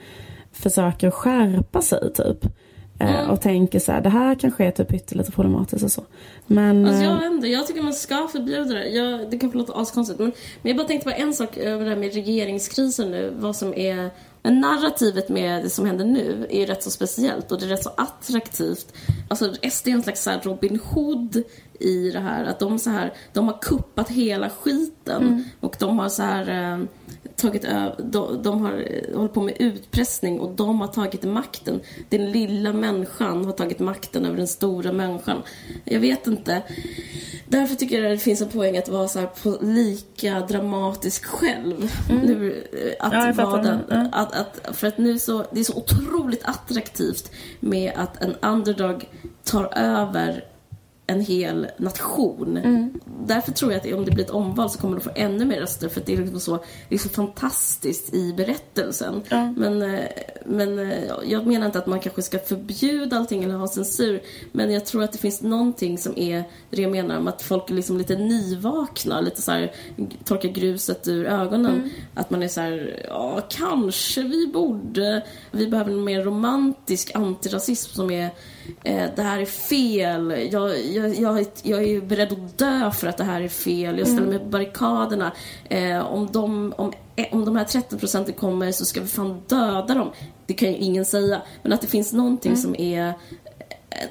försöker 0.52 1.10
skärpa 1.10 1.82
sig 1.82 2.12
typ. 2.12 2.46
Eh, 3.00 3.20
mm. 3.20 3.30
Och 3.30 3.40
tänker 3.40 3.78
så 3.78 3.92
här, 3.92 4.00
det 4.00 4.08
här 4.08 4.34
kanske 4.34 4.64
är 4.64 4.70
typ 4.70 4.88
pyttelite 4.88 5.32
problematiskt 5.32 5.84
och 5.84 5.92
så. 5.92 6.04
Men... 6.46 6.86
Alltså 6.86 7.02
jag, 7.02 7.24
ändå, 7.24 7.46
jag 7.46 7.66
tycker 7.66 7.82
man 7.82 7.92
ska 7.92 8.28
förbjuda 8.28 8.74
det. 8.74 8.88
Jag, 8.88 9.30
det 9.30 9.38
kan 9.38 9.50
låta 9.50 9.72
askonstigt 9.72 10.18
men, 10.18 10.32
men 10.62 10.70
jag 10.70 10.76
bara 10.76 10.86
tänkte 10.86 11.10
på 11.10 11.16
en 11.16 11.34
sak 11.34 11.56
över 11.56 11.84
det 11.84 11.90
här 11.90 11.96
med 11.96 12.14
regeringskrisen 12.14 13.10
nu. 13.10 13.34
Vad 13.38 13.56
som 13.56 13.74
är 13.74 14.10
men 14.42 14.60
narrativet 14.60 15.28
med 15.28 15.62
det 15.62 15.70
som 15.70 15.86
händer 15.86 16.04
nu 16.04 16.46
är 16.50 16.60
ju 16.60 16.66
rätt 16.66 16.82
så 16.82 16.90
speciellt 16.90 17.52
och 17.52 17.60
det 17.60 17.66
är 17.66 17.68
rätt 17.68 17.82
så 17.82 17.90
attraktivt. 17.96 18.92
Alltså 19.28 19.54
SD 19.70 19.88
är 19.88 19.92
en 19.92 20.02
slags 20.02 20.22
så 20.22 20.30
Robin 20.42 20.80
Hood 20.84 21.42
i 21.80 22.10
det 22.10 22.20
här. 22.20 22.44
Att 22.44 22.58
de, 22.58 22.78
så 22.78 22.90
här, 22.90 23.12
de 23.32 23.48
har 23.48 23.58
kuppat 23.60 24.08
hela 24.08 24.50
skiten 24.50 25.22
mm. 25.22 25.44
och 25.60 25.76
de 25.78 25.98
har 25.98 26.08
så 26.08 26.22
här 26.22 26.72
eh, 26.72 26.84
tagit 27.40 27.64
över, 27.64 27.94
de, 27.98 28.42
de 28.42 28.60
har 28.60 28.72
eh, 28.72 29.16
hållit 29.16 29.32
på 29.32 29.42
med 29.42 29.56
utpressning 29.58 30.40
och 30.40 30.50
de 30.50 30.80
har 30.80 30.88
tagit 30.88 31.24
makten. 31.24 31.80
Den 32.08 32.32
lilla 32.32 32.72
människan 32.72 33.44
har 33.44 33.52
tagit 33.52 33.78
makten 33.78 34.24
över 34.24 34.36
den 34.36 34.48
stora 34.48 34.92
människan. 34.92 35.42
Jag 35.84 36.00
vet 36.00 36.26
inte. 36.26 36.62
Därför 37.48 37.74
tycker 37.74 38.02
jag 38.02 38.12
att 38.12 38.18
det 38.18 38.24
finns 38.24 38.40
en 38.40 38.48
poäng 38.48 38.78
att 38.78 38.88
vara 38.88 39.08
så 39.08 39.28
lika 39.60 40.40
dramatisk 40.40 41.24
själv. 41.24 41.92
Mm. 42.10 42.22
Nu, 42.22 42.64
eh, 42.72 43.06
att 43.06 43.36
ja, 43.36 43.44
vara 43.44 43.62
den, 43.62 43.80
mm. 43.90 44.08
att, 44.12 44.32
att, 44.34 44.76
för 44.76 44.86
att 44.86 44.98
nu 44.98 45.18
så, 45.18 45.44
det 45.52 45.60
är 45.60 45.64
så 45.64 45.76
otroligt 45.76 46.44
attraktivt 46.44 47.30
med 47.60 47.92
att 47.96 48.22
en 48.22 48.34
underdog 48.42 49.08
tar 49.44 49.78
över 49.78 50.44
en 51.10 51.20
hel 51.20 51.66
nation. 51.76 52.58
Därför 53.26 53.52
tror 53.52 53.72
jag 53.72 53.80
att 53.80 53.94
om 53.94 54.04
det 54.04 54.10
blir 54.10 54.24
ett 54.24 54.30
omval 54.30 54.70
så 54.70 54.78
kommer 54.78 54.96
de 54.96 55.02
få 55.02 55.10
ännu 55.14 55.44
mer 55.44 55.60
röster 55.60 55.88
för 55.88 56.00
att 56.00 56.06
det 56.06 56.12
är 56.12 56.16
liksom 56.16 56.40
så, 56.40 56.58
så 56.98 57.08
fantastiskt 57.08 58.14
i 58.14 58.32
berättelsen. 58.32 59.22
Men, 59.56 59.82
eh, 59.82 60.04
men 60.46 60.78
eh, 60.78 61.04
jag 61.24 61.46
menar 61.46 61.66
inte 61.66 61.78
att 61.78 61.86
man 61.86 62.00
kanske 62.00 62.22
ska 62.22 62.38
förbjuda 62.38 63.16
allting 63.16 63.44
eller 63.44 63.54
ha 63.54 63.68
censur. 63.68 64.22
Men 64.52 64.72
jag 64.72 64.86
tror 64.86 65.02
att 65.02 65.12
det 65.12 65.18
finns 65.18 65.42
någonting 65.42 65.98
som 65.98 66.18
är 66.18 66.44
det 66.70 66.82
jag 66.82 66.92
menar 66.92 67.18
om 67.18 67.28
att 67.28 67.42
folk 67.42 67.70
är 67.70 67.74
liksom 67.74 67.98
lite 67.98 68.16
nyvakna, 68.16 69.20
lite 69.20 69.42
så 69.42 69.52
här 69.52 69.72
torkar 70.24 70.48
gruset 70.48 71.08
ur 71.08 71.26
ögonen. 71.26 71.90
Att 72.14 72.30
man 72.30 72.42
är 72.42 72.48
så 72.48 72.60
här, 72.60 73.04
ja 73.08 73.40
kanske 73.48 74.22
vi 74.22 74.46
borde, 74.46 75.24
vi 75.50 75.66
behöver 75.66 75.92
en 75.92 76.04
mer 76.04 76.22
romantisk 76.22 77.10
antirasism 77.14 77.94
som 77.94 78.10
är 78.10 78.30
det 79.16 79.22
här 79.22 79.40
är 79.40 79.46
fel, 79.46 80.48
jag, 80.52 80.84
jag, 80.84 81.14
jag, 81.14 81.46
jag 81.62 81.84
är 81.84 82.00
beredd 82.00 82.32
att 82.32 82.58
dö 82.58 82.90
för 82.90 83.06
att 83.06 83.16
det 83.16 83.24
här 83.24 83.40
är 83.40 83.48
fel, 83.48 83.98
jag 83.98 84.08
ställer 84.08 84.26
mig 84.26 84.38
på 84.38 84.44
barrikaderna. 84.44 85.32
Eh, 85.68 86.00
om, 86.00 86.28
de, 86.32 86.74
om, 86.76 86.92
eh, 87.16 87.26
om 87.32 87.44
de 87.44 87.56
här 87.56 87.64
30 87.64 87.98
procenten 87.98 88.34
kommer 88.34 88.72
så 88.72 88.84
ska 88.84 89.00
vi 89.00 89.06
fan 89.06 89.42
döda 89.48 89.94
dem. 89.94 90.10
Det 90.46 90.54
kan 90.54 90.68
ju 90.68 90.76
ingen 90.76 91.04
säga. 91.04 91.42
Men 91.62 91.72
att 91.72 91.80
det 91.80 91.86
finns 91.86 92.12
någonting 92.12 92.56
som 92.56 92.76
är 92.76 93.14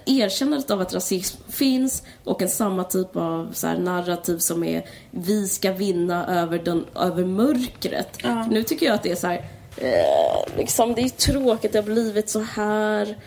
erkännandet 0.06 0.72
av 0.72 0.82
att 0.82 0.94
rasism 0.94 1.38
finns 1.50 2.04
och 2.24 2.42
en 2.42 2.50
samma 2.50 2.84
typ 2.84 3.16
av 3.16 3.50
så 3.54 3.68
här, 3.68 3.78
narrativ 3.78 4.38
som 4.38 4.64
är 4.64 4.86
vi 5.12 5.48
ska 5.48 5.72
vinna 5.72 6.42
över, 6.42 6.60
den, 6.60 6.86
över 6.96 7.26
mörkret. 7.26 8.18
Nu 8.50 8.64
tycker 8.64 8.86
jag 8.86 8.96
att 8.96 9.04
det 9.04 9.12
är 9.12 9.16
så 9.16 9.28
här, 9.28 9.50
eh, 9.78 10.58
liksom, 10.58 10.96
det 10.96 11.02
är 11.02 11.10
tråkigt, 11.10 11.72
det 11.72 11.80
har 11.80 11.86
blivit 11.86 12.30
så 12.30 12.40
här. 12.40 13.18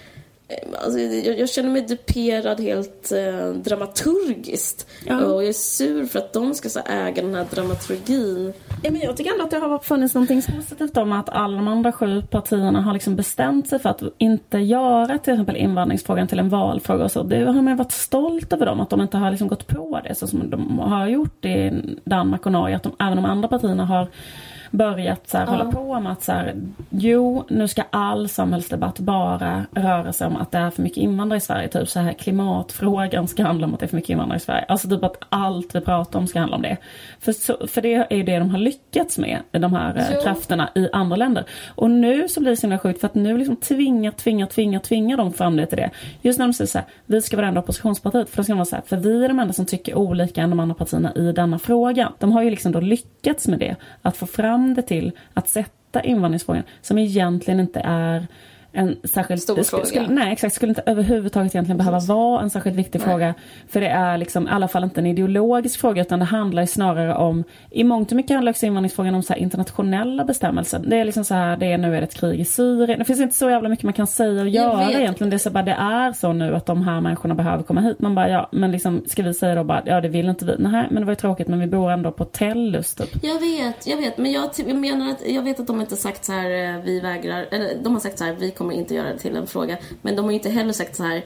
Eh, 0.53 0.69
Alltså, 0.85 0.99
jag, 0.99 1.39
jag 1.39 1.49
känner 1.49 1.71
mig 1.71 1.83
duperad 1.83 2.61
helt 2.61 3.13
eh, 3.13 3.49
dramaturgiskt. 3.49 4.87
Och 5.07 5.43
jag 5.43 5.49
är 5.49 5.53
sur 5.53 6.07
för 6.07 6.19
att 6.19 6.33
de 6.33 6.55
ska 6.55 6.69
så 6.69 6.81
äga 6.87 7.23
den 7.23 7.35
här 7.35 7.47
dramaturgin. 7.51 8.53
Ja, 8.83 8.91
men 8.91 9.01
jag 9.01 9.17
tycker 9.17 9.33
ändå 9.33 9.45
att 9.45 9.51
det 9.51 9.59
har 9.59 9.79
funnits 9.79 10.15
någonting 10.15 10.43
positivt 10.43 10.97
om 10.97 11.13
att 11.13 11.29
alla 11.29 11.57
de 11.57 11.69
andra 11.69 11.93
sju 11.93 12.23
partierna 12.31 12.81
har 12.81 12.93
liksom 12.93 13.17
bestämt 13.17 13.69
sig 13.69 13.79
för 13.79 13.89
att 13.89 14.03
inte 14.19 14.59
göra 14.59 15.19
till 15.19 15.33
exempel 15.33 15.57
invandringsfrågan 15.57 16.29
till 16.29 16.39
en 16.39 16.49
valfråga. 16.49 17.05
Och 17.05 17.13
så. 17.13 17.23
Det 17.23 17.45
har 17.45 17.63
man 17.63 17.77
varit 17.77 17.93
stolt 17.93 18.53
över 18.53 18.67
dem, 18.67 18.81
att 18.81 18.91
de 18.91 19.01
inte 19.01 19.17
har 19.17 19.31
liksom 19.31 19.49
gått 19.49 19.67
på 19.67 20.01
det 20.05 20.15
så 20.15 20.27
som 20.27 20.51
de 20.51 20.79
har 20.79 21.09
gjort 21.09 21.45
i 21.45 21.73
Danmark 22.05 22.47
och 22.47 22.53
Norge. 22.53 22.77
Att 22.77 22.83
de, 22.83 22.93
även 22.99 23.17
de 23.17 23.25
andra 23.25 23.49
partierna 23.49 23.85
har 23.85 24.09
börjat 24.73 25.29
så 25.29 25.39
här, 25.39 25.47
hålla 25.47 25.73
på 25.73 26.01
med 26.01 26.13
att 26.13 26.23
så 26.23 26.33
här, 26.33 26.55
jo, 26.91 27.45
nu 27.49 27.69
ska 27.69 27.83
all 27.91 28.29
samhällsdebatt 28.29 28.99
bara 28.99 29.67
röra 29.75 30.13
sig 30.13 30.27
om 30.27 30.37
att 30.37 30.53
det 30.53 30.59
är 30.59 30.71
för 30.71 30.83
mycket 30.83 30.99
invandrare 30.99 31.39
i 31.39 31.41
Sverige. 31.41 31.69
Typ 31.69 31.89
så 31.89 32.01
här 32.01 32.13
klimatfrågan 32.13 33.29
ska 33.29 33.43
handla 33.43 33.67
om 33.67 33.75
att 33.75 33.81
det 33.81 33.87
är 33.87 33.89
för 33.89 33.97
mycket 33.97 34.11
invandrare 34.11 34.37
i 34.37 34.41
Sverige. 34.41 34.65
Alltså 34.69 34.89
typ 34.89 35.05
att 35.05 35.17
allt 35.29 35.75
vi 35.75 35.81
pratar 35.81 36.19
om 36.19 36.27
ska 36.27 36.39
handla 36.41 36.57
om 36.57 36.63
det. 36.63 36.77
För, 37.21 37.33
så, 37.33 37.67
för 37.67 37.83
det 37.83 37.95
är 37.95 38.17
ju 38.17 38.23
det 38.23 38.39
de 38.39 38.51
har 38.51 38.59
lyckats 38.59 39.19
med, 39.19 39.39
de 39.51 39.73
här 39.73 39.97
eh, 39.97 40.05
Jo. 40.15 40.21
krafterna 40.23 40.71
i 40.75 40.89
andra 40.93 41.17
länder. 41.17 41.45
Och 41.75 41.91
nu 41.91 42.29
så 42.29 42.41
blir 42.41 42.51
det 42.51 42.57
så 42.57 42.63
himla 42.63 42.79
sjukt 42.79 43.01
för 43.01 43.07
att 43.07 43.15
nu 43.15 43.39
liksom 43.39 43.57
tvingar, 43.57 44.11
tvingar, 44.11 44.47
tvingar, 44.47 44.81
tvingar 44.81 45.17
de 45.17 45.33
fram 45.33 45.57
det 45.57 45.67
till 45.67 45.79
det. 45.79 45.91
Just 46.23 46.39
när 46.39 46.47
de 46.47 46.53
säger 46.53 46.69
så 46.69 46.79
här, 46.79 46.87
vi 47.07 47.23
ska 47.23 47.37
vara 47.37 47.45
det 47.47 47.49
enda 47.49 47.61
oppositionspartiet. 47.61 48.31
För 48.31 48.37
då 48.37 48.43
ska 48.43 48.53
de 48.53 48.59
vara 48.59 48.65
så 48.65 48.77
här, 48.77 48.83
för 48.87 48.97
vi 48.97 49.25
är 49.25 49.29
de 49.29 49.39
enda 49.39 49.53
som 49.53 49.67
tycker 49.67 49.95
olika 49.95 50.43
än 50.43 50.51
de 50.51 50.61
andra 50.61 50.75
partierna 50.75 51.13
i 51.15 51.33
denna 51.33 51.59
fråga. 51.59 52.13
De 52.19 52.33
har 52.33 52.43
ju 52.43 52.51
liksom 52.51 52.73
då 52.73 52.81
lyckats 52.81 53.49
med 53.49 53.59
det. 53.59 53.77
Att 54.03 54.17
få 54.17 54.27
fram 54.27 54.62
det 54.75 54.83
till 54.83 55.13
att 55.35 55.49
sätta 55.49 56.03
invandringsfrågan 56.03 56.63
som 56.81 56.99
egentligen 56.99 57.61
inte 57.61 57.81
är 57.85 58.27
en 58.73 58.97
särskilt... 59.05 59.43
Stor 59.43 59.63
fråga. 59.63 59.85
skulle- 59.85 60.09
nej, 60.09 60.33
exakt. 60.33 60.55
Skulle 60.55 60.69
inte 60.71 60.83
överhuvudtaget 60.87 61.55
egentligen 61.55 61.79
behöva 61.79 61.99
vara 62.01 62.43
en 62.43 62.51
särskilt 62.51 62.77
viktig 62.77 63.03
fråga. 63.03 63.35
För 63.69 63.81
det 63.81 63.89
är 63.89 64.19
liksom 64.19 64.49
i 64.49 64.51
alla 64.51 64.69
fall 64.69 64.85
inte 64.85 65.01
en 65.01 65.07
ideologisk 65.07 65.81
fråga 65.81 66.03
utan 66.03 66.19
det 66.19 66.25
handlar 66.25 66.63
ju 66.63 66.67
snarare 66.67 67.15
om... 67.15 67.45
I 67.71 67.85
mångt 67.85 68.11
och 68.11 68.17
mycket 68.17 68.35
handlar 68.35 68.51
också 68.53 68.67
invandringsfrågan 68.67 69.15
om 69.15 69.23
så 69.23 69.35
internationella 69.35 70.25
bestämmelser. 70.25 70.81
Det 70.87 70.97
är 70.97 71.05
liksom 71.05 71.25
så 71.25 71.35
här, 71.35 71.57
det 71.57 71.67
är 71.67 71.79
nu 71.79 71.97
är 71.97 72.01
det 72.01 72.07
ett 72.07 72.15
krig 72.15 72.41
i 72.41 72.45
Syrien. 72.45 72.99
Det 72.99 73.05
finns 73.05 73.21
inte 73.21 73.37
så 73.37 73.51
jävla 73.51 73.69
mycket 73.69 73.85
man 73.85 73.93
kan 73.93 74.07
säga 74.07 74.43
och 74.43 74.49
göra 74.49 74.91
egentligen. 74.93 75.31
Det 75.31 75.37
är 75.37 75.39
så 75.39 75.51
bara, 75.51 75.63
det 75.65 75.77
är 75.81 76.13
så 76.13 76.33
nu 76.33 76.55
att 76.57 76.67
de 76.67 76.83
här 76.83 77.01
människorna 77.01 77.35
behöver 77.35 77.63
komma 77.63 77.81
hit. 77.81 78.01
Man 78.01 78.15
bara, 78.15 78.29
ja, 78.29 78.49
men 78.53 78.73
liksom 78.73 79.03
ska 79.07 79.23
vi 79.23 79.35
säga 79.35 79.55
då 79.55 79.65
bara, 79.65 79.83
ja 79.87 80.01
det 80.01 80.09
vill 80.09 80.29
inte 80.29 80.45
vi. 80.45 80.57
Nej, 80.59 80.87
men 80.91 81.03
det 81.03 81.05
var 81.07 81.13
ju 81.13 81.17
tråkigt 81.17 81.49
men 81.49 81.61
vi 81.61 81.67
bor 81.67 81.91
ändå 81.91 82.13
på 82.13 82.25
Tellus 82.25 82.95
typ. 82.95 83.25
Jag 83.25 83.41
vet, 83.41 83.87
jag 83.87 83.97
vet. 83.97 84.19
Men 84.19 84.33
jag, 84.33 84.51
jag 84.67 84.77
menar 84.77 85.11
att 85.11 85.29
jag 85.29 85.43
vet 85.43 85.61
att 85.61 85.67
de 85.67 85.81
inte 85.81 85.97
sagt 85.97 86.25
så 86.25 86.33
här, 86.33 86.75
eh, 86.75 86.83
vi 86.85 87.01
vägrar. 87.01 87.47
Eller 87.51 87.69
de 87.83 87.93
har 87.93 88.01
sagt 88.01 88.19
så 88.19 88.25
här, 88.25 88.33
vi 88.33 88.51
kommer 88.51 88.62
inte 88.71 88.95
göra 88.95 89.13
det 89.13 89.19
till 89.19 89.37
en 89.37 89.47
fråga. 89.47 89.79
Men 90.03 90.17
de 90.17 90.25
har 90.25 90.33
ju 90.33 90.37
inte 90.37 90.51
heller 90.51 90.73
sagt 90.73 90.97
så 90.97 91.03
här, 91.03 91.25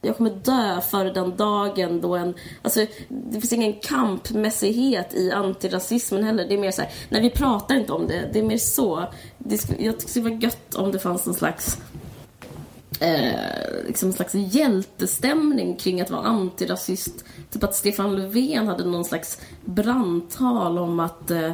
jag 0.00 0.16
kommer 0.16 0.30
dö 0.30 0.80
före 0.80 1.12
den 1.12 1.36
dagen 1.36 2.00
då 2.00 2.16
en... 2.16 2.34
Alltså, 2.62 2.86
det 3.08 3.40
finns 3.40 3.52
ingen 3.52 3.72
kampmässighet 3.72 5.14
i 5.14 5.32
antirasismen 5.32 6.24
heller. 6.24 6.48
Det 6.48 6.54
är 6.54 6.58
mer 6.58 6.70
så 6.70 6.82
här, 6.82 6.90
nej 7.08 7.22
vi 7.22 7.30
pratar 7.30 7.74
inte 7.74 7.92
om 7.92 8.06
det. 8.06 8.30
Det 8.32 8.38
är 8.38 8.42
mer 8.42 8.56
så. 8.56 9.06
Det 9.38 9.58
skulle, 9.58 9.82
jag 9.82 9.94
tycker 9.94 10.06
det 10.06 10.10
skulle 10.10 10.30
vara 10.30 10.40
gött 10.40 10.74
om 10.74 10.92
det 10.92 10.98
fanns 10.98 11.26
en 11.26 11.34
slags 11.34 11.78
eh, 13.00 13.86
liksom 13.86 14.08
en 14.08 14.12
slags 14.12 14.34
hjältestämning 14.34 15.76
kring 15.76 16.00
att 16.00 16.10
vara 16.10 16.22
antirasist. 16.22 17.24
Typ 17.50 17.64
att 17.64 17.74
Stefan 17.74 18.16
Löfven 18.16 18.68
hade 18.68 18.84
någon 18.84 19.04
slags 19.04 19.40
brandtal 19.64 20.78
om 20.78 21.00
att 21.00 21.30
eh, 21.30 21.50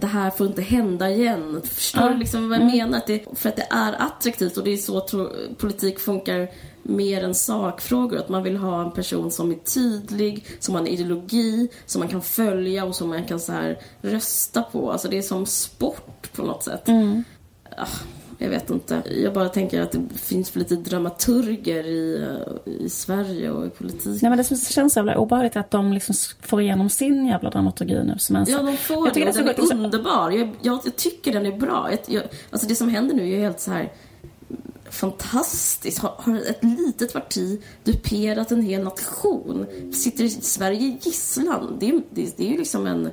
det 0.00 0.06
här 0.06 0.30
får 0.30 0.46
inte 0.46 0.62
hända 0.62 1.10
igen. 1.10 1.62
Förstår 1.64 2.08
du 2.08 2.16
liksom 2.16 2.48
vad 2.48 2.58
jag 2.58 2.66
menar? 2.66 2.98
Att 2.98 3.06
det, 3.06 3.24
för 3.34 3.48
att 3.48 3.56
det 3.56 3.66
är 3.70 3.92
attraktivt 3.98 4.56
och 4.56 4.64
det 4.64 4.72
är 4.72 4.76
så 4.76 5.00
tro, 5.00 5.30
politik 5.58 5.98
funkar 5.98 6.50
mer 6.82 7.24
än 7.24 7.34
sakfrågor. 7.34 8.18
Att 8.18 8.28
man 8.28 8.42
vill 8.42 8.56
ha 8.56 8.82
en 8.82 8.92
person 8.92 9.30
som 9.30 9.50
är 9.50 9.54
tydlig, 9.54 10.46
som 10.58 10.74
har 10.74 10.80
en 10.82 10.88
ideologi, 10.88 11.68
som 11.86 12.00
man 12.00 12.08
kan 12.08 12.22
följa 12.22 12.84
och 12.84 12.94
som 12.94 13.08
man 13.08 13.24
kan 13.24 13.40
så 13.40 13.52
här 13.52 13.78
rösta 14.02 14.62
på. 14.62 14.92
Alltså 14.92 15.08
det 15.08 15.18
är 15.18 15.22
som 15.22 15.46
sport 15.46 16.32
på 16.32 16.42
något 16.42 16.62
sätt. 16.62 16.88
Ah, 17.76 17.86
jag 18.44 18.50
vet 18.50 18.70
inte. 18.70 19.02
Jag 19.22 19.32
bara 19.32 19.48
tänker 19.48 19.80
att 19.80 19.92
det 19.92 20.00
finns 20.14 20.50
för 20.50 20.58
lite 20.58 20.76
dramaturger 20.76 21.86
i, 21.86 22.26
i 22.64 22.88
Sverige 22.88 23.50
och 23.50 23.66
i 23.66 23.70
politiken. 23.70 24.18
Nej 24.22 24.30
men 24.30 24.38
det 24.38 24.72
känns 24.72 24.92
så 24.92 24.98
jävla 24.98 25.18
obehagligt 25.18 25.56
att 25.56 25.70
de 25.70 25.92
liksom 25.92 26.14
får 26.40 26.60
igenom 26.60 26.90
sin 26.90 27.26
jävla 27.26 27.50
dramaturgi 27.50 28.04
nu 28.04 28.14
som 28.18 28.36
en 28.36 28.44
Ja, 28.48 28.62
de 28.62 28.76
får 28.76 29.06
Jag 29.06 29.14
tycker 29.14 29.32
det. 29.32 29.38
är 29.40 29.54
Den 29.54 29.80
är 29.80 29.84
underbar. 29.84 30.30
Jag, 30.30 30.50
jag, 30.62 30.80
jag 30.84 30.96
tycker 30.96 31.32
den 31.32 31.46
är 31.46 31.56
bra. 31.56 31.90
Jag, 32.06 32.22
alltså 32.50 32.68
det 32.68 32.74
som 32.74 32.88
händer 32.88 33.14
nu 33.14 33.22
är 33.22 33.26
ju 33.26 33.40
helt 33.40 33.60
så 33.60 33.70
här 33.70 33.92
fantastiskt. 34.90 35.98
Har, 35.98 36.14
har 36.18 36.36
ett 36.36 36.64
litet 36.64 37.12
parti 37.12 37.62
duperat 37.84 38.52
en 38.52 38.62
hel 38.62 38.82
nation? 38.82 39.66
Sitter 39.92 40.28
Sverige 40.28 40.80
i 40.80 40.98
gisslan? 41.00 41.76
Det, 41.80 42.00
det, 42.10 42.36
det 42.36 42.46
är 42.46 42.50
ju 42.50 42.58
liksom 42.58 42.86
en 42.86 43.10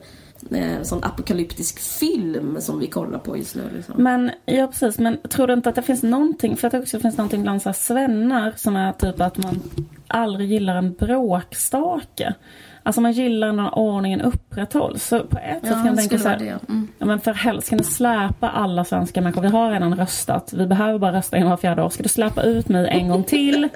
eh, 0.52 0.82
sån 0.84 1.04
apokalyptisk 1.04 1.80
film 1.80 2.58
som 2.62 2.80
vi 2.80 2.88
kollar 2.88 3.20
på 3.20 3.38
just 3.38 3.56
nu. 3.56 3.64
Liksom. 3.76 4.04
Men, 4.04 4.32
ja 4.46 4.68
precis, 4.68 5.00
men 5.00 5.18
tror 5.30 5.48
du 5.48 5.54
inte 5.54 5.70
att 5.70 5.76
det 5.76 5.82
finns 5.82 6.04
någonting, 6.04 6.58
för 6.58 6.66
jag 6.66 6.72
tror 6.72 6.82
också 6.82 6.98
det 6.98 7.02
finns 7.02 7.18
någonting 7.18 7.42
bland 7.42 7.62
så 7.62 7.74
svennar 7.74 8.54
som 8.56 8.76
är 8.76 8.92
typ 8.92 9.22
att 9.22 9.38
man 9.38 9.62
aldrig 10.08 10.52
gillar 10.52 10.76
en 10.76 10.94
bråkstake. 10.94 12.34
Alltså 12.84 13.02
man 13.02 13.12
gillar 13.12 13.52
när 13.52 13.76
ordningen 13.78 14.22
upprätthålls. 14.22 15.08
Så 15.08 15.20
på 15.20 15.38
ett 15.38 15.62
sätt 15.62 15.74
kan 15.74 15.86
jag 15.86 15.98
tänka 15.98 16.20
så 16.20 16.30
här, 16.30 16.38
Mm. 16.70 16.88
ja 16.98 17.06
men 17.06 17.20
för 17.20 17.34
helst 17.34 17.68
ska 17.68 17.76
ni 17.76 17.84
släpa 17.84 18.50
alla 18.50 18.86
svenska 18.86 19.22
människor. 19.22 19.42
Vi 19.42 19.48
har 19.48 19.72
redan 19.72 19.96
röstat, 19.96 20.54
vi 20.54 20.68
behöver 20.68 21.00
bara 21.00 21.14
rösta 21.14 21.38
en 21.38 21.50
var 21.50 21.58
fjärde 21.58 21.84
år. 21.84 21.90
Ska 21.90 22.04
du 22.04 22.10
släppa 22.10 22.44
ut 22.44 22.70
mig 22.70 22.88
en 22.90 23.08
gång 23.08 23.24
till? 23.24 23.70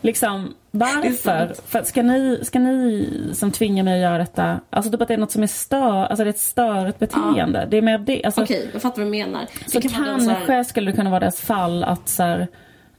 Liksom, 0.00 0.54
varför? 0.74 1.54
För 1.66 1.82
ska 1.82 2.02
ni, 2.02 2.38
ska 2.42 2.58
ni 2.58 3.08
som 3.32 3.50
tvingar 3.50 3.84
mig 3.84 3.94
att 3.94 4.00
göra 4.10 4.18
detta, 4.18 4.60
alltså 4.70 4.90
typ 4.92 5.02
att 5.02 5.08
det 5.08 5.14
är 5.14 5.18
något 5.18 5.30
som 5.30 5.42
är 5.42 5.46
stör, 5.46 6.04
alltså 6.06 6.24
det 6.24 6.28
är 6.28 6.32
ett 6.32 6.38
störigt 6.38 6.98
beteende. 6.98 7.66
Det 7.70 7.76
är 7.76 7.82
mer 7.82 7.98
det. 7.98 8.24
Alltså, 8.24 8.42
Okej, 8.42 8.70
jag 8.72 8.82
fattar 8.82 9.02
vad 9.02 9.06
du 9.06 9.10
menar. 9.10 9.46
så 9.66 9.78
Det 9.80 9.88
kan 9.88 10.20
så 10.20 10.28
kanske 10.30 10.52
här- 10.52 10.64
skulle 10.64 10.90
det 10.90 10.96
kunna 10.96 11.10
vara 11.10 11.20
deras 11.20 11.40
fall 11.40 11.84
att 11.84 12.08
så 12.08 12.22
här, 12.22 12.46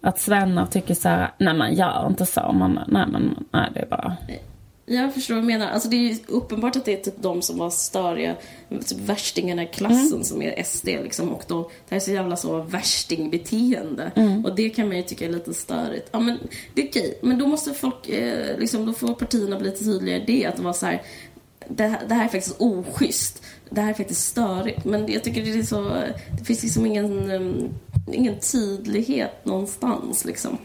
att 0.01 0.19
svennar 0.19 0.65
tycker 0.65 0.93
så 0.95 1.09
här, 1.09 1.31
nej 1.37 1.53
man 1.53 1.73
gör 1.73 2.07
inte 2.07 2.25
så, 2.25 2.51
man, 2.51 2.79
nej 2.87 3.05
men 3.11 3.45
nej 3.51 3.69
det 3.73 3.79
är 3.79 3.85
bara 3.85 4.15
Jag 4.85 5.13
förstår 5.13 5.33
vad 5.35 5.43
du 5.43 5.47
menar. 5.47 5.67
Alltså 5.71 5.89
det 5.89 5.95
är 5.95 5.99
ju 6.13 6.17
uppenbart 6.27 6.75
att 6.75 6.85
det 6.85 6.93
är 6.99 7.03
typ 7.03 7.21
de 7.21 7.41
som 7.41 7.57
var 7.57 7.69
störiga, 7.69 8.35
typ 8.69 8.99
värstingarna 8.99 9.63
i 9.63 9.67
klassen 9.67 10.07
Mm. 10.07 10.23
som 10.23 10.41
är 10.41 10.63
SD 10.63 10.85
liksom. 10.87 11.29
Och 11.29 11.43
då, 11.47 11.61
det 11.61 11.69
här 11.89 11.95
är 11.95 11.99
så 11.99 12.11
jävla 12.11 12.35
så 12.35 12.61
värstingbeteende. 12.61 14.11
Mm. 14.15 14.45
Och 14.45 14.55
det 14.55 14.69
kan 14.69 14.87
man 14.87 14.97
ju 14.97 15.03
tycka 15.03 15.25
är 15.25 15.29
lite 15.29 15.53
störigt. 15.53 16.09
Ja 16.11 16.19
men 16.19 16.37
det 16.73 16.81
är 16.81 16.87
okej. 16.89 17.19
Men 17.21 17.37
då 17.37 17.47
måste 17.47 17.73
folk, 17.73 18.09
eh, 18.09 18.57
liksom, 18.59 18.85
då 18.85 18.93
får 18.93 19.13
partierna 19.13 19.59
bli 19.59 19.69
lite 19.69 19.83
tydligare 19.83 20.21
i 20.21 20.25
det. 20.25 20.45
Att 20.45 20.55
de 20.55 20.65
var 20.65 20.73
så 20.73 20.85
här, 20.85 21.01
det, 21.67 21.83
här- 21.83 22.01
det 22.07 22.13
här 22.13 22.25
är 22.25 22.29
faktiskt 22.29 22.55
oschysst. 22.59 23.43
Det 23.69 23.81
här 23.81 23.89
är 23.89 23.93
faktiskt 23.93 24.27
störigt. 24.27 24.85
Men 24.85 25.11
jag 25.11 25.23
tycker 25.23 25.43
det 25.43 25.59
är 25.59 25.63
så, 25.63 25.81
det 26.39 26.45
finns 26.45 26.63
liksom 26.63 26.85
ingen, 26.85 27.31
um, 27.31 27.69
ingen 28.13 28.39
tydlighet 28.39 29.45
någonstans 29.45 30.25
liksom. 30.25 30.57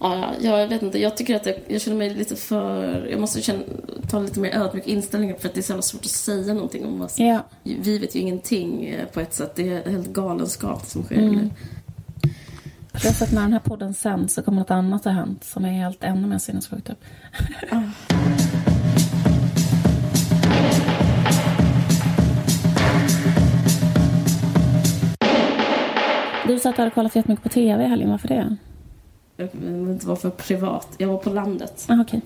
Ja, 0.00 0.30
ja, 0.40 0.60
jag 0.60 0.68
vet 0.68 0.82
inte. 0.82 0.98
Jag 0.98 1.16
tycker 1.16 1.36
att 1.36 1.46
jag, 1.46 1.56
jag 1.68 1.80
känner 1.80 1.96
mig 1.96 2.14
lite 2.14 2.36
för... 2.36 3.06
Jag 3.10 3.20
måste 3.20 3.42
känna, 3.42 3.62
ta 4.10 4.20
lite 4.20 4.40
mer 4.40 4.56
ödmjuk 4.56 4.86
inställning 4.86 5.34
för 5.38 5.48
att 5.48 5.54
det 5.54 5.60
är 5.60 5.62
så 5.62 5.72
jävla 5.72 5.82
svårt 5.82 6.04
att 6.04 6.10
säga 6.10 6.54
någonting 6.54 6.86
om 6.86 6.98
vad 6.98 7.10
Ja. 7.16 7.44
Vi 7.62 7.98
vet 7.98 8.14
ju 8.14 8.20
ingenting 8.20 8.86
eh, 8.86 9.06
på 9.06 9.20
ett 9.20 9.34
sätt. 9.34 9.52
Det 9.54 9.68
är 9.68 9.90
helt 9.90 10.12
galenskap 10.12 10.86
som 10.86 11.02
sker. 11.02 11.18
Mm. 11.18 11.34
nu. 11.34 11.50
Plus 12.92 13.22
att 13.22 13.32
när 13.32 13.42
den 13.42 13.52
här 13.52 13.60
podden 13.60 13.94
sänds 13.94 14.34
så 14.34 14.42
kommer 14.42 14.58
något 14.58 14.70
annat 14.70 15.04
ha 15.04 15.12
hänt 15.12 15.44
som 15.44 15.64
är 15.64 15.72
helt 15.72 16.04
ännu 16.04 16.26
mer 16.26 16.38
sinnessjukt. 16.38 16.86
Typ. 16.86 16.98
Du 26.46 26.58
sa 26.58 26.70
att 26.70 26.76
du 26.76 26.82
hade 26.82 26.94
kollat 26.94 27.16
jättemycket 27.16 27.42
på 27.42 27.48
TV 27.48 27.84
i 27.84 27.88
helgen. 27.88 28.10
Varför 28.10 28.28
det? 28.28 28.56
Jag 29.52 29.60
vill 29.60 29.90
inte 29.90 30.06
vara 30.06 30.16
för 30.16 30.30
privat. 30.30 30.88
Jag 30.98 31.08
var 31.08 31.18
på 31.18 31.30
landet. 31.30 31.86
Ah, 31.88 32.00
Okej. 32.00 32.20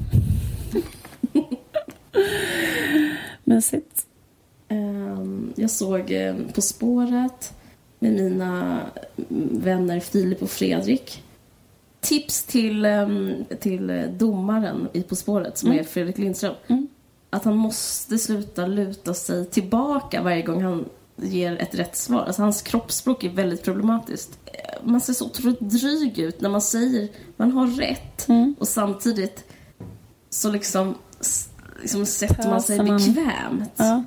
Mysigt. 3.44 4.06
Ehm, 4.68 5.52
Jag 5.56 5.70
såg 5.70 6.10
eh, 6.10 6.34
På 6.54 6.60
spåret 6.62 7.54
med 7.98 8.12
mina 8.12 8.80
vänner 9.50 10.00
Filip 10.00 10.42
och 10.42 10.50
Fredrik. 10.50 11.22
Tips 12.00 12.42
till, 12.42 12.84
ehm, 12.84 13.32
till 13.60 14.08
domaren 14.18 14.88
i 14.92 15.02
På 15.02 15.16
spåret, 15.16 15.58
som 15.58 15.72
är 15.72 15.82
Fredrik 15.84 16.18
Lindström. 16.18 16.54
Mm. 16.66 16.88
Att 17.30 17.44
han 17.44 17.56
måste 17.56 18.18
sluta 18.18 18.66
luta 18.66 19.14
sig 19.14 19.46
tillbaka 19.46 20.22
varje 20.22 20.42
gång 20.42 20.62
han 20.62 20.84
ger 21.16 21.56
ett 21.56 21.74
rätt 21.74 21.96
svar. 21.96 22.20
Alltså 22.20 22.42
hans 22.42 22.62
kroppsspråk 22.62 23.24
är 23.24 23.28
väldigt 23.30 23.62
problematiskt. 23.62 24.38
Man 24.84 25.00
ser 25.00 25.12
så 25.12 25.24
otroligt 25.26 25.60
dryg 25.60 26.18
ut 26.18 26.40
när 26.40 26.48
man 26.48 26.60
säger 26.60 27.08
man 27.36 27.52
har 27.52 27.66
rätt 27.66 28.28
och 28.58 28.68
samtidigt 28.68 29.44
så 30.30 30.50
liksom, 30.50 30.94
liksom 31.80 32.06
sätter 32.06 32.50
man 32.50 32.62
sig 32.62 32.78
bekvämt. 32.78 33.72
Ja. 33.76 34.04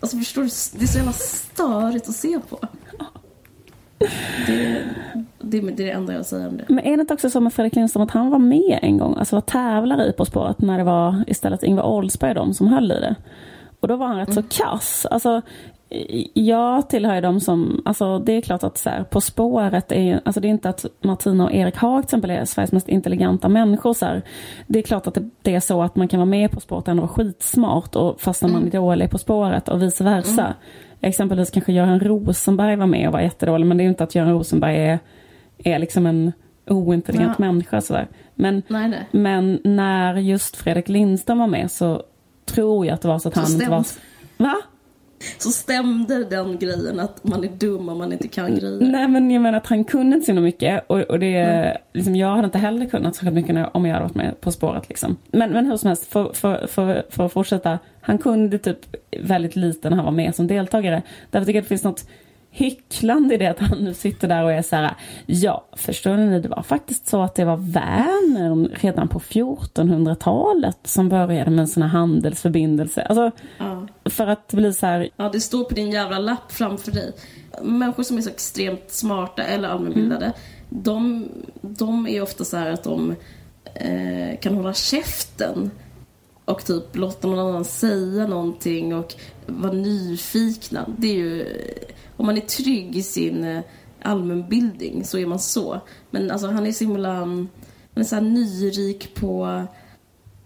Alltså 0.00 0.16
förstår 0.16 0.42
du? 0.42 0.48
Det 0.78 0.84
är 0.84 0.88
så 0.88 0.98
jävla 0.98 1.12
störigt 1.12 2.08
att 2.08 2.16
se 2.16 2.40
på. 2.48 2.58
Det, 4.46 4.84
det, 5.38 5.60
det 5.60 5.82
är 5.82 5.86
det 5.86 5.90
enda 5.90 6.12
jag 6.12 6.26
säger 6.26 6.48
om 6.48 6.56
det. 6.56 6.64
Men 6.68 6.78
är 6.78 6.96
det 6.96 7.00
inte 7.00 7.14
också 7.14 7.30
så 7.30 7.40
med 7.40 7.52
Fredrik 7.52 7.76
Lindström 7.76 8.02
att 8.02 8.10
han 8.10 8.30
var 8.30 8.38
med 8.38 8.78
en 8.82 8.98
gång, 8.98 9.16
alltså 9.18 9.36
var 9.36 9.40
tävlare 9.40 10.06
i 10.06 10.12
På 10.12 10.24
spåret 10.24 10.60
när 10.60 10.78
det 10.78 10.84
var 10.84 11.24
istället 11.26 11.62
Ingvar 11.62 11.82
Oldsberg 11.82 12.34
de 12.34 12.54
som 12.54 12.66
höll 12.66 12.92
i 12.92 13.00
det. 13.00 13.16
Och 13.80 13.88
då 13.88 13.96
var 13.96 14.06
han 14.06 14.16
rätt 14.16 14.34
så 14.34 14.42
kass. 14.42 15.06
Alltså, 15.10 15.42
jag 16.34 16.88
tillhör 16.88 17.14
ju 17.14 17.20
de 17.20 17.40
som, 17.40 17.82
alltså 17.84 18.18
det 18.18 18.32
är 18.32 18.40
klart 18.40 18.62
att 18.62 18.78
så 18.78 18.90
här, 18.90 19.04
På 19.04 19.20
spåret 19.20 19.92
är 19.92 20.02
ju, 20.02 20.20
alltså 20.24 20.40
det 20.40 20.48
är 20.48 20.50
inte 20.50 20.68
att 20.68 20.86
Martina 21.00 21.44
och 21.44 21.52
Erik 21.52 21.76
Haag 21.76 22.02
till 22.02 22.06
exempel 22.06 22.30
är 22.30 22.44
Sveriges 22.44 22.72
mest 22.72 22.88
intelligenta 22.88 23.48
människor 23.48 23.94
så 23.94 24.06
här. 24.06 24.22
Det 24.66 24.78
är 24.78 24.82
klart 24.82 25.06
att 25.06 25.14
det, 25.14 25.30
det 25.42 25.54
är 25.54 25.60
så 25.60 25.82
att 25.82 25.96
man 25.96 26.08
kan 26.08 26.20
vara 26.20 26.26
med 26.30 26.50
På 26.50 26.60
spåret 26.60 26.82
och 26.82 26.88
ändå 26.88 27.00
vara 27.02 27.12
skitsmart 27.12 27.96
och 27.96 28.20
fast 28.20 28.42
när 28.42 28.48
man 28.48 28.66
är 28.66 28.70
dålig 28.70 29.10
På 29.10 29.18
spåret 29.18 29.68
och 29.68 29.82
vice 29.82 30.04
versa. 30.04 30.54
Exempelvis 31.00 31.50
kanske 31.50 31.72
Göran 31.72 32.00
Rosenberg 32.00 32.76
var 32.76 32.86
med 32.86 33.06
och 33.06 33.12
var 33.12 33.20
jättedålig 33.20 33.66
men 33.66 33.76
det 33.76 33.82
är 33.82 33.84
ju 33.84 33.90
inte 33.90 34.04
att 34.04 34.14
Göran 34.14 34.32
Rosenberg 34.32 34.76
är, 34.76 34.98
är 35.58 35.78
liksom 35.78 36.06
en 36.06 36.32
ointelligent 36.66 37.34
Ja. 37.38 37.44
människa 37.44 37.80
sådär. 37.80 38.08
Men, 38.34 38.62
Nej, 38.68 38.88
nej. 38.88 39.08
men 39.10 39.60
när 39.64 40.14
just 40.14 40.56
Fredrik 40.56 40.88
Lindström 40.88 41.38
var 41.38 41.46
med 41.46 41.70
så 41.70 42.02
tror 42.46 42.86
jag 42.86 42.94
att 42.94 43.02
det 43.02 43.08
var 43.08 43.18
så 43.18 43.28
att 43.28 43.34
Så 43.34 43.40
han 43.40 43.52
inte 43.52 43.70
var... 43.70 43.84
Va? 44.36 44.56
Så 45.38 45.50
stämde 45.50 46.24
den 46.24 46.58
grejen 46.58 47.00
att 47.00 47.24
man 47.24 47.44
är 47.44 47.48
dum 47.48 47.88
om 47.88 47.98
man 47.98 48.12
inte 48.12 48.28
kan 48.28 48.54
grejer. 48.54 48.80
Nej 48.80 49.08
men 49.08 49.30
jag 49.30 49.42
menar 49.42 49.58
att 49.58 49.66
han 49.66 49.84
kunde 49.84 50.16
inte 50.16 50.26
så 50.26 50.32
himla 50.32 50.42
mycket 50.42 50.84
och, 50.86 51.00
och 51.00 51.18
det, 51.18 51.76
liksom, 51.92 52.16
jag 52.16 52.28
hade 52.28 52.44
inte 52.44 52.58
heller 52.58 52.86
kunnat 52.86 53.16
så 53.16 53.24
mycket 53.24 53.68
om 53.74 53.86
jag 53.86 53.94
hade 53.94 54.04
varit 54.04 54.14
med 54.14 54.40
På 54.40 54.52
spåret 54.52 54.88
liksom. 54.88 55.16
Men, 55.32 55.50
men 55.50 55.66
hur 55.66 55.76
som 55.76 55.88
helst, 55.88 56.06
för, 56.06 56.32
för, 56.32 56.66
för, 56.66 57.06
för 57.10 57.26
att 57.26 57.32
fortsätta. 57.32 57.78
Han 58.00 58.18
kunde 58.18 58.58
typ 58.58 58.78
väldigt 59.22 59.56
lite 59.56 59.90
när 59.90 59.96
han 59.96 60.04
var 60.04 60.12
med 60.12 60.34
som 60.34 60.46
deltagare. 60.46 61.02
Därför 61.30 61.46
tycker 61.46 61.56
jag 61.56 61.62
att 61.62 61.64
det 61.64 61.68
finns 61.68 61.84
något 61.84 62.08
hycklande 62.50 63.34
i 63.34 63.38
det 63.38 63.46
att 63.46 63.58
han 63.58 63.78
nu 63.78 63.94
sitter 63.94 64.28
där 64.28 64.44
och 64.44 64.52
är 64.52 64.62
så 64.62 64.76
här. 64.76 64.90
Ja, 65.26 65.64
förstår 65.76 66.16
ni, 66.16 66.40
det 66.40 66.48
var 66.48 66.62
faktiskt 66.62 67.06
så 67.06 67.22
att 67.22 67.34
det 67.34 67.44
var 67.44 67.56
Vänern 67.56 68.68
redan 68.74 69.08
på 69.08 69.18
1400-talet 69.18 70.78
som 70.82 71.08
började 71.08 71.50
med 71.50 71.60
en 71.60 71.68
sån 71.68 71.82
här 71.82 71.90
handelsförbindelse. 71.90 73.02
Alltså, 73.02 73.30
Ja. 73.58 73.67
För 74.10 74.26
att 74.26 74.52
bli 74.52 74.72
så 74.72 74.86
här, 74.86 75.08
ja, 75.16 75.28
det 75.32 75.40
står 75.40 75.64
på 75.64 75.74
din 75.74 75.90
jävla 75.90 76.18
lapp 76.18 76.52
framför 76.52 76.92
dig. 76.92 77.12
Människor 77.62 78.02
som 78.02 78.16
är 78.16 78.22
så 78.22 78.30
extremt 78.30 78.90
smarta 78.90 79.42
eller 79.42 79.68
allmänbildade, 79.68 80.32
de, 80.68 81.28
de 81.60 82.06
är 82.06 82.22
ofta 82.22 82.44
så 82.44 82.56
här 82.56 82.70
att 82.70 82.84
de 82.84 83.14
eh, 83.74 84.38
kan 84.40 84.54
hålla 84.54 84.74
käften 84.74 85.70
och 86.44 86.64
typ 86.64 86.96
låta 86.96 87.28
någon 87.28 87.38
annan 87.38 87.64
säga 87.64 88.26
någonting 88.26 88.94
och 88.94 89.14
vara 89.46 89.72
nyfikna. 89.72 90.88
Det 90.98 91.08
är 91.08 91.14
ju, 91.14 91.46
om 92.16 92.26
man 92.26 92.36
är 92.36 92.40
trygg 92.40 92.96
i 92.96 93.02
sin 93.02 93.44
eh, 93.44 93.62
allmänbildning 94.02 95.04
så 95.04 95.18
är 95.18 95.26
man 95.26 95.38
så. 95.38 95.80
Men 96.10 96.30
alltså 96.30 96.46
han 96.46 96.66
är 96.66 96.72
så 96.72 96.84
himla, 96.84 97.14
han 97.14 97.48
är 97.94 98.04
så 98.04 98.20
nyrik 98.20 99.14
på 99.14 99.62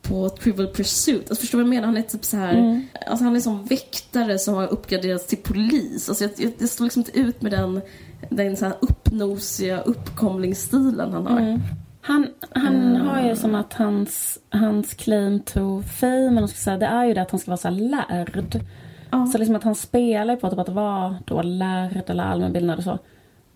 på 0.02 0.28
Trivial 0.28 0.68
Pursuit. 0.68 1.30
Alltså 1.30 1.40
förstår 1.40 1.58
du 1.58 1.64
vad 1.64 1.74
jag 1.74 1.80
menar? 1.80 1.86
Han 1.86 1.96
är 1.96 2.02
typ 2.02 2.24
så 2.24 2.36
här, 2.36 2.82
alltså 3.06 3.24
han 3.24 3.36
är 3.36 3.40
som 3.40 3.64
väktare 3.64 4.38
som 4.38 4.54
har 4.54 4.66
uppgraderats 4.66 5.26
till 5.26 5.38
polis. 5.38 6.08
Alltså 6.08 6.24
jag, 6.24 6.32
jag, 6.36 6.52
jag 6.58 6.68
står 6.68 6.84
liksom 6.84 7.00
inte 7.00 7.18
ut 7.18 7.42
med 7.42 7.52
den, 7.52 7.80
den 8.28 8.56
så 8.56 8.64
här 8.64 8.74
uppnosiga 8.80 9.80
uppkomlingsstilen 9.80 11.12
han 11.12 11.26
har. 11.26 11.60
Han, 12.00 12.26
han 12.50 12.96
har 12.96 13.28
ju 13.28 13.36
som 13.36 13.54
att 13.54 13.72
hans, 13.72 14.38
hans 14.50 14.94
claim 14.94 15.40
to 15.40 15.82
fame, 15.82 16.30
man 16.30 16.48
ska 16.48 16.58
säga, 16.58 16.78
det 16.78 16.86
är 16.86 17.04
ju 17.04 17.14
det 17.14 17.22
att 17.22 17.30
han 17.30 17.40
ska 17.40 17.50
vara 17.50 17.56
så 17.56 17.70
lärd. 17.70 18.64
Ja. 19.10 19.26
Så 19.26 19.38
liksom 19.38 19.56
att 19.56 19.64
han 19.64 19.74
spelar 19.74 20.36
på 20.36 20.50
typ 20.50 20.58
att 20.58 20.68
vara 20.68 21.16
då 21.24 21.42
lärd 21.42 22.02
eller 22.06 22.24
allmänbildad 22.24 22.78
och 22.78 22.84
så. 22.84 22.98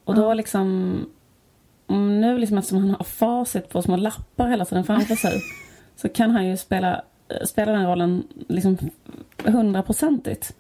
Och 0.04 0.14
då 0.14 0.34
liksom, 0.34 0.96
om 1.86 2.20
nu 2.20 2.38
liksom 2.38 2.58
eftersom 2.58 2.78
han 2.78 2.90
har 2.90 3.04
facit 3.04 3.68
på 3.68 3.82
små 3.82 3.96
lappar 3.96 4.48
hela 4.48 4.64
tiden 4.64 4.84
framför 4.84 5.14
sig, 5.14 5.42
så 5.96 6.08
kan 6.08 6.30
han 6.30 6.46
ju 6.46 6.56
spela, 6.56 7.02
spela 7.44 7.72
den 7.72 7.86
rollen 7.86 8.24
liksom 8.48 8.78
hundraprocentigt. 9.44 10.54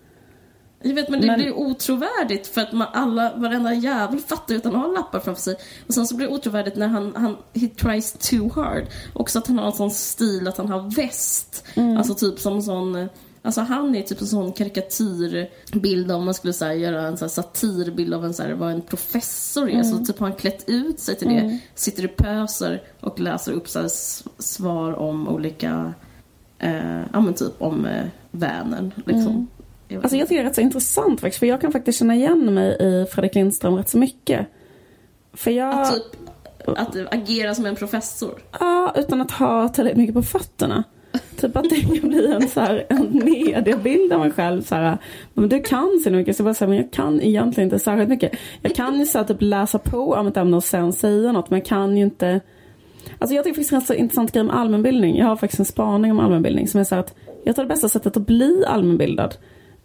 Jag 0.82 0.94
vet 0.94 1.08
men 1.08 1.20
det 1.20 1.26
Men- 1.26 1.38
blir 1.40 1.52
otrovärdigt 1.52 2.46
för 2.46 2.60
att 2.60 2.72
man 2.72 2.88
alla, 2.92 3.32
varenda 3.36 3.74
jävel 3.74 4.18
fattar 4.18 4.54
ju 4.54 4.58
att 4.58 4.64
har 4.74 4.92
lappar 4.94 5.20
framför 5.20 5.42
sig. 5.42 5.56
Och 5.86 5.94
sen 5.94 6.06
så 6.06 6.16
blir 6.16 6.26
det 6.28 6.34
otrovärdigt 6.34 6.76
när 6.76 6.88
han, 6.88 7.12
han 7.16 7.36
he 7.54 7.68
tries 7.68 8.12
too 8.12 8.50
hard. 8.54 8.84
Också 9.12 9.38
att 9.38 9.46
han 9.46 9.58
har 9.58 9.66
en 9.66 9.72
sån 9.72 9.90
stil 9.90 10.48
att 10.48 10.56
han 10.56 10.68
har 10.68 10.96
väst. 10.96 11.64
Alltså 11.76 12.14
typ 12.14 12.38
som 12.38 12.52
en 12.54 12.62
sån 12.62 13.08
Alltså 13.46 13.60
han 13.60 13.94
är 13.94 14.02
typ 14.02 14.20
en 14.20 14.26
sån 14.26 14.52
karikatyrbild 14.52 16.12
om 16.12 16.24
man 16.24 16.34
skulle 16.34 16.52
så 16.52 16.64
här, 16.64 16.72
göra 16.72 17.06
en 17.06 17.16
så 17.16 17.24
här 17.24 17.30
satirbild 17.30 18.14
av 18.14 18.24
en, 18.24 18.34
så 18.34 18.42
här, 18.42 18.52
vad 18.52 18.72
en 18.72 18.82
professor 18.82 19.70
är. 19.70 19.82
Så 19.82 20.04
typ 20.04 20.18
har 20.18 20.28
han 20.28 20.36
klätt 20.36 20.64
ut 20.66 21.00
sig 21.00 21.16
till 21.16 21.28
det, 21.28 21.58
sitter 21.74 22.04
i 22.04 22.08
pöser 22.08 22.82
och 23.00 23.20
läser 23.20 23.52
upp 23.52 23.68
så 23.68 23.80
här, 23.80 23.88
svar 24.38 24.92
om 24.92 25.28
olika, 25.28 25.94
eh, 26.58 27.00
ja 27.12 27.20
men 27.20 27.34
typ 27.34 27.52
om 27.58 27.86
eh, 27.86 28.06
Vänern. 28.30 28.92
Liksom. 29.06 29.48
Jag 29.88 29.96
vet 29.96 30.04
Alltså 30.04 30.16
jag 30.16 30.28
tycker 30.28 30.42
det 30.42 30.46
är 30.46 30.48
rätt 30.48 30.54
så 30.54 30.60
intressant 30.60 31.20
faktiskt, 31.20 31.38
för 31.38 31.46
jag 31.46 31.60
kan 31.60 31.72
faktiskt 31.72 31.98
känna 31.98 32.14
igen 32.14 32.54
mig 32.54 32.76
i 32.80 33.06
Fredrik 33.10 33.34
Lindström 33.34 33.76
rätt 33.76 33.88
så 33.88 33.98
mycket. 33.98 34.46
För 35.32 35.50
jag... 35.50 35.80
Att 35.80 35.94
typ 35.94 36.28
att 36.66 36.96
agera 37.14 37.54
som 37.54 37.66
en 37.66 37.76
professor. 37.76 38.42
Ja, 38.60 38.92
utan 38.96 39.20
att 39.20 39.30
ha 39.30 39.68
tillräckligt 39.68 39.98
mycket 39.98 40.14
på 40.14 40.22
fötterna. 40.22 40.84
Typ 41.36 41.56
att 41.56 41.70
det 41.70 41.80
kan 41.80 42.08
bli 42.08 42.32
en, 42.32 42.48
så 42.48 42.60
här, 42.60 42.86
en 42.88 43.24
mediebild 43.24 44.12
av 44.12 44.20
mig 44.20 44.30
själv. 44.30 44.62
Så 44.62 44.74
här, 44.74 44.98
men 45.34 45.48
du 45.48 45.62
kan 45.62 46.00
så 46.04 46.10
mycket, 46.10 46.36
så 46.36 46.40
jag 46.40 46.44
bara 46.44 46.54
säger, 46.54 46.68
men 46.68 46.78
jag 46.78 46.90
kan 46.90 47.20
egentligen 47.20 47.66
inte 47.66 47.78
särskilt 47.78 48.08
mycket. 48.08 48.32
Jag 48.62 48.74
kan 48.74 48.98
ju 48.98 49.06
så 49.06 49.18
här, 49.18 49.24
typ 49.24 49.36
läsa 49.40 49.78
på 49.78 50.12
om 50.14 50.26
ett 50.26 50.36
ämne 50.36 50.56
och 50.56 50.64
sen 50.64 50.92
säga 50.92 51.32
något, 51.32 51.50
men 51.50 51.58
jag 51.58 51.66
kan 51.66 51.96
ju 51.96 52.02
inte... 52.02 52.40
Alltså 53.18 53.34
jag 53.34 53.44
tycker 53.44 53.54
faktiskt 53.54 53.70
det 53.70 53.76
är 53.76 53.80
en 53.80 53.86
så 53.86 53.94
intressant 53.94 54.32
grej 54.32 54.44
med 54.44 54.56
allmänbildning. 54.56 55.16
Jag 55.16 55.26
har 55.26 55.36
faktiskt 55.36 55.60
en 55.60 55.66
spaning 55.66 56.10
om 56.10 56.20
allmänbildning 56.20 56.68
som 56.68 56.80
är 56.80 56.84
så 56.84 56.94
här 56.94 57.02
att 57.02 57.14
jag 57.44 57.54
tror 57.54 57.64
det 57.64 57.68
bästa 57.68 57.88
sättet 57.88 58.16
att 58.16 58.26
bli 58.26 58.64
allmänbildad 58.66 59.36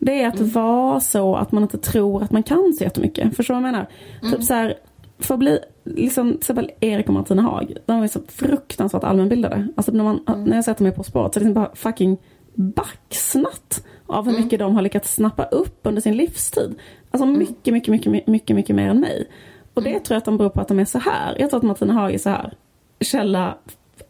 det 0.06 0.22
är 0.22 0.28
att 0.28 0.40
vara 0.40 1.00
så 1.00 1.36
att 1.36 1.52
man 1.52 1.64
inte 1.64 1.78
tror 1.78 2.24
att 2.24 2.32
man 2.32 2.44
kan 2.44 2.74
så 2.74 2.84
jättemycket. 2.84 3.36
Förstår 3.36 3.56
du 3.56 3.62
vad 3.62 3.68
jag 3.68 3.74
menar? 3.74 3.88
Typ 4.32 4.44
så 4.44 4.54
här, 4.54 4.74
för 5.20 5.34
att 5.34 5.40
bli, 5.40 5.60
liksom, 5.84 6.30
till 6.30 6.38
exempel 6.38 6.72
Erik 6.80 7.08
och 7.08 7.14
Martina 7.14 7.42
Haag, 7.42 7.74
de 7.86 8.04
är 8.04 8.08
så 8.08 8.20
fruktansvärt 8.28 9.04
allmänbildade. 9.04 9.68
Alltså 9.76 9.92
när, 9.92 10.04
man, 10.04 10.20
när 10.46 10.56
jag 10.56 10.66
sätter 10.66 10.84
mig 10.84 10.92
På 10.92 11.04
spåret 11.04 11.34
så 11.34 11.40
är 11.40 11.42
det 11.42 11.46
liksom 11.46 11.64
bara 11.64 11.76
fucking 11.76 12.18
baxnat 12.56 13.86
av 14.08 14.26
hur 14.26 14.38
mycket 14.38 14.60
de 14.60 14.76
har 14.76 14.82
lyckats 14.82 15.16
snappa 15.16 15.44
upp 15.44 15.80
under 15.84 16.02
sin 16.02 16.18
livstid. 16.18 16.76
Alltså 17.12 17.26
mycket, 17.26 17.74
mycket, 17.74 17.92
mycket, 17.92 18.12
mycket, 18.12 18.28
mycket, 18.28 18.56
mycket 18.56 18.76
mer 18.76 18.90
än 18.90 19.00
mig. 19.00 19.28
Och 19.74 19.84
det 19.84 20.00
tror 20.00 20.16
jag 20.16 20.18
att 20.18 20.26
de 20.26 20.38
beror 20.38 20.50
på 20.50 20.62
att 20.62 20.68
de 20.68 20.80
är 20.80 20.86
så 20.86 21.00
här. 21.00 21.36
Jag 21.40 21.50
tror 21.50 21.58
att 21.58 21.64
Martina 21.64 21.94
Haag 21.94 22.14
är 22.14 22.18
så 22.18 22.30
här. 22.30 22.54
Källa 23.00 23.58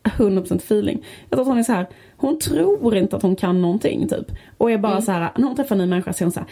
100% 0.03 0.55
feeling. 0.55 1.05
Jag 1.29 1.37
tror 1.37 1.41
att 1.41 1.47
hon 1.47 1.57
är 1.57 1.63
så 1.63 1.71
här. 1.71 1.89
Hon 2.17 2.39
tror 2.39 2.95
inte 2.95 3.15
att 3.15 3.21
hon 3.21 3.35
kan 3.35 3.61
någonting 3.61 4.07
typ. 4.07 4.31
Och 4.57 4.71
är 4.71 4.77
bara 4.77 5.01
så 5.01 5.11
här. 5.11 5.31
När 5.37 5.47
hon 5.47 5.55
träffar 5.55 5.75
en 5.75 5.81
ny 5.81 5.85
människa 5.85 6.13
så 6.13 6.23
är 6.23 6.25
hon 6.25 6.31
så 6.31 6.39
här. 6.39 6.49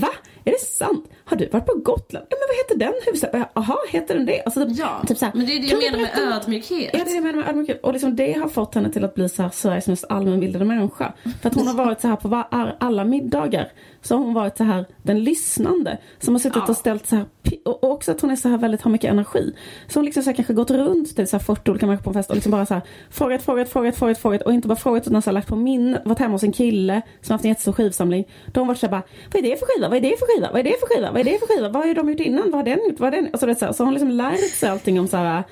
Va? 0.00 0.10
Är 0.44 0.50
det 0.50 0.60
sant? 0.60 1.10
Har 1.30 1.36
du 1.36 1.48
varit 1.48 1.66
på 1.66 1.74
Gotland? 1.74 2.26
Ja 2.30 2.36
men 2.40 2.46
vad 2.48 2.56
heter 2.56 2.78
den 2.78 3.02
huvudstaden? 3.06 3.44
Jaha, 3.54 3.76
heter 3.90 4.14
den 4.14 4.26
det? 4.26 4.42
Alltså, 4.44 4.66
typ, 4.66 4.78
Ja, 4.78 5.02
typ 5.06 5.18
så 5.18 5.24
här, 5.24 5.32
men 5.36 5.46
det 5.46 5.52
är 5.52 5.60
det 5.60 5.66
jag 5.66 5.78
menar 5.82 5.98
med 5.98 6.06
berätta- 6.14 6.36
ödmjukhet. 6.36 6.90
Ja, 6.92 6.98
det 6.98 7.00
är 7.00 7.04
det 7.04 7.10
jag 7.14 7.22
menar 7.24 7.38
med 7.38 7.48
ödmjukhet. 7.48 7.80
Och 7.82 7.92
liksom 7.92 8.16
det 8.16 8.32
har 8.32 8.48
fått 8.48 8.74
henne 8.74 8.92
till 8.92 9.04
att 9.04 9.14
bli 9.14 9.28
så 9.28 9.42
här 9.42 9.50
Sveriges 9.50 9.86
mest 9.86 10.04
allmänbildade 10.08 10.64
människa. 10.64 11.12
För 11.42 11.48
att 11.48 11.54
hon 11.54 11.66
har 11.66 11.74
varit 11.74 12.00
så 12.00 12.08
här 12.08 12.16
på 12.16 12.28
var, 12.28 12.74
alla 12.80 13.04
middagar. 13.04 13.68
Så 14.02 14.16
har 14.16 14.24
hon 14.24 14.34
varit 14.34 14.56
så 14.56 14.64
här 14.64 14.86
den 15.02 15.24
lyssnande. 15.24 15.98
Som 16.18 16.34
har 16.34 16.38
suttit 16.38 16.62
Ja. 16.66 16.70
och 16.70 16.76
ställt 16.76 17.06
så 17.06 17.16
här, 17.16 17.24
och 17.64 17.84
och 17.84 17.90
också 17.90 18.10
att 18.12 18.20
hon 18.20 18.30
är 18.30 18.36
så 18.36 18.48
här 18.48 18.58
väldigt, 18.58 18.82
har 18.82 18.90
mycket 18.90 19.10
energi. 19.10 19.52
Så 19.88 19.98
hon 19.98 20.04
liksom 20.04 20.22
så 20.22 20.30
här 20.30 20.34
kanske 20.36 20.54
gått 20.54 20.70
runt 20.70 21.16
till 21.16 21.28
så 21.28 21.36
här 21.36 21.44
40 21.44 21.70
olika 21.70 21.86
människor 21.86 22.02
på 22.04 22.10
en 22.10 22.14
fest 22.14 22.30
och 22.30 22.36
liksom 22.36 22.52
bara 22.52 22.66
så 22.66 22.74
här 22.74 22.82
frågat, 23.10 23.42
frågat, 23.42 23.68
frågat, 23.68 23.96
frågat, 23.96 24.18
frågat. 24.18 24.42
Och 24.42 24.52
inte 24.52 24.68
bara 24.68 24.76
frågat 24.76 25.06
utan 25.06 25.22
så 25.22 25.30
här 25.30 25.32
lagt 25.34 25.48
på 25.48 25.56
minne. 25.56 26.02
Varit 26.04 26.18
hemma 26.18 26.32
hos 26.34 26.42
en 26.42 26.52
kille 26.52 27.02
som 27.20 27.32
haft 27.32 27.44
en 27.44 27.48
jättestor 27.48 27.72
skivsamling. 27.72 28.24
Då 28.46 28.60
har 28.60 28.62
hon 28.62 28.68
varit 28.68 28.78
så 28.78 28.86
här 28.86 28.90
bara, 28.90 29.02
vad 29.32 29.44
är 29.44 29.50
det 29.50 29.56
för 29.58 29.66
skiva? 29.66 29.88
Vad 29.88 29.96
är 29.96 30.00
det 30.00 30.16
för 30.18 30.26
skiva? 30.26 30.48
Vad 30.52 30.60
är 30.60 30.64
det 30.64 30.74
för 30.80 30.86
skiva? 30.86 31.10
Vad 31.12 31.20
är 31.20 31.24
det 31.24 31.38
för 31.38 31.46
skiva? 31.46 31.68
Vad 31.68 31.86
har 31.86 31.94
de 31.94 32.10
gjort 32.10 32.20
innan? 32.20 32.50
Vad 32.50 32.54
har 32.54 32.62
den 32.64 32.78
gjort? 32.88 33.00
Vad 33.00 33.14
har 33.14 33.20
den? 33.22 33.30
Alltså, 33.32 33.46
det 33.46 33.54
så, 33.54 33.64
här, 33.64 33.72
så 33.72 33.82
har 33.82 33.86
hon 33.86 33.94
liksom 33.94 34.10
lärt 34.10 34.50
sig 34.54 34.68
allting 34.68 35.00
om 35.00 35.08
så 35.08 35.16
här 35.16 35.42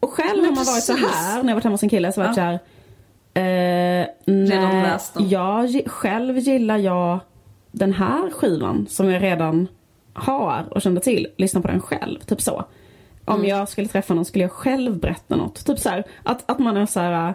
och 0.00 0.10
själv 0.10 0.36
Men 0.36 0.44
har 0.44 0.56
man 0.56 0.64
varit 0.64 0.82
så 0.84 0.92
här 0.92 1.42
när 1.42 1.48
jag 1.50 1.54
varit 1.56 1.64
hemma 1.64 1.74
hos 1.74 1.82
en 1.82 1.88
kille 1.88 2.12
så 2.12 2.20
har 2.20 2.28
jag 2.28 2.34
varit 2.34 2.38
Ja. 2.38 2.58
så 3.34 3.40
här. 3.40 4.00
Eh, 4.00 4.06
nej, 4.24 4.98
jag, 5.18 5.80
själv 5.86 6.38
gillar 6.38 6.78
jag 6.78 7.18
den 7.74 7.92
här 7.92 8.30
skivan 8.30 8.86
som 8.90 9.10
jag 9.10 9.22
redan 9.22 9.68
har 10.12 10.64
och 10.70 10.82
kände 10.82 11.00
till. 11.00 11.26
Lyssna 11.36 11.60
på 11.60 11.68
den 11.68 11.80
själv, 11.80 12.18
typ 12.20 12.40
så. 12.40 12.64
Om 13.24 13.34
Mm. 13.34 13.48
jag 13.48 13.68
skulle 13.68 13.88
träffa 13.88 14.14
någon 14.14 14.24
skulle 14.24 14.44
jag 14.44 14.52
själv 14.52 14.98
berätta 14.98 15.36
något. 15.36 15.64
Typ 15.66 15.78
så 15.78 15.88
här, 15.88 16.04
att, 16.22 16.50
att 16.50 16.58
man 16.58 16.76
är 16.76 16.86
så 16.86 17.00
här. 17.00 17.34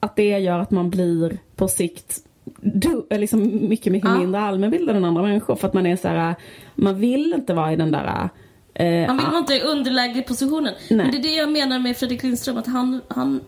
Att 0.00 0.16
det 0.16 0.38
gör 0.38 0.58
att 0.58 0.70
man 0.70 0.90
blir 0.90 1.38
på 1.56 1.68
sikt 1.68 2.18
du, 2.60 3.06
liksom 3.10 3.68
mycket, 3.68 3.92
mycket 3.92 4.10
Ja. 4.10 4.18
mindre 4.18 4.40
allmänbildad 4.40 4.96
än 4.96 5.04
andra 5.04 5.22
människor. 5.22 5.56
För 5.56 5.68
att 5.68 5.74
man 5.74 5.86
är 5.86 5.96
så 5.96 6.08
här. 6.08 6.34
Man 6.74 6.98
vill 6.98 7.32
inte 7.36 7.54
vara 7.54 7.72
i 7.72 7.76
den 7.76 7.90
där 7.90 8.28
eh, 8.74 9.06
Han 9.06 9.16
vill 9.16 9.26
vara 9.26 9.38
inte 9.38 9.54
i 9.54 9.60
underlägepositionen. 9.60 10.74
Nej. 10.90 10.96
Men 10.96 11.10
det 11.10 11.18
är 11.18 11.22
det 11.22 11.34
jag 11.36 11.52
menar 11.52 11.78
med 11.78 11.96
Fredrik 11.96 12.22
Lindström, 12.22 12.56
att 12.56 12.66
han, 12.66 13.00
han, 13.08 13.40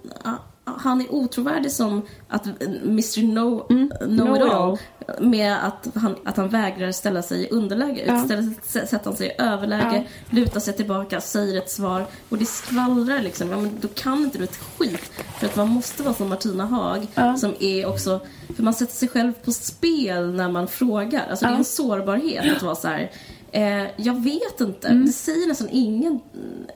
han 0.65 1.01
är 1.01 1.15
otrovärdig 1.15 1.73
som 1.73 2.03
att 2.29 2.47
Mr 2.85 3.23
No, 3.23 3.61
know 4.07 4.37
it 4.37 4.43
all 4.43 4.79
med 5.21 5.67
att 5.67 5.89
han, 5.95 6.17
att 6.25 6.37
han 6.37 6.49
vägrar 6.49 6.93
ställa 6.93 7.23
sig 7.23 7.45
i 7.45 7.49
underläge. 7.51 8.05
Ja. 8.07 8.23
Istället 8.23 8.65
sätter 8.65 9.01
han 9.05 9.17
sig 9.17 9.27
i 9.27 9.43
överläge, 9.43 10.07
lutar 10.31 10.61
sig 10.61 10.75
tillbaka, 10.75 11.21
säger 11.21 11.59
ett 11.59 11.71
svar 11.71 12.07
och 12.29 12.39
det 12.39 12.47
skvallrar 12.47 13.23
liksom. 13.23 13.51
Ja, 13.51 13.57
men 13.57 13.79
då 13.81 13.89
kan 13.89 14.19
inte 14.25 14.39
du 14.39 14.45
ett 14.45 14.57
skit. 14.79 15.11
För 15.39 15.47
att 15.47 15.57
man 15.57 15.69
måste 15.69 16.03
vara 16.03 16.15
som 16.15 16.29
Martina 16.29 16.67
Haag 16.67 17.07
Ja. 17.15 17.37
som 17.37 17.55
är 17.61 17.87
också, 17.87 18.21
för 18.57 18.63
man 18.63 18.75
sätter 18.75 18.95
sig 18.95 19.09
själv 19.09 19.33
på 19.33 19.53
spel 19.53 20.33
när 20.33 20.49
man 20.49 20.67
frågar. 20.69 21.27
Alltså 21.31 21.45
det 21.45 21.49
är 21.51 21.53
Ja. 21.53 21.59
en 21.59 21.65
sårbarhet 21.65 22.57
att 22.57 22.63
vara 22.63 22.75
så 22.75 22.89
här. 22.89 23.11
Eh, 23.53 23.87
jag 23.97 24.23
vet 24.25 24.61
inte. 24.61 24.89
Mm. 24.89 25.07
Det 25.07 25.13
säger 25.13 25.49
nästan 25.49 25.69
ingen. 25.71 26.21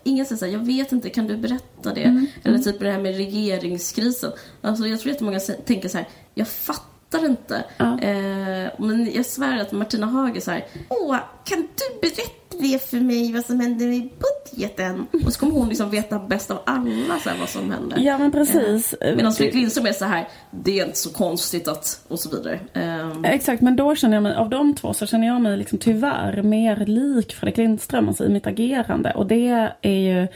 Ingen 0.02 0.26
säger 0.26 0.38
så 0.38 0.44
här, 0.44 0.52
jag 0.52 0.66
vet 0.66 0.92
inte, 0.92 1.10
kan 1.10 1.26
du 1.26 1.36
berätta 1.36 1.94
det? 1.94 2.02
Mm. 2.02 2.26
Eller 2.44 2.58
typ 2.58 2.80
det 2.80 2.90
här 2.90 3.00
med 3.00 3.16
regeringskrisen. 3.16 4.32
Alltså 4.60 4.86
jag 4.86 5.00
tror 5.00 5.12
jättemånga 5.12 5.40
tänker 5.40 5.88
så 5.88 5.98
här, 5.98 6.08
jag 6.34 6.48
fattar 6.48 7.26
inte. 7.26 7.64
Ja. 7.76 8.00
Eh, 8.00 8.70
men 8.78 9.12
jag 9.14 9.26
svär 9.26 9.60
att 9.60 9.72
Martina 9.72 10.06
Haag 10.06 10.36
är 10.36 10.40
så 10.40 10.50
här, 10.50 10.66
åh, 10.88 11.16
kan 11.44 11.60
du 11.60 12.00
berätta 12.00 12.43
det 12.60 12.90
för 12.90 13.00
mig 13.00 13.32
vad 13.32 13.44
som 13.44 13.60
hände 13.60 13.86
med 13.86 14.08
budgeten? 14.52 15.06
Och 15.26 15.32
så 15.32 15.40
kommer 15.40 15.52
hon 15.54 15.68
liksom 15.68 15.90
veta 15.90 16.18
bäst 16.18 16.50
av 16.50 16.58
alla 16.66 17.18
så 17.18 17.30
här, 17.30 17.38
vad 17.38 17.48
som 17.48 17.70
hände. 17.70 18.00
Ja 18.00 18.18
men 18.18 18.32
precis. 18.32 18.94
Medan 19.00 19.32
Fredrik 19.32 19.54
Lindström 19.54 19.86
är 19.86 19.92
så 19.92 20.04
här, 20.04 20.28
det 20.50 20.80
är 20.80 20.86
inte 20.86 20.98
så 20.98 21.10
konstigt 21.10 21.68
att, 21.68 22.00
och 22.08 22.20
så 22.20 22.30
vidare. 22.30 22.60
Ehm, 22.72 23.24
Exakt, 23.24 23.62
men 23.62 23.76
då 23.76 23.94
känner 23.94 24.16
jag 24.16 24.22
mig, 24.22 24.34
av 24.34 24.50
de 24.50 24.74
två 24.74 24.94
så 24.94 25.06
känner 25.06 25.26
jag 25.26 25.40
mig 25.40 25.56
liksom 25.56 25.78
tyvärr 25.78 26.42
mer 26.42 26.86
lik 26.86 27.34
Fredrik 27.34 27.56
Lindström 27.56 28.08
alltså 28.08 28.24
i 28.24 28.28
mitt 28.28 28.46
agerande. 28.46 29.12
Och 29.12 29.26
det 29.26 29.70
är 29.82 29.90
ju 29.90 30.28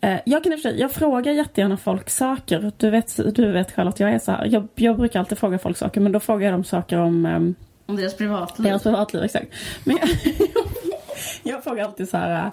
eh, 0.00 0.20
jag 0.24 0.42
kan 0.42 0.52
i 0.52 0.56
och 0.56 0.60
för 0.60 0.70
sig, 0.70 0.80
jag 0.80 0.92
frågar 0.92 1.32
jättegärna 1.32 1.76
folk 1.76 2.10
saker. 2.10 2.72
Du 2.76 2.90
vet, 2.90 3.34
du 3.34 3.52
vet 3.52 3.72
själv 3.72 3.88
att 3.88 4.00
jag 4.00 4.10
är 4.10 4.18
så 4.18 4.32
här. 4.32 4.46
Jag, 4.46 4.68
jag 4.74 4.96
brukar 4.96 5.20
alltid 5.20 5.38
fråga 5.38 5.58
folk 5.58 5.76
saker 5.76 6.00
men 6.00 6.12
då 6.12 6.20
frågar 6.20 6.44
jag 6.44 6.54
dem 6.54 6.64
saker 6.64 6.98
om 6.98 7.26
ehm, 7.26 7.54
om 7.86 7.96
deras 7.96 8.16
privatliv. 8.16 8.64
deras 8.64 8.82
privatliv. 8.82 9.22
Exakt. 9.22 9.46
Men 9.84 9.96
jag, 9.96 10.08
jag 11.42 11.64
frågar 11.64 11.84
alltid 11.84 12.08
så 12.08 12.16
här, 12.16 12.50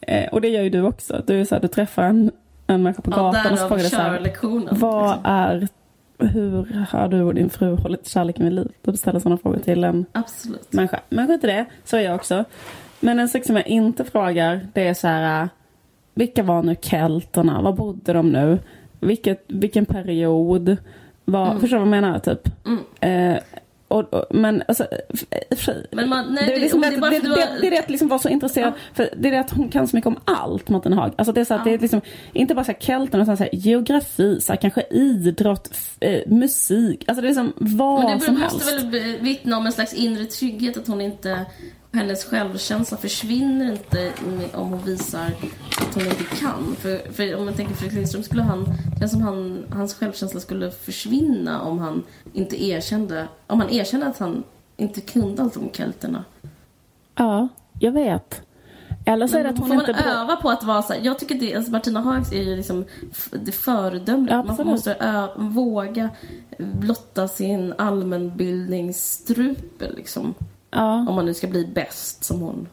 eh, 0.00 0.28
och 0.28 0.40
det 0.40 0.48
gör 0.48 0.62
ju 0.62 0.70
du 0.70 0.82
också. 0.82 1.22
Du 1.26 1.40
är 1.40 1.44
så 1.44 1.54
här, 1.54 1.62
du 1.62 1.68
träffar 1.68 2.02
en, 2.02 2.30
en 2.66 2.82
människa 2.82 3.02
på 3.02 3.10
Ja, 3.10 3.16
gatan 3.16 3.52
och 3.52 3.58
så 3.58 3.68
frågar 3.68 3.82
du 3.82 3.88
så 3.88 3.96
här, 3.96 4.74
vad 4.74 5.18
är, 5.24 5.68
hur 6.18 6.86
har 6.90 7.08
du 7.08 7.22
och 7.22 7.34
din 7.34 7.50
fru 7.50 7.76
hållit 7.76 8.08
kärleken 8.08 8.44
vid 8.44 8.52
liv? 8.52 8.72
Du 8.82 8.96
ställer 8.96 9.20
sådana 9.20 9.38
frågor 9.38 9.58
till 9.58 9.84
en 9.84 10.06
Absolut. 10.12 10.72
människa. 10.72 11.00
Men 11.08 11.26
skit 11.26 11.44
i 11.44 11.46
det, 11.46 11.64
så 11.84 11.96
är 11.96 12.00
jag 12.00 12.14
också. 12.14 12.44
Men 13.00 13.18
en 13.18 13.28
sak 13.28 13.44
som 13.44 13.56
jag 13.56 13.66
inte 13.66 14.04
frågar, 14.04 14.66
det 14.72 14.88
är 14.88 14.94
så 14.94 15.08
här. 15.08 15.48
Vilka 16.14 16.42
var 16.42 16.62
nu 16.62 16.76
kelterna? 16.80 17.62
Var 17.62 17.72
bodde 17.72 18.12
de 18.12 18.28
nu? 18.30 18.58
Vilket, 19.00 19.44
vilken 19.46 19.86
period? 19.86 20.76
Vad, 21.24 21.60
Förstår 21.60 21.76
du 21.76 21.84
vad 21.84 21.96
jag 21.96 22.02
menar? 22.02 22.18
Typ. 22.18 22.48
Mm. 22.66 23.34
Eh, 23.34 23.40
och, 23.90 24.14
och, 24.14 24.24
men 24.30 24.62
alltså, 24.68 24.86
Men 25.90 26.08
man, 26.08 26.34
nej, 26.34 26.46
det, 26.46 26.52
är 26.52 26.56
det, 26.56 26.62
liksom 26.62 26.80
det, 26.80 26.90
det, 26.90 26.96
det, 26.96 27.18
det, 27.18 27.70
det, 27.70 27.76
är 27.76 27.82
att 27.82 27.90
liksom 27.90 28.08
vara 28.08 28.18
så 28.18 28.28
intresserad. 28.28 28.72
För 28.94 29.10
det 29.16 29.28
är 29.28 29.32
det 29.32 29.40
att 29.40 29.50
hon 29.50 29.68
kan 29.68 29.88
så 29.88 29.96
mycket 29.96 30.06
om 30.06 30.16
allt, 30.24 30.68
Martin 30.68 30.92
Haag. 30.92 31.12
Alltså 31.16 31.32
det 31.32 31.40
är 31.40 31.44
så 31.44 31.54
att 31.54 31.64
det 31.64 31.74
är 31.74 31.78
liksom, 31.78 32.00
inte 32.32 32.54
bara 32.54 32.64
så 32.64 32.72
här 32.72 32.78
kelterna, 32.80 33.22
utan 33.22 33.36
så 33.36 33.42
här, 33.42 33.54
geografi, 33.54 34.40
så 34.40 34.52
här, 34.52 34.60
kanske 34.60 34.82
idrott, 34.90 35.70
eh, 36.00 36.20
musik. 36.26 37.04
Alltså 37.08 37.22
det 37.22 37.28
är 37.28 37.34
som 37.34 37.52
vad 37.56 38.04
Men 38.04 38.18
det 38.18 38.24
som 38.24 38.40
måste 38.40 38.64
helst. 38.64 38.84
väl 38.84 39.18
vittna 39.20 39.56
om 39.56 39.66
en 39.66 39.72
slags 39.72 39.94
inre 39.94 40.24
trygghet 40.24 40.76
att 40.76 40.86
hon 40.86 41.00
inte 41.00 41.46
hennes 41.92 42.24
självkänsla 42.24 42.96
försvinner 42.96 43.72
inte 43.72 44.12
om 44.54 44.68
hon 44.68 44.84
visar 44.84 45.30
att 45.80 45.94
hon 45.94 46.04
inte 46.04 46.24
kan. 46.24 46.76
För, 46.78 47.12
för 47.12 47.36
om 47.36 47.44
man 47.44 47.54
tänker 47.54 47.74
Fredrik 47.74 47.96
Lindström 47.96 48.22
skulle 48.22 48.42
han, 48.42 48.66
det 49.00 49.08
som 49.08 49.22
han, 49.22 49.64
hans 49.70 49.94
självkänsla 49.94 50.40
skulle 50.40 50.70
försvinna 50.70 51.62
om 51.62 51.78
han 51.78 52.02
inte 52.32 52.64
erkände, 52.64 53.28
om 53.46 53.60
han 53.60 53.70
erkände 53.70 54.06
att 54.06 54.18
han 54.18 54.42
inte 54.76 55.00
kunde 55.00 55.42
allt 55.42 55.56
om 55.56 55.70
kelterna. 55.72 56.24
Ja, 57.14 57.48
jag 57.78 57.92
vet. 57.92 58.42
Eller 59.04 59.26
så 59.26 59.38
är 59.38 59.44
det 59.44 59.50
att 59.50 59.56
Får 59.56 59.66
hon 59.66 59.76
man 59.76 59.90
inte... 59.90 60.02
öva 60.02 60.36
på 60.36 60.50
att 60.50 60.64
vara 60.64 60.82
så 60.82 60.92
här, 60.92 61.00
jag 61.00 61.18
tycker 61.18 61.34
det, 61.34 61.54
alltså 61.54 61.72
Martina 61.72 62.00
Hags 62.00 62.32
är 62.32 62.42
ju 62.42 62.56
liksom 62.56 62.84
det 63.32 63.52
föredömliga. 63.52 64.42
Man 64.42 64.66
måste 64.66 64.94
ö, 64.94 65.28
våga 65.36 66.10
blotta 66.58 67.28
sin 67.28 67.74
allmänbildningsstrupe 67.78 69.90
liksom. 69.90 70.34
Ja. 70.70 70.94
Om 71.08 71.14
man 71.14 71.26
nu 71.26 71.34
ska 71.34 71.46
bli 71.46 71.66
bäst 71.66 72.24
som 72.24 72.40
hon. 72.40 72.68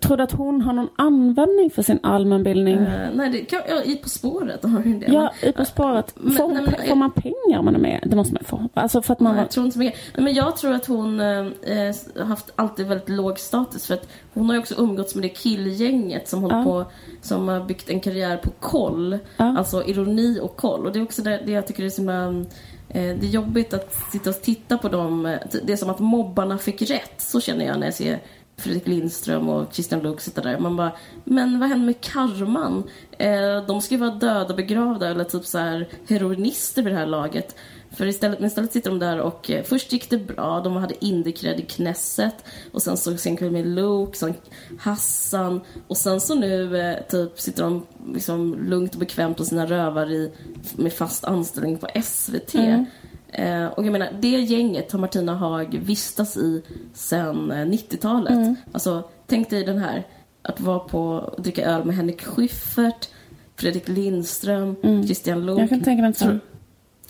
Tror 0.00 0.16
du 0.16 0.22
att 0.22 0.32
hon 0.32 0.62
har 0.62 0.72
någon 0.72 0.88
användning 0.96 1.70
för 1.70 1.82
sin 1.82 1.98
allmänbildning? 2.02 2.78
Eh, 2.78 3.08
nej, 3.14 3.30
det 3.30 3.38
kan, 3.38 3.60
ja, 3.68 3.82
i 3.82 3.96
På 3.96 4.08
spåret 4.08 4.62
har 4.62 4.70
hon 4.70 5.00
det. 5.00 5.06
Ja, 5.12 5.32
i 5.42 5.52
På 5.52 5.64
spåret. 5.64 6.14
Men- 6.16 6.32
Får, 6.32 6.44
hon, 6.44 6.54
nej, 6.54 6.74
men- 6.78 6.88
får 6.88 6.96
man 6.96 7.10
pengar 7.12 7.58
om 7.58 7.64
man 7.64 7.74
är 7.74 7.78
med? 7.78 8.04
Det 8.06 8.16
måste 8.16 8.34
man 8.34 8.44
få. 8.44 8.68
Alltså 8.74 9.02
för 9.02 9.12
att 9.12 9.20
man 9.20 9.32
Nej, 9.34 9.42
jag 9.42 9.50
tror 9.50 9.64
inte 9.66 9.74
så 9.74 9.78
mycket. 9.78 9.98
Nej, 10.16 10.24
men 10.24 10.34
jag 10.34 10.56
tror 10.56 10.72
att 10.74 10.86
hon 10.86 11.18
har 11.20 12.24
haft 12.24 12.52
alltid 12.56 12.86
väldigt 12.86 13.08
låg 13.08 13.38
status 13.38 13.86
för 13.86 13.94
att 13.94 14.08
hon 14.34 14.46
har 14.46 14.54
ju 14.54 14.60
också 14.60 14.74
umgåtts 14.78 15.14
med 15.14 15.24
det 15.24 15.28
killgänget 15.28 16.28
som 16.28 16.42
håller 16.42 16.56
Ja. 16.58 16.64
på 16.64 16.84
som 17.22 17.48
har 17.48 17.60
byggt 17.60 17.90
en 17.90 18.00
karriär 18.00 18.36
på 18.36 18.50
koll. 18.60 19.18
Alltså 19.36 19.84
ironi 19.84 20.38
och 20.42 20.56
koll. 20.56 20.86
Och 20.86 20.92
det 20.92 20.98
är 20.98 21.02
också 21.02 21.22
det, 21.22 21.40
det 21.46 21.52
jag 21.52 21.66
tycker 21.66 21.84
är 21.84 21.90
så 21.90 22.00
himla 22.00 22.44
Eh, 22.88 23.16
det 23.16 23.26
är 23.26 23.30
jobbigt 23.30 23.72
att 23.74 23.96
sitta 24.12 24.30
och 24.30 24.42
titta 24.42 24.78
på 24.78 24.88
dem. 24.88 25.38
Det 25.62 25.72
är 25.72 25.76
som 25.76 25.90
att 25.90 25.98
mobbarna 25.98 26.58
fick 26.58 26.82
rätt. 26.82 27.14
Så 27.20 27.40
känner 27.40 27.66
jag 27.66 27.78
när 27.80 27.86
jag 27.86 27.94
ser 27.94 28.20
Fredrik 28.58 28.86
Lindström 28.86 29.48
och 29.48 29.74
Christian 29.74 30.00
Luuk 30.00 30.20
sitta 30.20 30.40
där. 30.40 30.58
Man 30.58 30.76
bara, 30.76 30.92
men 31.24 31.60
vad 31.60 31.68
händer 31.68 31.86
med 31.86 32.00
karman? 32.00 32.82
Eh, 33.18 33.66
de 33.66 33.80
ska 33.80 33.94
ju 33.94 34.00
vara 34.00 34.10
döda, 34.10 34.54
begravda 34.54 35.08
eller 35.08 35.24
typ 35.24 35.44
så 35.44 35.58
här 35.58 35.88
heroinister 36.08 36.82
vid 36.82 36.92
det 36.92 36.98
här 36.98 37.06
laget. 37.06 37.56
För 37.90 38.06
istället, 38.06 38.40
men 38.40 38.46
istället 38.46 38.72
sitter 38.72 38.90
de 38.90 38.98
där 38.98 39.20
och 39.20 39.50
eh, 39.50 39.64
först 39.64 39.92
gick 39.92 40.10
det 40.10 40.18
bra, 40.18 40.60
de 40.60 40.76
hade 40.76 41.04
indiekred 41.04 41.60
i 41.60 41.62
Knesset 41.62 42.44
och 42.72 42.82
sen 42.82 42.96
så 42.96 43.16
sen 43.16 43.36
kväll 43.36 43.50
med 43.50 43.66
Luke, 43.66 44.18
sen 44.18 44.34
Hassan 44.78 45.60
och 45.88 45.96
sen 45.96 46.20
så 46.20 46.34
nu 46.34 46.80
eh, 46.80 47.02
typ 47.08 47.40
sitter 47.40 47.62
de 47.62 47.86
liksom 48.14 48.58
lugnt 48.68 48.94
och 48.94 49.00
bekvämt 49.00 49.36
på 49.36 49.44
sina 49.44 49.66
rövar 49.66 50.10
i, 50.10 50.32
med 50.76 50.92
fast 50.92 51.24
anställning 51.24 51.78
på 51.78 51.88
SVT. 52.02 52.54
Mm. 52.54 52.84
Eh, 53.32 53.66
och 53.66 53.86
jag 53.86 53.92
menar, 53.92 54.08
det 54.20 54.28
gänget 54.28 54.92
har 54.92 54.98
Martina 54.98 55.34
Haag 55.34 55.80
vistats 55.82 56.36
i 56.36 56.62
sen 56.92 57.50
eh, 57.50 57.66
90-talet. 57.66 58.58
Alltså, 58.72 59.02
tänk 59.26 59.50
dig 59.50 59.64
den 59.64 59.78
här, 59.78 60.06
att 60.42 60.60
vara 60.60 60.78
på 60.78 61.00
och 61.00 61.42
dricka 61.42 61.64
öl 61.64 61.84
med 61.84 61.96
Henrik 61.96 62.24
Schyffert, 62.24 63.08
Fredrik 63.56 63.88
Lindström, 63.88 64.76
Christian 65.04 65.46
Luuk. 65.46 65.60
Jag 65.60 65.68
kan 65.68 65.80
tänka 65.80 66.02
mig 66.02 66.14
sån. 66.14 66.40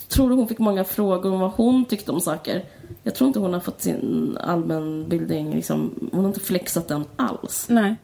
Tror 0.09 0.29
du 0.29 0.35
hon 0.35 0.49
fick 0.49 0.59
många 0.59 0.85
frågor 0.85 1.33
om 1.33 1.41
vad 1.41 1.51
hon 1.51 1.85
tyckte 1.85 2.12
om 2.12 2.21
saker? 2.21 2.64
Jag 3.03 3.14
tror 3.14 3.29
inte 3.29 3.39
hon 3.39 3.53
har 3.53 3.61
fått 3.61 3.81
sin 3.81 4.37
allmänbildning, 4.41 5.55
liksom, 5.55 6.09
hon 6.12 6.21
har 6.21 6.29
inte 6.29 6.41
flexat 6.41 6.89
den 6.89 7.05
alls. 7.16 7.66
Nej. 7.69 7.97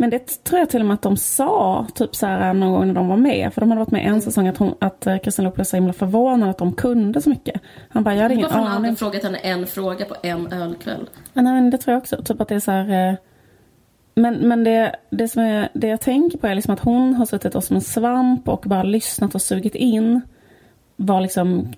Men 0.00 0.10
det 0.10 0.44
tror 0.44 0.58
jag 0.58 0.70
till 0.70 0.80
och 0.80 0.86
med 0.86 0.94
att 0.94 1.02
de 1.02 1.16
sa 1.16 1.86
typ 1.94 2.16
så 2.16 2.26
här 2.26 2.54
någon 2.54 2.72
gång 2.72 2.86
när 2.86 2.94
de 2.94 3.08
var 3.08 3.16
med. 3.16 3.54
För 3.54 3.60
de 3.60 3.70
hade 3.70 3.78
varit 3.78 3.90
med 3.90 4.06
en 4.06 4.20
säsong 4.22 4.48
att, 4.48 4.56
hon, 4.56 4.74
att 4.78 5.06
eh, 5.06 5.18
Christian 5.18 5.44
Luuk 5.44 5.54
blev 5.54 5.64
så 5.64 5.76
himla 5.76 5.92
förvånad 5.92 6.50
att 6.50 6.58
de 6.58 6.72
kunde 6.72 7.22
så 7.22 7.30
mycket. 7.30 7.60
Han 7.88 8.02
bara, 8.04 8.14
jag 8.14 8.22
hade 8.22 8.34
ingen 8.34 8.46
Varför 8.46 8.58
har 8.58 8.66
han 8.66 8.76
aning. 8.84 8.96
frågat 8.96 9.22
henne 9.22 9.38
en 9.38 9.66
fråga 9.66 10.04
på 10.04 10.16
en 10.22 10.52
ölkväll? 10.52 11.08
Ja, 11.32 11.42
Nej, 11.42 11.52
men 11.54 11.70
det 11.70 11.78
tror 11.78 11.92
jag 11.92 12.00
också. 12.00 12.22
Typ 12.24 12.40
att 12.40 12.48
det 12.48 12.54
är 12.54 12.60
så 12.60 12.70
här... 12.70 13.08
eh, 13.10 13.14
Men, 14.14 14.34
men 14.34 14.64
det, 14.64 14.96
det, 15.10 15.28
som 15.28 15.42
är, 15.42 15.68
det 15.74 15.86
jag 15.88 16.00
tänker 16.00 16.38
på 16.38 16.46
är 16.46 16.54
liksom 16.54 16.74
att 16.74 16.80
hon 16.80 17.14
har 17.14 17.26
suttit 17.26 17.64
som 17.64 17.76
en 17.76 17.82
svamp 17.82 18.48
och 18.48 18.62
bara 18.66 18.82
lyssnat 18.82 19.34
och 19.34 19.42
sugit 19.42 19.74
in 19.74 20.20
vad 20.96 21.22
liksom 21.22 21.68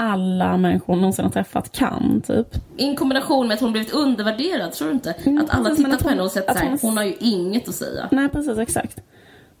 alla 0.00 0.56
människor 0.56 0.86
hon 0.86 1.00
någonsin 1.00 1.24
har 1.24 1.32
träffat 1.32 1.72
kan, 1.72 2.22
typ. 2.26 2.46
I 2.76 2.94
kombination 2.94 3.48
med 3.48 3.54
att 3.54 3.60
hon 3.60 3.72
blivit 3.72 3.92
undervärderad, 3.94 4.72
tror 4.72 4.88
du 4.88 4.94
inte? 4.94 5.14
Mm, 5.24 5.38
att 5.44 5.50
alla 5.50 5.70
tittat 5.70 5.78
men 5.78 5.90
på 5.90 5.96
att 5.96 6.02
henne 6.02 6.14
och 6.16 6.20
hon- 6.22 6.30
sett 6.30 6.48
att 6.50 6.60
hon- 6.60 6.78
hon 6.82 6.96
har 6.96 7.04
ju 7.04 7.14
inget 7.20 7.68
att 7.68 7.74
säga. 7.74 8.08
Nej, 8.10 8.28
precis, 8.28 8.58
exakt. 8.58 9.00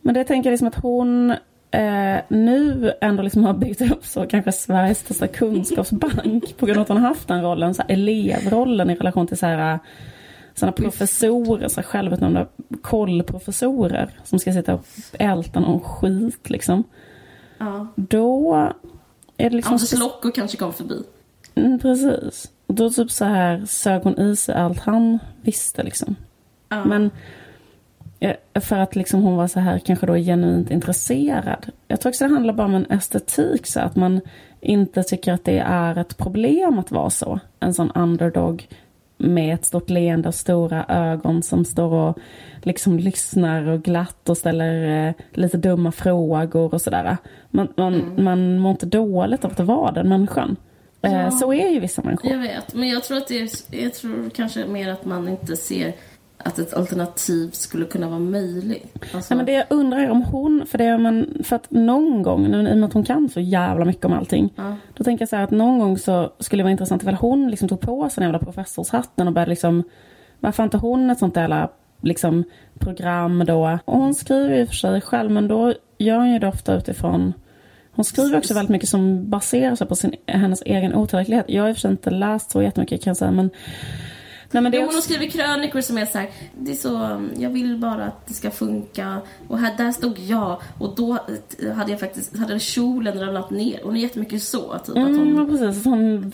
Men 0.00 0.14
det 0.14 0.24
tänker 0.24 0.50
jag 0.50 0.52
liksom 0.52 0.68
att 0.68 0.74
hon 0.82 1.30
eh, 1.70 2.16
nu 2.28 2.92
ändå 3.00 3.22
liksom 3.22 3.44
har 3.44 3.54
byggt 3.54 3.80
upp 3.92 4.04
så 4.06 4.26
kanske 4.26 4.52
Sveriges 4.52 4.98
största 4.98 5.26
kunskapsbank 5.38 6.56
på 6.56 6.66
grund 6.66 6.78
av 6.78 6.82
att 6.82 6.88
hon 6.88 6.96
har 6.96 7.08
haft 7.08 7.28
den 7.28 7.42
rollen, 7.42 7.74
så 7.74 7.82
här, 7.82 7.90
elevrollen 7.94 8.90
i 8.90 8.94
relation 8.94 9.26
till 9.26 9.38
så 9.38 9.46
här 9.46 9.78
sådana 10.54 10.72
professorer, 10.72 11.68
så 11.68 11.80
här 11.80 11.82
självutnämnda 11.88 12.46
kollprofessorer 12.82 14.10
som 14.24 14.38
ska 14.38 14.52
sitta 14.52 14.74
och 14.74 14.84
älta 15.18 15.60
någon 15.60 15.80
skit 15.80 16.50
liksom. 16.50 16.84
Ja. 17.58 17.86
Då 17.96 18.72
är 19.38 19.50
det 19.50 19.56
liksom... 19.56 19.72
Anders 19.72 19.98
Locko 19.98 20.30
kanske 20.30 20.56
kom 20.56 20.72
förbi. 20.72 21.02
Mm, 21.54 21.78
precis. 21.78 22.50
Och 22.66 22.74
då 22.74 22.90
typ 22.90 23.10
så 23.10 23.24
här 23.24 23.66
sög 23.66 24.02
hon 24.02 24.18
i 24.18 24.36
sig 24.36 24.54
allt 24.54 24.78
han 24.78 25.18
visste 25.42 25.82
liksom. 25.82 26.16
Ja. 26.68 26.84
Men 26.84 27.10
eh, 28.20 28.36
för 28.60 28.76
att 28.76 28.96
liksom 28.96 29.22
hon 29.22 29.36
var 29.36 29.48
så 29.48 29.60
här 29.60 29.78
kanske 29.78 30.06
då 30.06 30.14
genuint 30.14 30.70
intresserad. 30.70 31.66
Jag 31.88 32.00
tror 32.00 32.10
också 32.10 32.24
det 32.24 32.34
handlar 32.34 32.54
bara 32.54 32.66
om 32.66 32.74
en 32.74 32.90
estetik 32.90 33.66
så 33.66 33.80
att 33.80 33.96
man 33.96 34.20
inte 34.60 35.02
tycker 35.02 35.32
att 35.32 35.44
det 35.44 35.58
är 35.58 35.98
ett 35.98 36.16
problem 36.16 36.78
att 36.78 36.90
vara 36.90 37.10
så. 37.10 37.40
En 37.60 37.74
sån 37.74 37.90
underdog 37.90 38.68
med 39.18 39.54
ett 39.54 39.64
stort 39.64 39.90
leende 39.90 40.28
och 40.28 40.34
stora 40.34 40.84
ögon 40.88 41.42
som 41.42 41.64
står 41.64 41.92
och 41.92 42.18
liksom 42.62 42.98
lyssnar 42.98 43.66
och 43.68 43.82
glatt 43.82 44.28
och 44.28 44.36
ställer 44.36 45.06
eh, 45.08 45.14
lite 45.32 45.56
dumma 45.56 45.92
frågor 45.92 46.74
och 46.74 46.82
sådär. 46.82 47.16
Man, 47.50 47.68
man, 47.76 48.12
man 48.24 48.58
mår 48.58 48.70
inte 48.70 48.86
dåligt 48.86 49.44
av 49.44 49.50
att 49.50 49.60
vara 49.60 49.92
den 49.92 50.08
människan. 50.08 50.56
Eh, 51.02 51.12
Ja. 51.12 51.30
Så 51.30 51.52
är 51.52 51.68
ju 51.68 51.80
vissa 51.80 52.02
människor. 52.02 52.30
Jag 52.30 52.38
vet, 52.38 52.74
men 52.74 52.88
jag 52.88 53.04
tror 53.04 53.16
att 53.18 53.28
det 53.28 53.40
är, 53.40 53.48
jag 53.82 53.94
tror 53.94 54.30
kanske 54.30 54.66
mer 54.66 54.88
att 54.88 55.04
man 55.04 55.28
inte 55.28 55.56
ser 55.56 55.92
att 56.38 56.58
ett 56.58 56.74
alternativ 56.74 57.50
skulle 57.50 57.84
kunna 57.84 58.08
vara 58.08 58.18
möjligt. 58.18 58.94
Alltså, 59.14 59.34
Nej, 59.34 59.36
men 59.36 59.46
det 59.46 59.52
jag 59.52 59.64
undrar 59.70 59.98
är 59.98 60.10
om 60.10 60.22
hon, 60.22 60.66
för, 60.66 60.78
det 60.78 60.84
är 60.84 60.98
man, 60.98 61.42
för 61.44 61.56
att 61.56 61.70
någon 61.70 62.22
gång, 62.22 62.46
i 62.46 62.72
och 62.72 62.76
med 62.76 62.84
att 62.84 62.92
hon 62.92 63.04
kan 63.04 63.28
så 63.28 63.40
jävla 63.40 63.84
mycket 63.84 64.04
om 64.04 64.12
allting. 64.12 64.52
Ja. 64.56 64.76
Då 64.94 65.04
tänker 65.04 65.22
jag 65.22 65.28
så 65.28 65.36
här 65.36 65.44
att 65.44 65.50
någon 65.50 65.78
gång 65.78 65.98
så 65.98 66.32
skulle 66.38 66.60
det 66.60 66.64
vara 66.64 66.72
intressant 66.72 67.02
ifall 67.02 67.14
hon 67.14 67.50
liksom 67.50 67.68
tog 67.68 67.80
på 67.80 68.10
sig 68.10 68.20
den 68.20 68.32
jävla 68.32 68.44
professorshatten 68.44 69.26
och 69.26 69.32
började 69.32 69.50
liksom, 69.50 69.82
varför 70.40 70.64
inte 70.64 70.76
hon 70.76 71.10
ett 71.10 71.18
sånt 71.18 71.36
jävla 71.36 71.68
liksom, 72.02 72.44
program 72.78 73.44
då? 73.46 73.78
Och 73.84 73.98
hon 73.98 74.14
skriver 74.14 74.56
ju 74.56 74.66
för 74.66 74.74
sig 74.74 75.00
själv, 75.00 75.30
men 75.30 75.48
då 75.48 75.74
gör 75.98 76.18
hon 76.18 76.32
ju 76.32 76.38
det 76.38 76.48
ofta 76.48 76.76
utifrån 76.76 77.32
hon 77.98 78.04
skriver 78.04 78.38
också 78.38 78.54
väldigt 78.54 78.70
mycket 78.70 78.88
som 78.88 79.30
baserar 79.30 79.74
sig 79.74 79.86
på 79.86 79.96
sin, 79.96 80.14
hennes 80.26 80.62
egen 80.62 80.94
otillräcklighet. 80.94 81.44
Jag 81.48 81.62
har 81.62 81.68
i 81.68 81.72
och 81.72 81.76
för 81.76 81.80
sig 81.80 81.90
inte 81.90 82.10
läst 82.10 82.50
så 82.50 82.62
jättemycket 82.62 83.04
kan 83.04 83.10
jag 83.10 83.16
säga, 83.16 83.30
men 83.30 83.50
Nej, 84.50 84.62
men 84.62 84.72
det 84.72 84.78
är 84.78 84.80
hon 84.80 84.88
också, 84.88 85.00
skriver 85.00 85.26
krönikor 85.30 85.80
som 85.80 85.98
är 85.98 86.06
så 86.06 86.18
här, 86.18 86.28
det 86.60 86.70
är 86.70 86.74
så, 86.74 87.20
jag 87.36 87.50
vill 87.50 87.78
bara 87.78 88.04
att 88.04 88.26
det 88.26 88.34
ska 88.34 88.50
funka. 88.50 89.20
Och 89.48 89.58
här, 89.58 89.76
där 89.76 89.92
stod 89.92 90.18
jag 90.18 90.60
och 90.78 90.94
då 90.96 91.18
eh, 91.62 91.72
hade 91.72 91.90
jag 91.90 92.00
faktiskt, 92.00 92.36
hade 92.36 92.58
kjolen 92.58 93.20
ramlat 93.20 93.50
ner. 93.50 93.80
Hon 93.84 93.96
är 93.96 94.00
jättemycket 94.00 94.42
så, 94.42 94.78
typ 94.78 94.88
att 94.88 94.96
mm, 94.96 95.18
hon... 95.18 95.36
ja, 95.36 95.46
precis. 95.58 95.84
Hon 95.84 96.32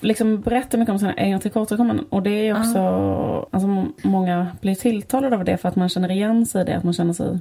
liksom 0.00 0.40
berättar 0.40 0.78
mycket 0.78 0.92
om 0.92 0.98
sina 0.98 1.14
egna 1.16 1.38
tillkortakommanden. 1.38 2.06
Och 2.08 2.22
det 2.22 2.48
är 2.48 2.60
också, 2.60 2.78
alltså 3.50 3.68
m- 3.68 3.92
många 4.02 4.46
blir 4.60 4.74
tilltalade 4.74 5.36
av 5.36 5.44
det 5.44 5.56
för 5.56 5.68
att 5.68 5.76
man 5.76 5.88
känner 5.88 6.10
igen 6.10 6.46
sig 6.46 6.62
i 6.62 6.64
det, 6.64 6.76
att 6.76 6.84
man 6.84 6.92
känner 6.92 7.12
sig 7.12 7.38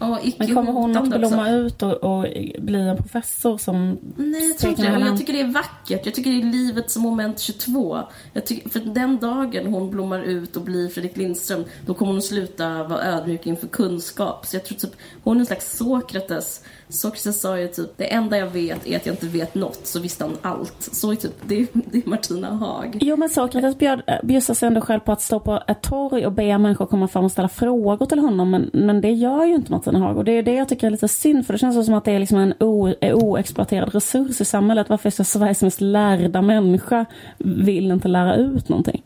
Men 0.00 0.54
kommer 0.54 0.72
hon 0.72 0.96
att 0.96 1.06
också. 1.06 1.18
blomma 1.18 1.50
ut 1.50 1.82
och, 1.82 1.92
och 1.92 2.26
bli 2.58 2.80
en 2.80 2.96
professor 2.96 3.58
som... 3.58 3.98
Nej, 4.16 4.48
jag 4.48 4.58
tror 4.58 4.70
inte 4.70 4.82
det. 4.82 5.06
Jag 5.06 5.18
tycker 5.18 5.32
det 5.32 5.40
är 5.40 5.52
vackert. 5.52 6.06
Jag 6.06 6.14
tycker 6.14 6.30
det 6.30 6.40
är 6.40 6.52
livets 6.52 6.96
moment 6.96 7.38
22. 7.38 7.98
Jag 8.32 8.46
tycker, 8.46 8.68
för 8.68 8.80
den 8.80 9.18
dagen 9.18 9.66
hon 9.66 9.90
blommar 9.90 10.22
ut 10.22 10.56
och 10.56 10.62
blir 10.62 10.88
Fredrik 10.88 11.16
Lindström, 11.16 11.64
då 11.86 11.94
kommer 11.94 12.12
hon 12.12 12.22
sluta 12.22 12.82
vara 12.82 13.02
ödmjuk 13.02 13.46
inför 13.46 13.66
kunskap. 13.66 14.46
Så 14.46 14.56
jag 14.56 14.64
tror 14.64 14.78
typ, 14.78 14.96
hon 15.24 15.36
är 15.36 15.40
en 15.40 15.46
slags 15.46 15.76
Sokrates. 15.76 16.62
Sokrates 16.90 17.40
sa 17.40 17.58
ju 17.58 17.68
typ, 17.68 17.90
det 17.96 18.12
enda 18.12 18.38
jag 18.38 18.46
vet 18.46 18.86
är 18.86 18.96
att 18.96 19.06
jag 19.06 19.12
inte 19.12 19.26
vet 19.26 19.54
något, 19.54 19.86
så 19.86 20.00
visste 20.00 20.24
han 20.24 20.36
allt. 20.42 20.88
Så 20.92 21.10
är 21.10 21.16
typ, 21.16 21.32
det, 21.46 21.60
är- 21.60 21.66
det 21.72 21.98
är 21.98 22.08
Martina 22.08 22.48
Haag. 22.54 22.98
Jo 23.00 23.16
men 23.16 23.28
Sokrates 23.28 23.78
bjöd, 23.78 24.02
bjussar 24.22 24.54
sig 24.54 24.66
ändå 24.66 24.80
själv 24.80 25.00
på 25.00 25.12
att 25.12 25.20
stå 25.22 25.40
på 25.40 25.62
ett 25.68 25.82
torg 25.82 26.26
och 26.26 26.32
be 26.32 26.58
människor 26.58 26.86
komma 26.86 27.08
fram 27.08 27.24
och 27.24 27.32
ställa 27.32 27.48
frågor 27.48 28.06
till 28.06 28.18
honom. 28.18 28.50
Men, 28.50 28.70
men 28.72 29.00
det 29.00 29.10
gör 29.12 29.44
ju 29.44 29.54
inte 29.54 29.72
Martina 29.72 29.98
Haag. 29.98 30.16
Och 30.16 30.24
det 30.24 30.32
är 30.32 30.42
det 30.42 30.54
jag 30.54 30.68
tycker 30.68 30.86
är 30.86 30.90
lite 30.90 31.08
synd 31.08 31.46
för 31.46 31.52
det 31.54 31.58
känns 31.58 31.86
som 31.86 31.94
att 31.94 32.04
det 32.04 32.12
är 32.12 32.18
liksom 32.18 32.38
en 32.38 32.54
o, 32.60 32.94
oexploaterad 33.02 33.94
resurs 33.94 34.40
i 34.40 34.44
samhället. 34.44 34.88
Varför 34.88 35.08
är 35.08 35.10
så 35.10 35.24
Sveriges 35.24 35.62
mest 35.62 35.80
lärda 35.80 36.42
människa 36.42 37.04
vill 37.38 37.90
inte 37.90 38.08
lära 38.08 38.36
ut 38.36 38.68
någonting? 38.68 39.02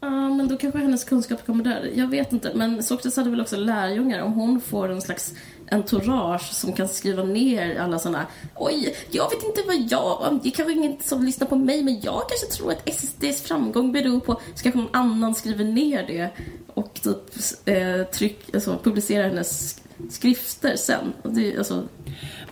Ja, 0.00 0.10
men 0.28 0.48
då 0.48 0.56
kanske 0.56 0.78
hennes 0.78 1.04
kunskap 1.04 1.46
kommer 1.46 1.64
där. 1.64 1.90
Jag 1.94 2.06
vet 2.06 2.32
inte. 2.32 2.50
Men 2.54 2.82
Sokrates 2.82 3.16
hade 3.16 3.30
väl 3.30 3.40
också 3.40 3.56
lärjungar. 3.56 4.22
Om 4.22 4.32
hon 4.32 4.60
får 4.60 4.88
en 4.92 5.00
slags 5.00 5.34
entourage 5.70 6.52
som 6.52 6.72
kan 6.72 6.88
skriva 6.88 7.22
ner 7.22 7.80
alla 7.80 7.98
såna 7.98 8.26
Oj, 8.54 8.96
jag 9.10 9.30
vet 9.30 9.42
inte 9.42 9.62
vad 9.66 9.76
jag... 9.76 10.40
Det 10.42 10.48
är 10.48 10.52
kanske 10.52 10.72
ingen 10.72 10.96
som 11.00 11.24
lyssnar 11.24 11.46
på 11.46 11.56
mig, 11.56 11.82
men 11.82 12.00
jag 12.00 12.22
kanske 12.28 12.46
tror 12.46 12.72
att 12.72 12.88
SSDs 12.88 13.42
framgång 13.42 13.92
beror 13.92 14.20
på... 14.20 14.40
Så 14.54 14.62
kanske 14.62 14.80
någon 14.80 14.94
annan 14.94 15.34
skriver 15.34 15.64
ner 15.64 16.06
det 16.06 16.30
och 16.74 16.94
typ 16.94 17.18
eh, 17.64 18.02
tryck, 18.02 18.54
alltså, 18.54 18.78
publicerar 18.82 19.28
hennes 19.28 19.80
skrifter 20.10 20.76
sen. 20.76 21.12
Och 21.22 21.32
det, 21.32 21.58
alltså, 21.58 21.88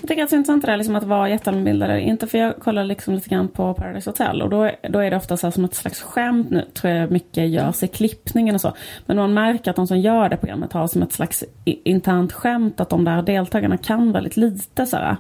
jag 0.01 0.09
tycker 0.09 0.23
att 0.23 0.31
det 0.31 0.37
är 0.37 0.39
intressant 0.39 0.65
det 0.65 0.71
där 0.73 0.77
liksom 0.77 0.97
att 0.97 1.05
vara 1.05 1.29
jätteallmänbildade. 1.29 2.01
Inte 2.01 2.27
för 2.27 2.39
jag 2.39 2.57
kollar 2.57 2.85
liksom 2.85 3.15
lite 3.15 3.29
grann 3.29 3.49
på 3.49 3.75
Paradise 3.75 4.11
Hotel 4.11 4.43
och 4.43 4.51
då, 4.51 4.63
är- 4.63 4.77
då 4.89 4.99
är 4.99 5.11
det 5.11 5.17
ofta 5.17 5.37
så 5.37 5.47
här 5.47 5.53
som 5.53 5.65
ett 5.65 5.75
slags 5.75 6.03
skämt 6.03 6.51
nu 6.51 6.65
tror 6.75 6.93
jag 6.93 7.11
mycket 7.11 7.49
görs 7.49 7.83
i 7.83 7.89
klippningen 7.89 8.55
och 8.55 8.61
så. 8.61 8.73
Men 9.07 9.17
man 9.17 9.35
märker 9.35 9.71
att 9.71 9.77
de 9.77 9.87
som 9.87 9.99
gör 10.01 10.29
det 10.29 10.37
programmet 10.37 10.73
har 10.73 10.87
som 10.87 11.03
ett 11.03 11.13
slags 11.13 11.45
internt 11.65 12.33
skämt 12.33 12.81
att 12.81 12.91
de 12.91 13.05
där 13.05 13.23
deltagarna 13.23 13.77
kan 13.77 14.13
väldigt 14.13 14.37
lite 14.37 14.87
så 14.87 14.97
här. 14.97 15.17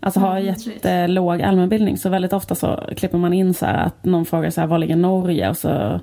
Alltså 0.00 0.20
har 0.20 0.36
Mm, 0.38 0.46
jättelåg 0.46 1.42
allmänbildning 1.42 1.98
så 1.98 2.08
väldigt 2.08 2.32
ofta 2.32 2.54
så 2.54 2.80
klipper 2.96 3.18
man 3.18 3.32
in 3.32 3.54
så 3.54 3.66
här 3.66 3.86
att 3.86 4.04
någon 4.04 4.24
frågar 4.26 4.50
så 4.50 4.60
här 4.60 4.68
var 4.68 4.78
ligger 4.78 4.96
Norge 4.96 5.50
och 5.50 5.56
så 5.56 6.00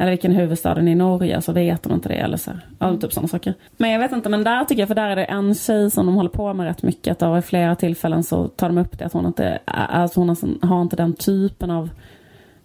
eller 0.00 0.10
vilken 0.10 0.32
huvudstaden 0.32 0.88
i 0.88 0.94
Norge 0.94 1.40
så 1.42 1.52
vet 1.52 1.82
de 1.82 1.92
inte 1.92 2.08
det 2.08 2.14
eller 2.14 2.36
så. 2.36 2.50
Ja, 2.78 2.96
typ 2.96 3.12
sådana 3.12 3.28
saker. 3.28 3.54
Men 3.76 3.90
jag 3.90 3.98
vet 3.98 4.12
inte, 4.12 4.28
men 4.28 4.44
där 4.44 4.64
tycker 4.64 4.82
jag, 4.82 4.88
för 4.88 4.94
där 4.94 5.10
är 5.10 5.16
det 5.16 5.24
en 5.24 5.54
tjej 5.54 5.90
som 5.90 6.06
de 6.06 6.14
håller 6.14 6.30
på 6.30 6.54
med 6.54 6.66
rätt 6.66 6.82
mycket. 6.82 7.22
Att 7.22 7.44
i 7.44 7.46
flera 7.46 7.76
tillfällen 7.76 8.22
så 8.22 8.48
tar 8.48 8.68
de 8.68 8.78
upp 8.78 8.98
det 8.98 9.04
att 9.04 9.12
hon 9.12 9.26
inte, 9.26 9.58
alltså 9.64 10.20
hon 10.20 10.36
har- 10.62 10.82
inte 10.82 10.96
den 10.96 11.12
typen 11.14 11.70
av 11.70 11.88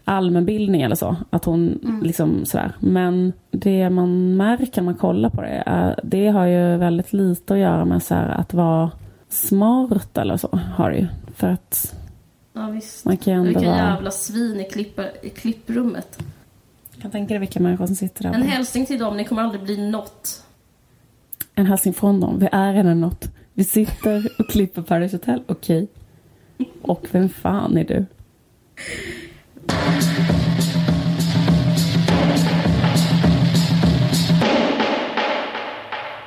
allmänbildning 0.04 0.82
eller 0.82 0.96
så. 0.96 1.16
Att 1.30 1.46
hon 1.46 1.80
liksom 2.04 2.46
sådär. 2.46 2.72
Men 2.80 3.34
det 3.52 3.90
man 3.90 4.38
märker 4.38 4.82
när 4.82 4.86
man 4.86 4.96
kollar 4.96 5.30
på 5.30 5.42
det, 5.42 5.64
är, 5.66 6.00
det 6.04 6.28
har 6.28 6.46
ju 6.46 6.78
väldigt 6.78 7.14
lite 7.14 7.54
att 7.54 7.60
göra 7.60 7.86
med 7.86 8.04
så 8.04 8.16
att 8.16 8.54
vara 8.54 8.92
smart 9.30 10.18
eller 10.18 10.38
så. 10.38 10.60
Har 10.76 10.92
det 10.92 10.98
ju. 10.98 11.08
För 11.36 11.48
att 11.50 11.96
ja 12.54 12.68
visst. 12.68 13.06
man 13.06 13.18
kan 13.18 13.34
ju 13.34 13.40
ändå 13.40 13.60
Vilka 13.60 13.70
vara... 13.72 13.78
jävla 13.78 14.12
svin 14.12 14.60
i, 14.60 14.64
klippa, 14.64 15.04
i 15.24 15.30
klipprummet. 15.30 16.20
Kan 17.06 17.12
tänka 17.12 17.34
dig 17.34 17.40
vilka 17.40 17.60
människor 17.60 17.86
som 17.86 17.96
sitter 17.96 18.24
där. 18.24 18.34
En 18.34 18.42
hälsning 18.42 18.86
till 18.86 19.00
dem, 19.00 19.18
ni 19.18 19.24
kommer 19.26 19.42
aldrig 19.42 19.64
bli 19.64 19.90
något. 19.90 20.44
En 21.56 21.66
hälsning 21.66 21.94
från 21.94 22.20
dem. 22.20 22.40
Vi 22.40 22.50
är 22.52 22.74
redan 22.74 23.02
något. 23.02 23.30
Vi 23.54 23.64
sitter 23.64 24.32
och 24.40 24.50
klipper 24.50 24.82
Paradise 24.82 25.16
Hotel. 25.16 25.44
Okej. 25.48 25.88
Och 26.82 27.08
vem 27.12 27.30
fan 27.30 27.78
är 27.78 27.84
du? 27.84 28.06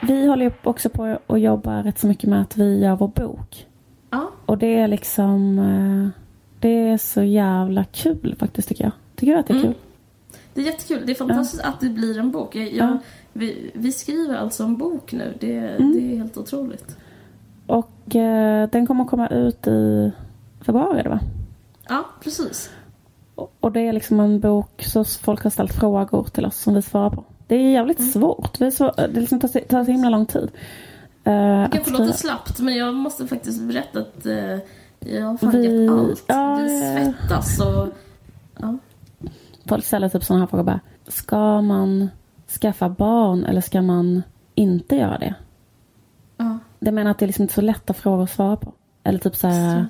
Vi 0.03 0.27
håller 0.27 0.53
också 0.63 0.89
på 0.89 1.19
att 1.27 1.41
jobba 1.41 1.83
rätt 1.83 1.99
så 1.99 2.07
mycket 2.07 2.31
med 2.31 2.41
att 2.41 2.57
vi 2.57 2.79
gör 2.83 2.97
vår 2.97 3.09
bok. 3.09 3.67
Ja, 4.11 4.31
Och 4.47 4.59
det 4.59 4.75
är 4.81 4.89
liksom... 4.89 5.59
eh, 5.59 6.23
Det 6.61 6.69
är 6.89 6.99
så 6.99 7.23
jävla 7.23 7.85
kul 7.85 8.37
faktiskt 8.39 8.69
tycker 8.69 8.85
jag. 8.85 8.93
Tycker 9.17 9.33
du 9.33 9.39
att 9.39 9.47
det 9.47 9.53
är 9.53 9.59
Mm. 9.59 9.67
kul? 9.73 9.83
Det 10.59 10.69
är 10.69 10.73
jättekul. 10.73 11.07
Det 11.07 11.13
är 11.13 11.15
fantastiskt 11.15 11.63
att 11.65 11.81
det 11.81 11.89
blir 11.89 12.19
en 12.19 12.31
bok. 12.31 12.57
Jag, 12.57 12.73
jag, 12.73 12.89
Ja. 12.91 12.99
vi, 13.33 13.71
vi 13.75 13.93
skriver 13.93 14.37
alltså 14.37 14.65
en 14.65 14.77
bok 14.77 15.13
nu. 15.13 15.35
Det, 15.41 15.57
Mm. 15.59 15.93
det 15.93 15.99
är 16.15 16.17
helt 16.19 16.37
otroligt. 16.37 16.97
Och 17.67 18.17
eh, 18.17 18.69
den 18.69 18.87
kommer 18.87 19.05
att 19.05 19.11
komma 19.11 19.29
ut 19.29 19.67
i 19.67 20.13
februari, 20.61 21.03
det 21.03 21.09
va? 21.09 21.21
Ja, 21.89 22.05
precis. 22.23 22.71
Och- 23.35 23.53
Och 23.61 23.73
det 23.73 23.81
är 23.81 23.93
liksom 23.93 24.21
en 24.21 24.41
bok 24.41 24.83
så 24.87 25.05
folk 25.05 25.43
har 25.43 25.51
ställt 25.51 25.73
frågor 25.73 26.25
till 26.33 26.47
oss 26.47 26.57
som 26.61 26.75
vi 26.75 26.83
svarar 26.83 27.11
på. 27.11 27.25
Det 27.47 27.55
är 27.55 27.71
jävligt 27.71 27.99
Mm. 27.99 28.11
svårt. 28.13 28.59
Det, 28.59 28.67
är 28.67 28.71
så, 28.71 28.91
det 28.97 29.21
liksom 29.21 29.41
tar, 29.41 29.49
tar 29.61 29.85
så 29.85 29.91
himla 29.91 30.09
lång 30.11 30.27
tid. 30.27 30.43
Uh, 30.43 30.51
Det 31.25 31.69
kanske 31.73 31.93
låter 31.93 32.13
slappt, 32.13 32.61
men 32.61 32.75
jag 32.77 32.95
måste 32.95 33.27
faktiskt 33.27 33.63
berätta 33.63 34.01
att 34.01 34.27
eh, 34.27 34.59
jag 35.01 35.25
har 35.27 35.37
fan 35.37 35.51
Vi- 35.51 35.83
gett 35.83 35.91
allt. 35.91 36.25
ja, 36.27 36.57
vi 36.63 36.81
ja, 36.81 36.87
ja. 36.87 37.13
svettas 37.13 37.61
och... 37.61 37.89
Ja. 38.61 38.79
Folk 39.69 39.85
ställer 39.85 40.09
typ 40.09 40.25
sådana 40.25 40.43
här 40.43 40.47
frågor 40.47 40.65
bara. 40.65 40.81
Ska 41.09 41.61
man 41.63 42.09
skaffa 42.61 42.89
barn 42.89 43.45
eller 43.45 43.61
ska 43.61 43.83
man 43.83 44.23
inte 44.55 44.97
göra 44.97 45.19
det? 45.19 45.35
Ja. 46.37 46.59
Det 46.81 46.93
menar 46.93 47.11
att 47.11 47.19
det 47.19 47.25
är 47.25 47.27
liksom 47.27 47.43
inte 47.43 47.55
så 47.55 47.61
lätta 47.61 47.93
frågor 47.95 48.23
att 48.23 48.31
svara 48.31 48.57
på. 48.57 48.73
Eller 49.05 49.19
typ 49.19 49.37
så 49.37 49.49
här, 49.49 49.87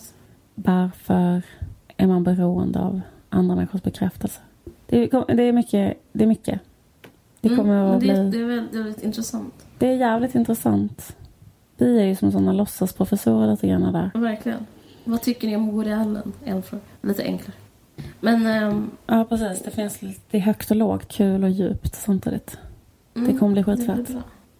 varför 0.55 1.43
är 1.97 2.07
man 2.07 2.25
beroende 2.25 2.81
av 2.81 3.01
andra 3.29 3.55
människors 3.57 3.83
bekräftelse? 3.83 4.41
Det 4.87 5.03
är, 5.15 5.35
det 5.35 5.43
är 5.43 5.53
mycket. 5.53 5.99
Det 6.13 6.25
är 6.25 6.29
mycket. 6.29 6.61
Det 7.41 7.49
kommer 7.57 7.83
Mm, 7.83 7.95
att 7.95 8.01
det, 8.01 8.07
bli... 8.07 8.31
det 8.31 8.39
är 8.45 8.47
väldigt, 8.47 8.75
väldigt 8.75 9.03
intressant. 9.03 9.55
Det 9.79 9.87
är 9.87 9.97
jävligt 9.97 10.35
intressant. 10.35 11.17
Vi 11.77 12.01
är 12.01 12.05
ju 12.05 12.17
som 12.17 12.33
sådana 12.33 12.53
låtsasprofessorer 12.53 13.51
lite 13.51 13.69
grann 13.69 13.93
där. 13.93 14.11
Verkligen. 14.15 14.67
Vad 15.05 15.23
tycker 15.23 15.49
ni 15.49 15.57
om 15.57 15.71
Woody 15.71 15.93
Allen? 15.93 16.33
En 16.45 16.63
fråga. 16.63 16.83
Lite 17.03 17.23
enklare. 17.23 17.53
Men... 18.21 18.47
ehm, 18.47 18.91
Ja, 19.07 19.25
precis. 19.25 19.63
Det 19.65 19.71
finns 19.71 20.03
lite 20.03 20.39
högt 20.39 20.71
och 20.71 20.77
lågt, 20.77 21.09
kul 21.09 21.45
och 21.45 21.51
djupt 21.51 21.95
samtidigt. 21.95 22.59
mm, 23.17 23.33
Det 23.33 23.39
kommer 23.39 23.53
bli 23.53 23.63
det 23.63 23.77
skitfett. 23.77 24.17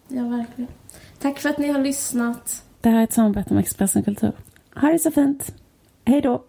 Ja, 0.07 0.23
verkligen. 0.23 0.67
Tack 1.19 1.39
för 1.39 1.49
att 1.49 1.57
ni 1.57 1.67
har 1.71 1.79
lyssnat. 1.79 2.63
Det 2.81 2.89
här 2.89 2.99
är 2.99 3.03
ett 3.03 3.13
samarbete 3.13 3.53
med 3.53 3.61
Expressen 3.61 4.03
Kultur. 4.03 4.31
Ha 4.75 4.87
det 4.91 4.99
så 4.99 5.11
fint. 5.11 5.55
Hej 6.05 6.21
då. 6.21 6.43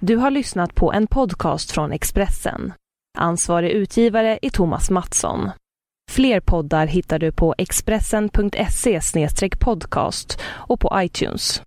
Du 0.00 0.16
har 0.16 0.30
lyssnat 0.30 0.74
på 0.74 0.92
en 0.92 1.06
podcast 1.06 1.70
från 1.72 1.92
Expressen. 1.92 2.72
Ansvarig 3.18 3.70
utgivare 3.70 4.38
är 4.42 4.50
Thomas 4.50 4.90
Mattsson. 4.90 5.50
Fler 6.10 6.40
poddar 6.40 6.86
hittar 6.86 7.18
du 7.18 7.32
på 7.32 7.54
expressen.se 7.58 9.00
podcast 9.60 10.40
och 10.44 10.80
på 10.80 10.90
iTunes. 11.02 11.62